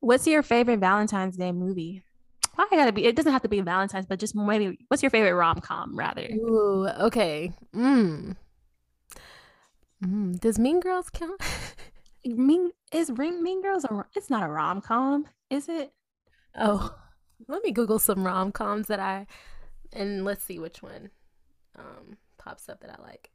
What's 0.00 0.26
your 0.26 0.42
favorite 0.42 0.80
Valentine's 0.80 1.36
Day 1.36 1.52
movie? 1.52 2.02
probably 2.56 2.78
gotta 2.78 2.92
be. 2.92 3.04
It 3.04 3.14
doesn't 3.14 3.32
have 3.32 3.42
to 3.42 3.48
be 3.48 3.60
Valentine's, 3.60 4.06
but 4.06 4.18
just 4.18 4.34
maybe. 4.34 4.78
What's 4.88 5.02
your 5.02 5.10
favorite 5.10 5.34
rom 5.34 5.60
com? 5.60 5.96
Rather. 5.96 6.28
Ooh, 6.32 6.88
okay. 7.00 7.52
Mm. 7.74 8.36
Mm. 10.04 10.40
Does 10.40 10.58
Mean 10.58 10.80
Girls 10.80 11.10
count? 11.10 11.40
mean 12.24 12.72
is 12.92 13.10
Ring 13.10 13.42
Mean 13.42 13.62
Girls 13.62 13.84
or 13.84 14.08
it's 14.16 14.30
not 14.30 14.42
a 14.42 14.48
rom 14.48 14.80
com, 14.80 15.26
is 15.50 15.68
it? 15.68 15.92
Oh, 16.58 16.94
let 17.48 17.62
me 17.62 17.72
Google 17.72 17.98
some 17.98 18.24
rom 18.24 18.52
coms 18.52 18.88
that 18.88 19.00
I, 19.00 19.26
and 19.92 20.24
let's 20.24 20.44
see 20.44 20.58
which 20.58 20.82
one, 20.82 21.10
um, 21.78 22.16
pops 22.38 22.68
up 22.68 22.80
that 22.80 22.98
I 22.98 23.02
like. 23.02 23.30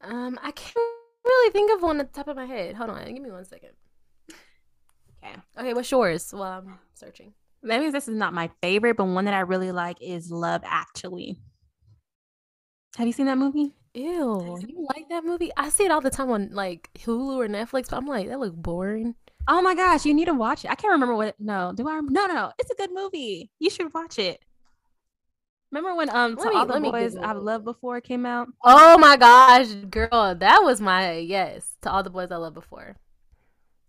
Um, 0.00 0.38
I 0.42 0.50
can't 0.52 0.76
really 1.24 1.52
think 1.52 1.72
of 1.72 1.82
one 1.82 2.00
at 2.00 2.12
the 2.12 2.16
top 2.16 2.28
of 2.28 2.36
my 2.36 2.46
head. 2.46 2.76
Hold 2.76 2.90
on, 2.90 3.04
give 3.12 3.22
me 3.22 3.30
one 3.30 3.44
second. 3.44 3.70
Okay. 5.22 5.34
Okay, 5.58 5.74
what's 5.74 5.90
yours? 5.90 6.32
Well, 6.32 6.42
I'm 6.42 6.78
searching. 6.94 7.32
That 7.62 7.80
means 7.80 7.92
this 7.92 8.08
is 8.08 8.16
not 8.16 8.32
my 8.32 8.50
favorite, 8.62 8.96
but 8.96 9.06
one 9.06 9.24
that 9.24 9.34
I 9.34 9.40
really 9.40 9.72
like 9.72 10.00
is 10.00 10.30
Love 10.30 10.62
Actually. 10.64 11.38
Have 12.96 13.06
you 13.06 13.12
seen 13.12 13.26
that 13.26 13.38
movie? 13.38 13.74
Ew, 13.94 14.58
you 14.60 14.86
like 14.94 15.08
that 15.08 15.24
movie? 15.24 15.50
I 15.56 15.70
see 15.70 15.84
it 15.84 15.90
all 15.90 16.00
the 16.00 16.10
time 16.10 16.30
on 16.30 16.50
like 16.52 16.90
Hulu 16.98 17.36
or 17.36 17.48
Netflix, 17.48 17.90
but 17.90 17.96
I'm 17.96 18.06
like, 18.06 18.28
that 18.28 18.38
look 18.38 18.54
boring. 18.54 19.16
Oh 19.50 19.62
my 19.62 19.74
gosh, 19.74 20.04
you 20.04 20.12
need 20.12 20.26
to 20.26 20.34
watch 20.34 20.64
it. 20.66 20.70
I 20.70 20.74
can't 20.74 20.92
remember 20.92 21.16
what. 21.16 21.34
No, 21.40 21.72
do 21.74 21.88
I? 21.88 22.00
No, 22.00 22.26
no, 22.26 22.52
it's 22.58 22.70
a 22.70 22.74
good 22.74 22.90
movie. 22.92 23.50
You 23.58 23.70
should 23.70 23.92
watch 23.94 24.18
it. 24.18 24.40
Remember 25.72 25.94
when 25.94 26.10
um 26.10 26.36
to 26.36 26.48
me, 26.48 26.54
all 26.54 26.66
the 26.66 26.80
boys 26.80 27.16
I've 27.16 27.38
loved 27.38 27.64
before 27.64 28.00
came 28.00 28.26
out? 28.26 28.48
Oh 28.62 28.98
my 28.98 29.16
gosh, 29.16 29.68
girl, 29.90 30.34
that 30.34 30.62
was 30.62 30.80
my 30.80 31.14
yes 31.14 31.76
to 31.82 31.90
all 31.90 32.02
the 32.02 32.10
boys 32.10 32.30
I 32.30 32.36
loved 32.36 32.54
before. 32.54 32.96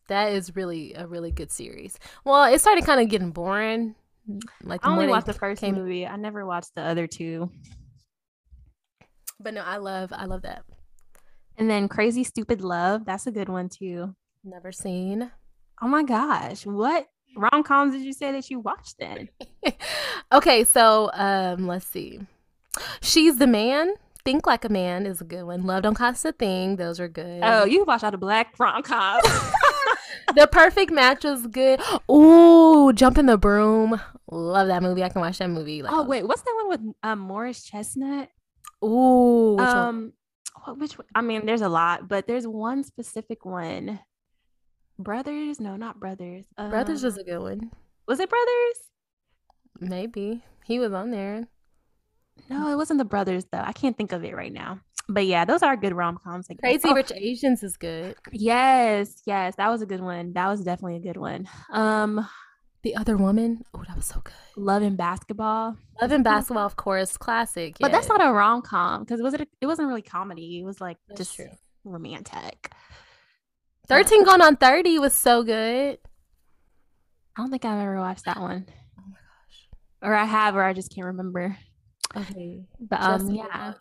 That 0.07 0.31
is 0.31 0.55
really 0.55 0.93
a 0.93 1.07
really 1.07 1.31
good 1.31 1.51
series. 1.51 1.99
Well, 2.25 2.45
it 2.45 2.59
started 2.59 2.85
kind 2.85 3.01
of 3.01 3.09
getting 3.09 3.31
boring. 3.31 3.95
Like 4.63 4.85
I 4.85 4.91
only 4.91 5.07
watched 5.07 5.27
the 5.27 5.33
first 5.33 5.61
came... 5.61 5.75
movie. 5.75 6.07
I 6.07 6.15
never 6.15 6.45
watched 6.45 6.75
the 6.75 6.81
other 6.81 7.05
two. 7.05 7.51
But 9.39 9.53
no, 9.53 9.61
I 9.61 9.77
love 9.77 10.11
I 10.13 10.25
love 10.25 10.43
that. 10.43 10.63
And 11.57 11.69
then 11.69 11.89
Crazy 11.89 12.23
Stupid 12.23 12.61
Love, 12.61 13.05
that's 13.05 13.27
a 13.27 13.31
good 13.31 13.49
one 13.49 13.69
too. 13.69 14.15
Never 14.43 14.71
seen. 14.71 15.31
Oh 15.81 15.87
my 15.87 16.03
gosh, 16.03 16.65
what 16.65 17.07
rom 17.35 17.63
coms 17.63 17.93
did 17.93 18.03
you 18.03 18.13
say 18.13 18.31
that 18.31 18.49
you 18.49 18.59
watched 18.59 18.97
then? 18.99 19.29
okay, 20.31 20.63
so 20.63 21.09
um, 21.13 21.67
let's 21.67 21.85
see. 21.85 22.19
She's 23.01 23.37
the 23.37 23.47
man. 23.47 23.93
Think 24.25 24.45
Like 24.45 24.65
a 24.65 24.69
Man 24.69 25.05
is 25.05 25.21
a 25.21 25.23
good 25.23 25.43
one. 25.43 25.65
Love 25.65 25.83
Don't 25.83 25.95
Cost 25.95 26.25
a 26.25 26.33
Thing. 26.33 26.75
Those 26.75 26.99
are 26.99 27.07
good. 27.07 27.39
Oh, 27.41 27.65
you 27.65 27.85
watch 27.85 28.03
all 28.03 28.11
the 28.11 28.17
black 28.17 28.53
rom 28.59 28.83
coms. 28.83 29.23
the 30.35 30.47
Perfect 30.51 30.91
Match 30.91 31.23
was 31.23 31.47
good. 31.47 31.81
Ooh, 32.11 32.91
Jumping 32.93 33.27
the 33.27 33.37
Broom. 33.37 33.99
Love 34.29 34.67
that 34.67 34.83
movie. 34.83 35.03
I 35.03 35.09
can 35.09 35.21
watch 35.21 35.37
that 35.37 35.49
movie. 35.49 35.81
Like, 35.81 35.93
oh 35.93 36.03
wait, 36.03 36.27
what's 36.27 36.41
that 36.41 36.53
one 36.55 36.69
with 36.69 36.95
um, 37.01 37.19
Morris 37.19 37.63
Chestnut? 37.63 38.29
Ooh, 38.83 39.55
which 39.57 39.67
um, 39.67 40.13
one? 40.65 40.79
which? 40.79 40.97
I 41.15 41.21
mean, 41.21 41.45
there's 41.45 41.61
a 41.61 41.69
lot, 41.69 42.07
but 42.07 42.27
there's 42.27 42.45
one 42.45 42.83
specific 42.83 43.45
one. 43.45 43.99
Brothers? 44.99 45.61
No, 45.61 45.77
not 45.77 45.99
brothers. 45.99 46.45
Um, 46.57 46.69
brothers 46.69 47.03
was 47.03 47.17
a 47.17 47.23
good 47.23 47.39
one. 47.39 47.71
Was 48.05 48.19
it 48.19 48.29
brothers? 48.29 48.75
Maybe 49.79 50.43
he 50.65 50.77
was 50.77 50.91
on 50.91 51.09
there. 51.09 51.47
No, 52.49 52.69
it 52.69 52.75
wasn't 52.75 52.97
the 52.97 53.05
brothers 53.05 53.45
though. 53.51 53.63
I 53.63 53.71
can't 53.71 53.97
think 53.97 54.11
of 54.11 54.25
it 54.25 54.35
right 54.35 54.51
now. 54.51 54.81
But 55.07 55.25
yeah, 55.25 55.45
those 55.45 55.63
are 55.63 55.75
good 55.77 55.93
rom 55.93 56.19
coms. 56.21 56.47
Crazy 56.59 56.89
oh. 56.89 56.93
Rich 56.93 57.13
Asians 57.15 57.63
is 57.63 57.77
good. 57.77 58.15
Yes, 58.31 59.21
yes, 59.25 59.55
that 59.55 59.69
was 59.69 59.81
a 59.81 59.85
good 59.85 60.01
one. 60.01 60.33
That 60.33 60.47
was 60.49 60.63
definitely 60.63 60.97
a 60.97 60.99
good 60.99 61.17
one. 61.17 61.47
Um, 61.71 62.27
the 62.83 62.95
Other 62.95 63.17
Woman. 63.17 63.63
Oh, 63.73 63.83
that 63.87 63.95
was 63.95 64.05
so 64.05 64.21
good. 64.23 64.33
Love 64.55 64.83
and 64.83 64.97
Basketball. 64.97 65.77
Love 66.01 66.11
and 66.11 66.23
Basketball, 66.23 66.65
of 66.65 66.75
course, 66.75 67.17
classic. 67.17 67.77
But 67.79 67.91
that's 67.91 68.07
not 68.07 68.21
a 68.21 68.31
rom 68.31 68.61
com 68.61 69.03
because 69.03 69.21
was 69.21 69.33
it? 69.33 69.41
A, 69.41 69.47
it 69.61 69.65
wasn't 69.65 69.87
really 69.87 70.01
comedy. 70.01 70.59
It 70.59 70.65
was 70.65 70.79
like 70.79 70.97
that's 71.07 71.21
just 71.21 71.35
true. 71.35 71.49
romantic. 71.85 72.71
Thirteen 73.89 74.23
Going 74.23 74.41
on 74.41 74.55
Thirty 74.55 74.99
was 74.99 75.13
so 75.13 75.43
good. 75.43 75.97
I 77.35 77.41
don't 77.41 77.49
think 77.49 77.65
I've 77.65 77.79
ever 77.79 77.97
watched 77.97 78.25
that 78.25 78.39
one. 78.39 78.67
Oh 78.99 79.03
my 79.07 79.17
gosh. 79.17 79.67
Or 80.01 80.13
I 80.13 80.25
have, 80.25 80.55
or 80.55 80.63
I 80.63 80.73
just 80.73 80.93
can't 80.93 81.07
remember. 81.07 81.57
Okay, 82.15 82.61
but 82.79 83.01
um, 83.01 83.29
yeah. 83.31 83.73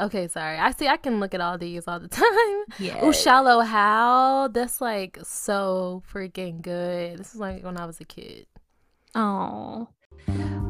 Okay, 0.00 0.28
sorry. 0.28 0.56
I 0.56 0.70
see. 0.70 0.86
I 0.86 0.96
can 0.96 1.20
look 1.20 1.34
at 1.34 1.40
all 1.40 1.58
these 1.58 1.88
all 1.88 1.98
the 1.98 2.08
time. 2.08 2.64
Yeah. 2.78 2.98
Oh, 3.00 3.12
Shallow 3.12 3.60
Hal. 3.60 4.48
That's 4.48 4.80
like 4.80 5.18
so 5.22 6.02
freaking 6.12 6.62
good. 6.62 7.18
This 7.18 7.34
is 7.34 7.40
like 7.40 7.64
when 7.64 7.76
I 7.76 7.86
was 7.86 8.00
a 8.00 8.04
kid. 8.04 8.46
Oh. 9.14 9.88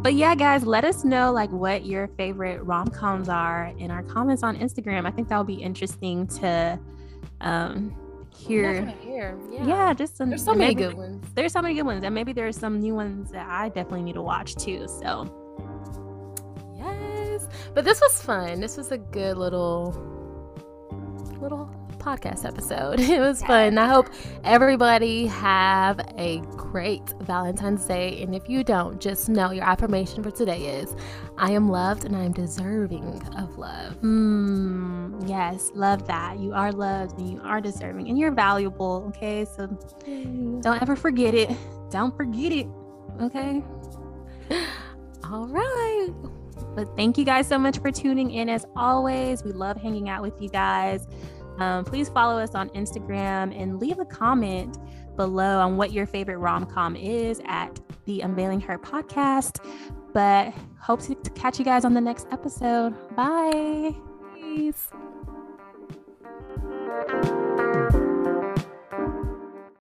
But 0.03 0.15
yeah, 0.15 0.35
guys, 0.35 0.65
let 0.65 0.85
us 0.85 1.05
know 1.05 1.31
like 1.33 1.51
what 1.51 1.85
your 1.85 2.09
favorite 2.17 2.63
rom 2.65 2.89
coms 2.89 3.29
are 3.29 3.73
in 3.79 3.91
our 3.91 4.03
comments 4.03 4.43
on 4.43 4.57
Instagram. 4.57 5.07
I 5.07 5.11
think 5.11 5.29
that 5.29 5.37
would 5.37 5.47
be 5.47 5.63
interesting 5.63 6.27
to 6.39 6.79
um 7.43 7.95
hear. 8.35 8.87
hear. 9.03 9.39
Yeah. 9.51 9.67
yeah, 9.67 9.95
just 9.95 10.17
some. 10.17 10.31
There's 10.31 10.45
so 10.45 10.55
many 10.55 10.75
good 10.75 10.95
ones. 10.95 11.25
There's 11.35 11.53
so 11.53 11.63
many 11.63 11.75
good 11.75 11.87
ones, 11.87 12.05
and 12.05 12.15
maybe 12.15 12.33
there's 12.33 12.57
some 12.57 12.81
new 12.81 12.95
ones 12.95 13.31
that 13.31 13.49
I 13.49 13.69
definitely 13.69 14.03
need 14.03 14.15
to 14.15 14.23
watch 14.23 14.57
too. 14.57 14.87
So 14.89 15.29
yes, 16.77 17.49
but 17.75 17.85
this 17.85 18.01
was 18.01 18.23
fun. 18.23 18.61
This 18.61 18.77
was 18.77 18.93
a 18.93 18.99
good 18.99 19.37
little 19.37 19.93
little 21.41 21.71
podcast 22.01 22.45
episode. 22.45 22.99
It 23.11 23.21
was 23.21 23.43
fun. 23.43 23.77
I 23.77 23.89
hope 23.89 24.09
everybody 24.45 25.27
have 25.27 26.01
a 26.17 26.41
great 26.57 27.03
Valentine's 27.21 27.85
Day. 27.85 28.23
And 28.23 28.35
if 28.35 28.49
you 28.49 28.65
don't, 28.65 29.01
just 29.01 29.29
know 29.29 29.51
your 29.51 29.65
affirmation 29.65 30.23
for 30.23 30.31
today 30.31 30.79
is 30.81 30.95
I 31.37 31.51
am 31.51 31.69
loved 31.69 32.05
and 32.05 32.17
I 32.17 32.25
am 32.25 32.33
deserving 32.33 33.21
of 33.37 33.59
love. 33.59 34.01
Mm, 34.01 35.29
yes, 35.29 35.71
love 35.75 36.07
that. 36.07 36.39
You 36.39 36.53
are 36.53 36.73
loved 36.73 37.19
and 37.19 37.31
you 37.31 37.41
are 37.43 37.61
deserving 37.61 38.09
and 38.09 38.19
you're 38.19 38.33
valuable. 38.33 39.05
Okay. 39.09 39.45
So 39.45 39.67
don't 40.61 40.81
ever 40.81 40.97
forget 40.97 41.35
it. 41.35 41.51
Don't 41.91 42.17
forget 42.17 42.53
it. 42.53 42.67
Okay. 43.21 43.63
All 45.25 45.47
right. 45.49 46.09
But 46.75 46.97
thank 46.97 47.19
you 47.19 47.25
guys 47.25 47.47
so 47.47 47.59
much 47.59 47.79
for 47.79 47.91
tuning 47.91 48.31
in. 48.31 48.49
As 48.49 48.65
always, 48.77 49.43
we 49.43 49.53
love 49.53 49.77
hanging 49.77 50.09
out 50.09 50.23
with 50.23 50.41
you 50.41 50.49
guys. 50.49 51.07
Um, 51.59 51.85
please 51.85 52.09
follow 52.09 52.41
us 52.41 52.55
on 52.55 52.69
Instagram 52.71 53.59
and 53.61 53.79
leave 53.81 53.99
a 53.99 54.05
comment 54.05 54.79
below 55.17 55.61
on 55.61 55.77
what 55.77 55.93
your 55.93 56.07
favorite 56.07 56.39
rom 56.39 56.65
com 56.65 56.97
is 56.97 57.41
at 57.45 57.79
the 58.07 58.21
Unveiling 58.23 58.61
Her 58.61 58.79
podcast. 58.79 59.65
But 60.13 60.53
hope 60.81 61.03
to 61.03 61.15
catch 61.35 61.59
you 61.59 61.65
guys 61.65 61.85
on 61.85 61.95
the 61.95 62.01
next 62.01 62.27
episode. 62.33 62.95
Bye. 63.15 63.95
Peace. 64.35 64.89